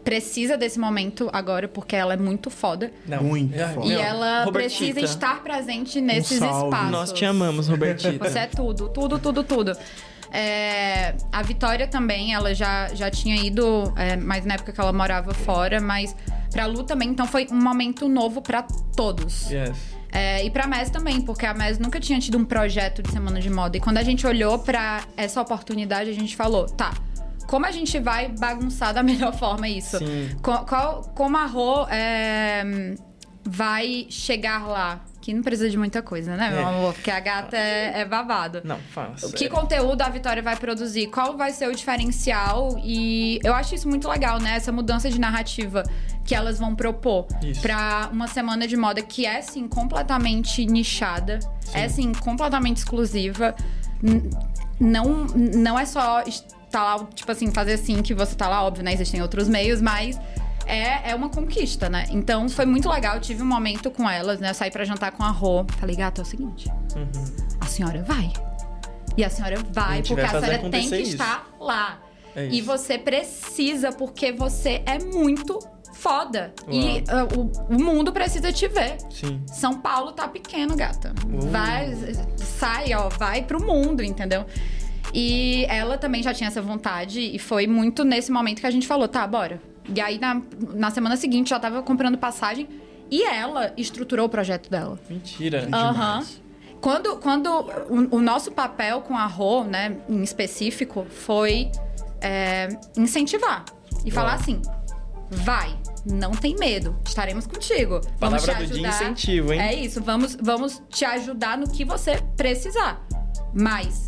precisa 0.04 0.58
desse 0.58 0.80
momento 0.80 1.30
agora, 1.32 1.68
porque 1.68 1.96
ela 1.96 2.14
é 2.14 2.18
muito 2.18 2.50
foda. 2.50 2.92
Não. 3.06 3.24
Muito 3.24 3.56
é, 3.56 3.68
foda. 3.70 3.88
E 3.88 3.94
ela 3.94 4.44
Robertita. 4.44 4.86
precisa 4.86 5.02
estar 5.02 5.42
presente 5.44 6.02
nesses 6.02 6.42
um 6.42 6.46
espaços. 6.46 6.92
Nós 6.92 7.12
te 7.12 7.26
amamos, 7.26 7.68
Robertita. 7.68 8.30
Você 8.30 8.40
é 8.40 8.48
tudo, 8.48 8.90
tudo, 8.90 9.20
tudo, 9.20 9.44
tudo. 9.44 9.78
É, 10.32 11.16
a 11.32 11.44
Vitória 11.44 11.88
também, 11.88 12.34
ela 12.34 12.56
já, 12.56 12.88
já 12.96 13.12
tinha 13.12 13.36
ido, 13.36 13.94
é, 13.96 14.16
mas 14.16 14.46
na 14.46 14.56
época 14.56 14.72
que 14.72 14.82
ela 14.82 14.92
morava 14.92 15.32
fora, 15.32 15.80
mas 15.80 16.16
pra 16.52 16.66
Lu 16.66 16.84
também, 16.84 17.10
então 17.10 17.28
foi 17.28 17.48
um 17.52 17.62
momento 17.62 18.10
novo 18.10 18.42
para 18.42 18.64
todos. 18.96 19.52
Yes. 19.52 19.78
É, 20.12 20.44
e 20.46 20.50
pra 20.52 20.68
MES 20.68 20.92
também, 20.92 21.22
porque 21.22 21.46
a 21.46 21.54
MES 21.54 21.80
nunca 21.80 22.00
tinha 22.00 22.20
tido 22.20 22.38
um 22.38 22.46
projeto 22.46 23.02
de 23.02 23.12
semana 23.12 23.40
de 23.40 23.50
moda. 23.50 23.78
E 23.78 23.80
quando 23.80 23.98
a 23.98 24.04
gente 24.04 24.26
olhou 24.28 24.60
para 24.60 25.04
essa 25.18 25.42
oportunidade, 25.42 26.10
a 26.10 26.14
gente 26.14 26.36
falou, 26.36 26.68
tá, 26.68 26.94
como 27.48 27.66
a 27.66 27.72
gente 27.72 28.00
vai 28.00 28.30
bagunçar 28.30 28.94
da 28.94 29.02
melhor 29.04 29.34
forma 29.34 29.68
isso? 29.68 29.98
Sim. 29.98 30.36
Qual, 30.42 31.04
como 31.16 31.38
a 31.38 31.46
Rô 31.46 31.88
é, 31.90 32.96
vai 33.44 34.08
chegar 34.10 34.68
lá? 34.68 35.02
Que 35.22 35.34
não 35.34 35.42
precisa 35.42 35.70
de 35.70 35.78
muita 35.78 36.02
coisa, 36.02 36.36
né, 36.36 36.50
meu 36.50 36.60
é. 36.60 36.64
amor? 36.64 36.94
Porque 36.94 37.10
a 37.10 37.20
gata 37.20 37.56
é, 37.56 38.02
é 38.02 38.06
babado. 38.06 38.62
Não, 38.66 38.78
fala. 38.78 39.16
Que 39.34 39.48
conteúdo 39.48 40.02
a 40.02 40.10
Vitória 40.10 40.44
vai 40.44 40.58
produzir? 40.58 41.08
Qual 41.08 41.38
vai 41.38 41.54
ser 41.54 41.70
o 41.70 41.74
diferencial? 41.74 42.78
E 42.84 43.40
eu 43.42 43.54
acho 43.54 43.74
isso 43.74 43.88
muito 43.88 44.10
legal, 44.10 44.38
né? 44.40 44.58
Essa 44.58 44.72
mudança 44.74 45.10
de 45.10 45.18
narrativa 45.18 45.84
que 46.26 46.36
elas 46.36 46.60
vão 46.60 46.76
propor 46.76 47.28
para 47.62 48.10
uma 48.12 48.28
semana 48.28 48.68
de 48.68 48.76
moda 48.76 49.02
que 49.02 49.26
é, 49.26 49.42
sim, 49.42 49.66
completamente 49.68 50.66
nichada, 50.66 51.40
sim. 51.62 51.72
é, 51.74 51.88
sim, 51.88 52.12
completamente 52.14 52.78
exclusiva. 52.78 53.56
Não, 54.80 55.26
não 55.36 55.80
é 55.80 55.86
só 55.86 56.24
tá 56.70 56.84
lá, 56.84 57.08
tipo 57.14 57.32
assim, 57.32 57.52
fazer 57.52 57.74
assim 57.74 58.02
que 58.02 58.14
você 58.14 58.36
tá 58.36 58.50
lá, 58.50 58.64
óbvio, 58.64 58.84
né? 58.84 58.94
Existem 58.94 59.22
outros 59.22 59.48
meios, 59.48 59.80
mas 59.80 60.20
é, 60.66 61.12
é 61.12 61.16
uma 61.16 61.30
conquista, 61.30 61.88
né? 61.88 62.06
Então 62.10 62.50
foi 62.50 62.66
muito 62.66 62.90
legal. 62.90 63.16
Eu 63.16 63.22
tive 63.22 63.44
um 63.44 63.46
momento 63.46 63.92
com 63.92 64.10
elas, 64.10 64.40
né? 64.40 64.50
Eu 64.50 64.54
saí 64.54 64.72
pra 64.72 64.84
jantar 64.84 65.12
com 65.12 65.24
a 65.24 65.30
Rô. 65.30 65.66
Falei, 65.80 65.96
gato, 65.96 66.22
é 66.22 66.24
o 66.24 66.26
seguinte: 66.26 66.70
uhum. 66.96 67.58
a 67.62 67.66
senhora 67.66 68.02
vai. 68.04 68.32
E 69.16 69.24
a 69.24 69.30
senhora 69.30 69.58
vai, 69.72 70.00
a 70.00 70.04
porque 70.04 70.22
a 70.22 70.30
senhora 70.30 70.70
tem 70.70 70.90
que 70.90 70.96
isso. 70.98 71.12
estar 71.12 71.48
lá. 71.60 72.00
É 72.36 72.48
e 72.48 72.62
você 72.62 72.98
precisa, 72.98 73.92
porque 73.92 74.32
você 74.32 74.82
é 74.88 74.98
muito 74.98 75.60
foda. 76.04 76.54
Uau. 76.68 76.76
E 76.76 77.00
uh, 77.00 77.40
o, 77.40 77.76
o, 77.76 77.82
mundo 77.82 78.12
precisa 78.12 78.52
te 78.52 78.68
ver. 78.68 78.98
Sim. 79.10 79.42
São 79.48 79.80
Paulo 79.80 80.12
tá 80.12 80.28
pequeno, 80.28 80.76
gata. 80.76 81.16
Uh. 81.26 81.48
Vai, 81.48 81.96
sai, 82.36 82.94
ó, 82.94 83.08
vai 83.08 83.42
pro 83.44 83.64
mundo, 83.64 84.04
entendeu? 84.04 84.46
E 85.14 85.66
ela 85.70 85.98
também 85.98 86.22
já 86.22 86.34
tinha 86.34 86.50
essa 86.50 86.62
vontade 86.62 87.22
e 87.22 87.40
foi 87.40 87.68
muito 87.68 88.04
nesse 88.04 88.32
momento 88.32 88.60
que 88.60 88.68
a 88.68 88.72
gente 88.72 88.86
falou, 88.86 89.08
tá, 89.08 89.26
bora. 89.26 89.62
E 89.96 90.02
aí 90.02 90.20
na, 90.20 90.42
na 90.74 90.92
semana 90.92 91.16
seguinte 91.16 91.50
já 91.52 91.60
tava 91.60 91.82
comprando 91.82 92.18
passagem 92.18 92.68
e 93.10 93.24
ela 93.24 93.72
estruturou 93.78 94.26
o 94.26 94.30
projeto 94.30 94.70
dela. 94.70 95.00
Mentira. 95.10 95.70
Aham. 95.72 96.20
Uhum. 96.20 96.44
Quando, 96.82 97.16
quando 97.18 97.48
o, 97.48 98.18
o, 98.18 98.20
nosso 98.20 98.52
papel 98.52 99.00
com 99.02 99.18
a 99.18 99.26
Rô, 99.26 99.64
né, 99.64 99.96
em 100.10 100.22
específico, 100.22 101.06
foi 101.10 101.72
é, 102.20 102.68
incentivar 102.98 103.64
e 104.06 104.12
falar 104.12 104.34
assim: 104.34 104.62
vai, 105.34 105.78
não 106.06 106.32
tem 106.32 106.56
medo, 106.56 106.96
estaremos 107.06 107.48
contigo. 107.48 108.02
Vamos 108.20 108.46
Palavra 108.46 108.66
te 108.66 108.70
do 108.70 108.74
dia 108.76 108.90
ajudar. 108.90 109.12
incentivo, 109.12 109.54
hein? 109.54 109.62
É 109.62 109.74
isso, 109.74 110.02
vamos, 110.02 110.38
vamos 110.42 110.82
te 110.90 111.06
ajudar 111.06 111.58
no 111.58 111.70
que 111.70 111.84
você 111.86 112.22
precisar. 112.36 113.06
Mas 113.54 114.06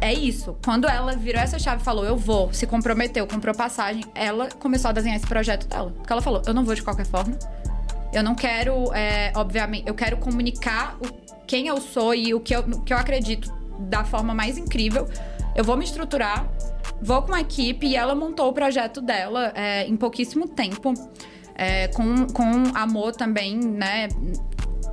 é 0.00 0.12
isso. 0.12 0.56
Quando 0.64 0.86
ela 0.88 1.14
virou 1.14 1.40
essa 1.40 1.58
chave 1.58 1.82
e 1.82 1.84
falou, 1.84 2.04
eu 2.04 2.16
vou, 2.16 2.52
se 2.52 2.66
comprometeu, 2.66 3.26
comprou 3.26 3.54
passagem, 3.54 4.04
ela 4.14 4.48
começou 4.48 4.88
a 4.88 4.92
desenhar 4.92 5.16
esse 5.16 5.26
projeto 5.26 5.66
dela. 5.66 5.90
Porque 5.90 6.12
ela 6.12 6.22
falou, 6.22 6.42
eu 6.46 6.54
não 6.54 6.64
vou 6.64 6.74
de 6.74 6.82
qualquer 6.82 7.06
forma. 7.06 7.36
Eu 8.12 8.22
não 8.22 8.34
quero, 8.34 8.92
é, 8.94 9.32
obviamente, 9.36 9.84
eu 9.86 9.94
quero 9.94 10.16
comunicar 10.16 10.96
o, 11.00 11.12
quem 11.46 11.66
eu 11.66 11.80
sou 11.80 12.14
e 12.14 12.32
o 12.32 12.40
que 12.40 12.54
eu, 12.54 12.60
o 12.60 12.80
que 12.82 12.92
eu 12.92 12.96
acredito 12.96 13.52
da 13.80 14.04
forma 14.04 14.32
mais 14.34 14.56
incrível. 14.56 15.06
Eu 15.54 15.64
vou 15.64 15.76
me 15.76 15.84
estruturar, 15.84 16.48
vou 17.00 17.22
com 17.22 17.34
a 17.34 17.40
equipe 17.40 17.86
e 17.86 17.96
ela 17.96 18.14
montou 18.14 18.48
o 18.48 18.52
projeto 18.52 19.00
dela 19.00 19.52
é, 19.54 19.86
em 19.86 19.96
pouquíssimo 19.96 20.48
tempo. 20.48 20.94
é, 21.58 21.88
com, 21.88 22.26
com 22.28 22.44
amor 22.74 23.14
também, 23.14 23.56
né? 23.58 24.08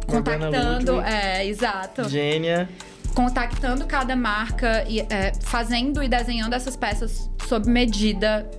Contactando. 0.07 0.93
Ludwig. 0.93 1.13
É, 1.13 1.45
exato 1.45 2.09
Gênia. 2.09 2.67
contactando 3.13 3.85
cada 3.85 4.15
marca 4.15 4.83
e 4.87 4.99
é, 5.01 5.31
fazendo 5.41 6.03
e 6.03 6.07
desenhando 6.07 6.53
essas 6.53 6.75
peças 6.75 7.29
sob 7.47 7.69
medida, 7.69 8.49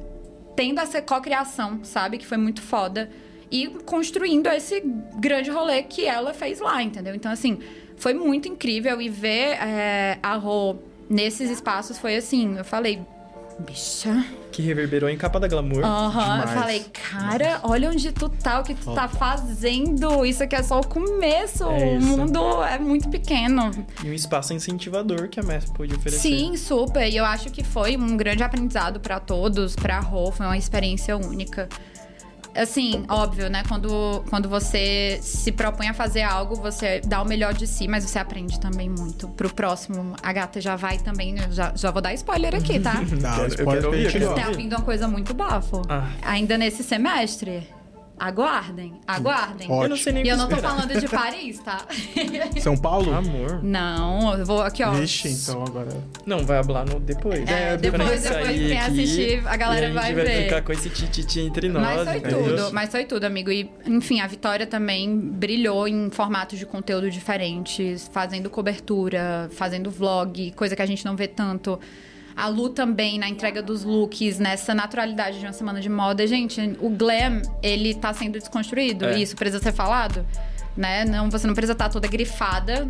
tendo 0.54 0.80
essa 0.80 1.02
cocriação, 1.02 1.80
sabe? 1.82 2.18
Que 2.18 2.26
foi 2.26 2.38
muito 2.38 2.62
foda. 2.62 3.10
E 3.50 3.68
construindo 3.84 4.48
esse 4.48 4.80
grande 5.18 5.50
rolê 5.50 5.82
que 5.82 6.06
ela 6.06 6.32
fez 6.32 6.60
lá, 6.60 6.82
entendeu? 6.82 7.14
Então, 7.14 7.30
assim, 7.30 7.58
foi 7.96 8.14
muito 8.14 8.48
incrível. 8.48 9.00
E 9.00 9.08
ver 9.08 9.56
é, 9.60 10.18
a 10.22 10.36
Rô 10.36 10.76
nesses 11.08 11.50
espaços 11.50 11.98
foi 11.98 12.16
assim, 12.16 12.56
eu 12.58 12.64
falei, 12.64 13.00
bicha. 13.58 14.24
Que 14.52 14.62
reverberou 14.62 15.08
em 15.08 15.16
capa 15.16 15.38
da 15.38 15.48
glamour. 15.48 15.84
Aham, 15.84 16.40
eu 16.42 16.48
falei, 16.48 16.84
cara, 16.92 17.60
olha 17.62 17.90
onde 17.90 18.10
tu 18.12 18.28
tá, 18.28 18.60
o 18.60 18.62
que 18.62 18.74
tu 18.74 18.94
tá 18.94 19.06
fazendo. 19.08 20.24
Isso 20.24 20.42
aqui 20.42 20.56
é 20.56 20.62
só 20.62 20.80
o 20.80 20.86
começo. 20.86 21.64
É 21.64 21.98
o 21.98 22.00
mundo 22.00 22.62
é 22.62 22.78
muito 22.78 23.08
pequeno. 23.08 23.70
E 24.02 24.08
um 24.08 24.12
espaço 24.12 24.54
incentivador 24.54 25.28
que 25.28 25.38
a 25.38 25.42
MES 25.42 25.66
pôde 25.66 25.94
oferecer. 25.94 26.20
Sim, 26.20 26.56
super. 26.56 27.06
E 27.06 27.16
eu 27.16 27.24
acho 27.24 27.50
que 27.50 27.62
foi 27.62 27.96
um 27.96 28.16
grande 28.16 28.42
aprendizado 28.42 29.00
pra 29.00 29.20
todos, 29.20 29.76
pra 29.76 30.00
Rô, 30.00 30.30
foi 30.32 30.46
uma 30.46 30.56
experiência 30.56 31.16
única. 31.16 31.68
Assim, 32.56 33.04
óbvio, 33.08 33.48
né? 33.50 33.62
Quando, 33.68 34.24
quando 34.28 34.48
você 34.48 35.18
se 35.22 35.52
propõe 35.52 35.88
a 35.88 35.94
fazer 35.94 36.22
algo, 36.22 36.56
você 36.56 37.00
dá 37.04 37.22
o 37.22 37.24
melhor 37.26 37.54
de 37.54 37.66
si, 37.66 37.86
mas 37.86 38.04
você 38.04 38.18
aprende 38.18 38.58
também 38.60 38.88
muito. 38.88 39.28
Pro 39.28 39.52
próximo, 39.52 40.14
a 40.22 40.32
gata 40.32 40.60
já 40.60 40.76
vai 40.76 40.98
também. 40.98 41.32
né? 41.32 41.48
Já, 41.50 41.72
já 41.74 41.90
vou 41.90 42.02
dar 42.02 42.14
spoiler 42.14 42.54
aqui, 42.54 42.80
tá? 42.80 42.94
Não, 43.20 43.46
spoiler. 43.46 44.34
Tá 44.34 44.50
vindo 44.50 44.72
uma 44.74 44.82
coisa 44.82 45.06
muito 45.08 45.34
bafo. 45.34 45.82
Ah. 45.88 46.08
Ainda 46.22 46.56
nesse 46.58 46.82
semestre. 46.82 47.66
Aguardem, 48.18 48.94
aguardem. 49.06 49.66
Ótimo. 49.68 49.82
Eu 49.84 49.88
não 49.90 49.96
sei 49.96 50.12
nem 50.12 50.24
E 50.24 50.28
eu 50.30 50.36
não 50.38 50.48
tô 50.48 50.54
esperar. 50.56 50.74
falando 50.74 50.98
de 51.00 51.06
Paris, 51.08 51.58
tá? 51.58 51.86
São 52.60 52.74
Paulo? 52.76 53.14
Amor. 53.14 53.62
não, 53.62 54.38
eu 54.38 54.46
vou 54.46 54.62
aqui, 54.62 54.82
ó. 54.82 54.90
Vixe, 54.92 55.28
então 55.28 55.62
agora. 55.62 55.88
Não, 56.24 56.44
vai 56.46 56.64
falar 56.64 56.86
no 56.86 56.98
depois. 56.98 57.46
É, 57.48 57.76
depois- 57.76 58.02
a 58.10 58.16
gente 58.16 58.22
depois 58.22 58.56
quem 58.58 58.78
aqui, 58.78 58.90
assistir, 58.92 59.42
a 59.46 59.56
galera 59.56 59.88
e 59.88 59.92
vai 59.92 60.04
gente 60.06 60.14
vai 60.16 60.24
ver. 60.24 60.44
ficar 60.44 60.62
com 60.62 60.72
esse 60.72 60.88
tititi 60.88 61.40
entre 61.40 61.68
nós. 61.68 61.82
Mas 61.82 62.08
foi 62.08 62.16
entendeu? 62.18 62.56
tudo, 62.56 62.72
mas 62.72 62.90
foi 62.90 63.04
tudo, 63.04 63.24
amigo. 63.24 63.50
E, 63.50 63.70
enfim, 63.86 64.20
a 64.20 64.26
Vitória 64.26 64.66
também 64.66 65.14
brilhou 65.18 65.86
em 65.86 66.08
formatos 66.10 66.58
de 66.58 66.64
conteúdo 66.64 67.10
diferentes, 67.10 68.08
fazendo 68.12 68.48
cobertura, 68.48 69.48
fazendo 69.52 69.90
vlog, 69.90 70.52
coisa 70.52 70.74
que 70.74 70.80
a 70.82 70.86
gente 70.86 71.04
não 71.04 71.14
vê 71.16 71.28
tanto. 71.28 71.78
A 72.36 72.48
Lu 72.48 72.68
também, 72.68 73.18
na 73.18 73.28
entrega 73.28 73.62
dos 73.62 73.82
looks, 73.82 74.38
nessa 74.38 74.74
naturalidade 74.74 75.40
de 75.40 75.46
uma 75.46 75.52
semana 75.52 75.80
de 75.80 75.88
moda. 75.88 76.26
Gente, 76.26 76.76
o 76.80 76.90
glam, 76.90 77.40
ele 77.62 77.94
tá 77.94 78.12
sendo 78.12 78.38
desconstruído. 78.38 79.06
É. 79.06 79.18
E 79.18 79.22
isso 79.22 79.34
precisa 79.34 79.62
ser 79.62 79.72
falado, 79.72 80.26
né? 80.76 81.04
Não, 81.06 81.30
você 81.30 81.46
não 81.46 81.54
precisa 81.54 81.72
estar 81.72 81.88
toda 81.88 82.06
grifada 82.06 82.86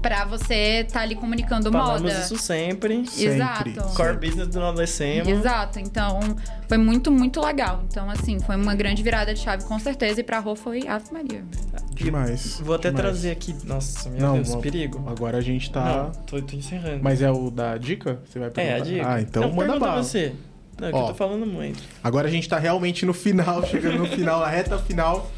pra 0.00 0.24
você 0.24 0.80
estar 0.86 1.00
ali 1.02 1.14
comunicando 1.14 1.70
Falamos 1.70 2.02
moda. 2.02 2.20
isso 2.20 2.36
sempre. 2.38 3.06
Sempre. 3.06 3.34
Exato. 3.36 3.94
Core 3.94 4.16
business 4.16 4.48
do 4.48 4.60
Nordestemo. 4.60 5.28
Exato, 5.30 5.78
então 5.78 6.20
foi 6.68 6.78
muito, 6.78 7.10
muito 7.10 7.40
legal. 7.40 7.82
Então, 7.88 8.08
assim, 8.10 8.38
foi 8.40 8.56
uma 8.56 8.74
grande 8.74 9.02
virada 9.02 9.32
de 9.34 9.40
chave, 9.40 9.64
com 9.64 9.78
certeza. 9.78 10.20
E 10.20 10.24
pra 10.24 10.38
Rô 10.38 10.54
foi 10.56 10.86
Ave 10.86 11.12
Maria. 11.12 11.44
Demais. 11.92 12.60
Vou 12.60 12.74
até 12.74 12.88
demais. 12.90 13.04
trazer 13.06 13.30
aqui. 13.30 13.54
Nossa, 13.64 14.08
meu 14.10 14.20
Não, 14.20 14.34
Deus, 14.34 14.54
perigo. 14.56 15.04
Agora 15.06 15.38
a 15.38 15.40
gente 15.40 15.70
tá. 15.70 15.84
Não, 15.84 16.10
tô, 16.24 16.40
tô 16.40 16.56
encerrando. 16.56 17.00
Mas 17.02 17.20
é 17.22 17.30
o 17.30 17.50
da 17.50 17.76
dica? 17.76 18.20
Você 18.28 18.38
vai 18.38 18.48
É, 18.48 18.50
perguntar? 18.50 18.76
a 18.76 18.80
dica. 18.84 19.08
Ah, 19.14 19.20
então 19.20 19.42
Não, 19.42 19.52
manda 19.52 19.78
bala. 19.78 20.02
você. 20.02 20.32
Não, 20.80 20.88
é 20.88 20.92
que 20.92 20.96
Ó. 20.96 21.02
eu 21.02 21.06
tô 21.08 21.14
falando 21.14 21.46
muito. 21.46 21.82
Agora 22.02 22.26
a 22.26 22.30
gente 22.30 22.48
tá 22.48 22.58
realmente 22.58 23.04
no 23.04 23.12
final, 23.12 23.64
chegando 23.68 23.98
no 23.98 24.06
final, 24.06 24.40
na 24.40 24.46
reta 24.48 24.78
final. 24.78 25.30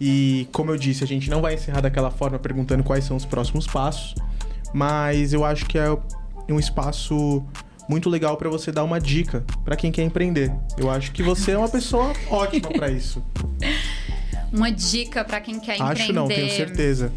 E 0.00 0.48
como 0.52 0.70
eu 0.70 0.76
disse, 0.76 1.02
a 1.02 1.06
gente 1.06 1.28
não 1.28 1.40
vai 1.40 1.54
encerrar 1.54 1.80
daquela 1.80 2.10
forma 2.10 2.38
perguntando 2.38 2.82
quais 2.84 3.04
são 3.04 3.16
os 3.16 3.24
próximos 3.24 3.66
passos, 3.66 4.14
mas 4.72 5.32
eu 5.32 5.44
acho 5.44 5.66
que 5.66 5.78
é 5.78 5.88
um 6.48 6.58
espaço 6.58 7.44
muito 7.88 8.08
legal 8.10 8.36
pra 8.36 8.48
você 8.48 8.70
dar 8.70 8.84
uma 8.84 9.00
dica 9.00 9.44
pra 9.64 9.74
quem 9.74 9.90
quer 9.90 10.02
empreender. 10.02 10.52
Eu 10.76 10.90
acho 10.90 11.10
que 11.12 11.22
você 11.22 11.52
é 11.52 11.58
uma 11.58 11.68
pessoa 11.68 12.12
ótima 12.30 12.68
pra 12.68 12.90
isso. 12.90 13.22
Uma 14.52 14.70
dica 14.70 15.24
pra 15.24 15.40
quem 15.40 15.58
quer 15.58 15.76
empreender. 15.76 16.02
Acho 16.02 16.12
não, 16.12 16.28
tenho 16.28 16.50
certeza. 16.50 17.12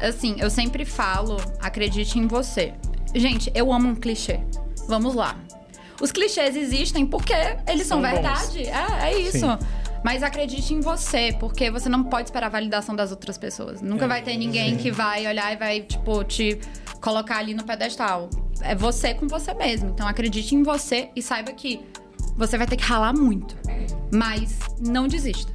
Assim, 0.00 0.36
eu 0.38 0.50
sempre 0.50 0.84
falo, 0.84 1.36
acredite 1.60 2.18
em 2.18 2.26
você. 2.26 2.72
Gente, 3.14 3.50
eu 3.54 3.72
amo 3.72 3.88
um 3.88 3.94
clichê. 3.94 4.40
Vamos 4.88 5.14
lá. 5.14 5.36
Os 6.00 6.10
clichês 6.10 6.56
existem 6.56 7.04
porque 7.04 7.34
eles 7.68 7.86
são, 7.86 8.00
São 8.00 8.10
verdade. 8.10 8.64
É, 8.64 9.10
é 9.10 9.18
isso. 9.20 9.38
Sim. 9.38 9.58
Mas 10.04 10.22
acredite 10.22 10.72
em 10.72 10.80
você, 10.80 11.34
porque 11.38 11.70
você 11.70 11.88
não 11.88 12.04
pode 12.04 12.28
esperar 12.28 12.46
a 12.46 12.50
validação 12.50 12.96
das 12.96 13.10
outras 13.10 13.36
pessoas. 13.36 13.82
Nunca 13.82 14.06
É, 14.06 14.08
vai 14.08 14.22
ter 14.22 14.36
ninguém 14.36 14.76
que 14.76 14.90
vai 14.90 15.26
olhar 15.26 15.52
e 15.52 15.56
vai, 15.56 15.80
tipo, 15.82 16.24
te 16.24 16.58
colocar 17.00 17.36
ali 17.38 17.52
no 17.54 17.64
pedestal. 17.64 18.30
É 18.62 18.74
você 18.74 19.12
com 19.14 19.28
você 19.28 19.52
mesmo. 19.54 19.90
Então 19.90 20.08
acredite 20.08 20.54
em 20.54 20.62
você 20.62 21.10
e 21.14 21.22
saiba 21.22 21.52
que 21.52 21.80
você 22.36 22.56
vai 22.56 22.66
ter 22.66 22.76
que 22.76 22.84
ralar 22.84 23.12
muito. 23.12 23.54
Mas 24.12 24.58
não 24.80 25.06
desista. 25.06 25.52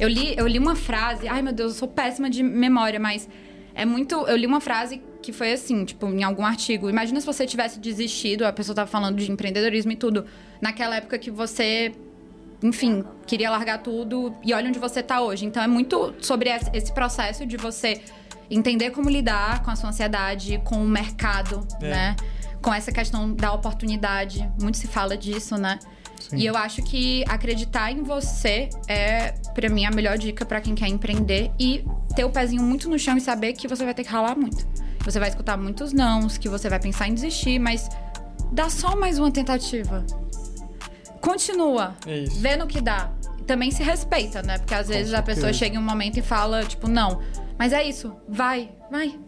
Eu 0.00 0.08
li, 0.08 0.34
eu 0.36 0.46
li 0.48 0.58
uma 0.58 0.74
frase, 0.74 1.28
ai 1.28 1.42
meu 1.42 1.52
Deus, 1.52 1.72
eu 1.74 1.78
sou 1.78 1.88
péssima 1.88 2.28
de 2.28 2.42
memória, 2.42 2.98
mas 2.98 3.28
é 3.74 3.84
muito. 3.84 4.14
Eu 4.26 4.36
li 4.36 4.46
uma 4.46 4.60
frase 4.60 5.00
que 5.22 5.32
foi 5.32 5.52
assim, 5.52 5.84
tipo, 5.84 6.06
em 6.06 6.24
algum 6.24 6.44
artigo. 6.44 6.90
Imagina 6.90 7.20
se 7.20 7.26
você 7.26 7.46
tivesse 7.46 7.78
desistido, 7.78 8.44
a 8.44 8.52
pessoa 8.52 8.74
tava 8.74 8.90
falando 8.90 9.18
de 9.18 9.30
empreendedorismo 9.30 9.92
e 9.92 9.96
tudo, 9.96 10.24
naquela 10.60 10.96
época 10.96 11.16
que 11.16 11.30
você, 11.30 11.92
enfim, 12.62 13.04
queria 13.26 13.50
largar 13.50 13.78
tudo 13.78 14.34
e 14.42 14.52
olha 14.54 14.68
onde 14.68 14.78
você 14.78 15.02
tá 15.02 15.20
hoje. 15.20 15.44
Então 15.44 15.62
é 15.62 15.66
muito 15.66 16.14
sobre 16.20 16.50
esse 16.72 16.92
processo 16.92 17.44
de 17.46 17.56
você 17.56 18.02
entender 18.50 18.90
como 18.90 19.08
lidar 19.08 19.62
com 19.62 19.70
a 19.70 19.76
sua 19.76 19.90
ansiedade, 19.90 20.60
com 20.64 20.76
o 20.82 20.86
mercado, 20.86 21.66
É. 21.80 21.90
né? 21.90 22.16
Com 22.60 22.72
essa 22.72 22.92
questão 22.92 23.32
da 23.34 23.52
oportunidade. 23.52 24.48
Muito 24.60 24.78
se 24.78 24.86
fala 24.86 25.16
disso, 25.16 25.56
né? 25.56 25.78
Sim. 26.20 26.36
E 26.36 26.46
eu 26.46 26.56
acho 26.56 26.82
que 26.82 27.24
acreditar 27.28 27.90
em 27.90 28.02
você 28.04 28.68
é, 28.86 29.32
pra 29.54 29.68
mim, 29.68 29.84
a 29.84 29.90
melhor 29.90 30.16
dica 30.16 30.44
pra 30.46 30.60
quem 30.60 30.74
quer 30.74 30.86
empreender 30.86 31.50
e 31.58 31.84
ter 32.14 32.24
o 32.24 32.30
pezinho 32.30 32.62
muito 32.62 32.88
no 32.88 32.96
chão 32.98 33.16
e 33.16 33.20
saber 33.20 33.54
que 33.54 33.66
você 33.66 33.84
vai 33.84 33.92
ter 33.92 34.04
que 34.04 34.10
ralar 34.10 34.36
muito. 34.36 34.64
Você 35.00 35.18
vai 35.18 35.28
escutar 35.30 35.56
muitos 35.56 35.92
nãos, 35.92 36.38
que 36.38 36.48
você 36.48 36.68
vai 36.68 36.78
pensar 36.78 37.08
em 37.08 37.14
desistir, 37.14 37.58
mas 37.58 37.88
dá 38.52 38.70
só 38.70 38.94
mais 38.94 39.18
uma 39.18 39.32
tentativa. 39.32 40.06
Continua. 41.22 41.94
É 42.06 42.18
isso. 42.18 42.38
Vê 42.40 42.56
no 42.56 42.66
que 42.66 42.80
dá. 42.80 43.10
E 43.38 43.44
também 43.44 43.70
se 43.70 43.82
respeita, 43.82 44.42
né? 44.42 44.58
Porque 44.58 44.74
às 44.74 44.88
vezes 44.88 45.14
a 45.14 45.22
pessoa 45.22 45.52
chega 45.52 45.76
em 45.76 45.78
um 45.78 45.82
momento 45.82 46.18
e 46.18 46.22
fala, 46.22 46.64
tipo, 46.64 46.88
não. 46.88 47.22
Mas 47.56 47.72
é 47.72 47.82
isso. 47.82 48.14
Vai, 48.28 48.70
vai. 48.90 49.18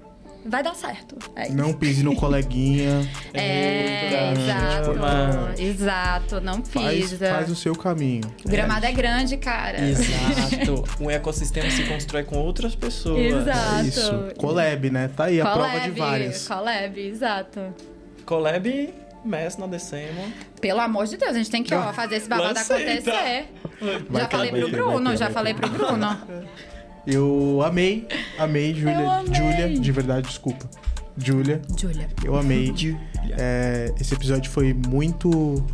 Vai 0.46 0.62
dar 0.62 0.74
certo. 0.74 1.16
É 1.34 1.46
isso. 1.46 1.56
Não 1.56 1.72
pise 1.72 2.02
no 2.02 2.14
coleguinha. 2.14 3.08
É, 3.32 4.32
exato. 4.32 4.94
mano. 4.94 5.54
Exato. 5.58 6.40
Não 6.40 6.64
Faz, 6.64 7.10
pisa. 7.10 7.28
faz 7.28 7.50
o 7.50 7.56
seu 7.56 7.74
caminho. 7.74 8.22
O 8.44 8.48
gramado 8.48 8.86
é, 8.86 8.92
grande, 8.92 9.36
cara. 9.36 9.80
Exato. 9.80 10.84
um 11.02 11.10
ecossistema 11.10 11.68
se 11.70 11.84
constrói 11.84 12.22
com 12.24 12.36
outras 12.36 12.74
pessoas. 12.76 13.18
Exato. 13.18 13.74
É 13.76 13.82
isso. 13.82 14.12
Collab, 14.38 14.90
né? 14.90 15.08
Tá 15.16 15.24
aí 15.24 15.40
a 15.40 15.46
prova 15.50 15.80
de 15.80 15.90
várias. 15.90 16.46
Collab, 16.46 17.00
exato. 17.00 17.60
Collab, 18.24 18.94
MES 19.24 19.56
na 19.56 19.66
Decemo. 19.66 20.32
Pelo 20.60 20.80
amor 20.80 21.06
de 21.06 21.16
Deus, 21.16 21.32
a 21.32 21.38
gente 21.38 21.50
tem 21.50 21.62
que 21.62 21.74
ó, 21.74 21.92
fazer 21.92 22.16
esse 22.16 22.28
babado 22.28 22.58
Lancei, 22.58 23.00
tá? 23.00 23.10
acontecer. 23.12 23.48
Vai 24.08 24.22
já 24.22 24.28
falei 24.28 24.50
pro 24.50 24.70
Bruno, 24.70 25.10
ter, 25.10 25.16
já 25.16 25.30
falei 25.30 25.54
pro 25.54 25.68
Bruno. 25.68 26.18
Eu 27.06 27.62
amei, 27.64 28.08
amei, 28.38 28.74
Júlia. 28.74 29.22
Júlia, 29.32 29.68
de 29.78 29.92
verdade, 29.92 30.26
desculpa. 30.28 30.68
Júlia, 31.16 31.62
Júlia. 31.78 32.08
eu 32.24 32.36
amei. 32.36 32.74
É, 33.38 33.92
esse 34.00 34.14
episódio 34.14 34.50
foi 34.50 34.74
muito 34.74 35.64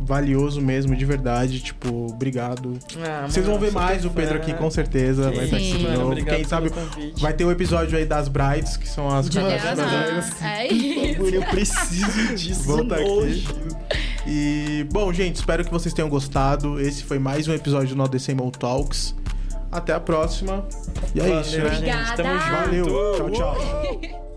valioso 0.00 0.60
mesmo, 0.60 0.96
de 0.96 1.04
verdade. 1.04 1.60
Tipo, 1.60 2.06
obrigado. 2.10 2.78
Ah, 3.04 3.26
Vocês 3.28 3.44
vão 3.44 3.58
ver 3.58 3.70
mais 3.72 4.02
teu 4.02 4.10
o 4.10 4.14
Pedro 4.14 4.36
fã. 4.36 4.40
aqui, 4.42 4.54
com 4.54 4.70
certeza. 4.70 5.30
Vai 5.30 5.44
estar 5.44 5.56
aqui 5.56 5.72
Sim. 5.72 5.78
de 5.78 5.88
novo. 5.88 6.06
obrigado 6.12 6.36
Quem 6.36 6.44
sabe 6.44 6.70
vai 7.18 7.32
ter 7.32 7.44
o 7.44 7.50
episódio 7.50 7.96
aí 7.98 8.04
das 8.04 8.28
brides, 8.28 8.76
que 8.76 8.88
são 8.88 9.08
as 9.08 9.26
Juliana. 9.26 9.58
brasileiras. 9.74 10.42
É 10.42 10.66
isso. 10.66 11.22
Eu 11.22 11.42
preciso 11.42 12.34
disso 12.34 12.84
tá 12.86 12.96
aqui. 12.96 13.44
E, 14.26 14.86
bom, 14.92 15.12
gente, 15.12 15.36
espero 15.36 15.64
que 15.64 15.70
vocês 15.70 15.94
tenham 15.94 16.08
gostado. 16.08 16.80
Esse 16.80 17.04
foi 17.04 17.18
mais 17.18 17.46
um 17.48 17.52
episódio 17.52 17.88
do 17.90 17.96
No 17.96 18.08
Decimal 18.08 18.50
Talks. 18.50 19.14
Até 19.72 19.92
a 19.92 20.00
próxima. 20.00 20.64
E 21.14 21.20
é 21.20 21.22
Valeu, 21.22 21.40
isso, 21.40 21.58
né? 21.58 21.74
gente. 21.74 22.16
Tamo 22.16 22.38
junto. 22.38 22.50
Valeu. 22.50 23.14
Tchau, 23.16 23.30
tchau. 23.30 24.29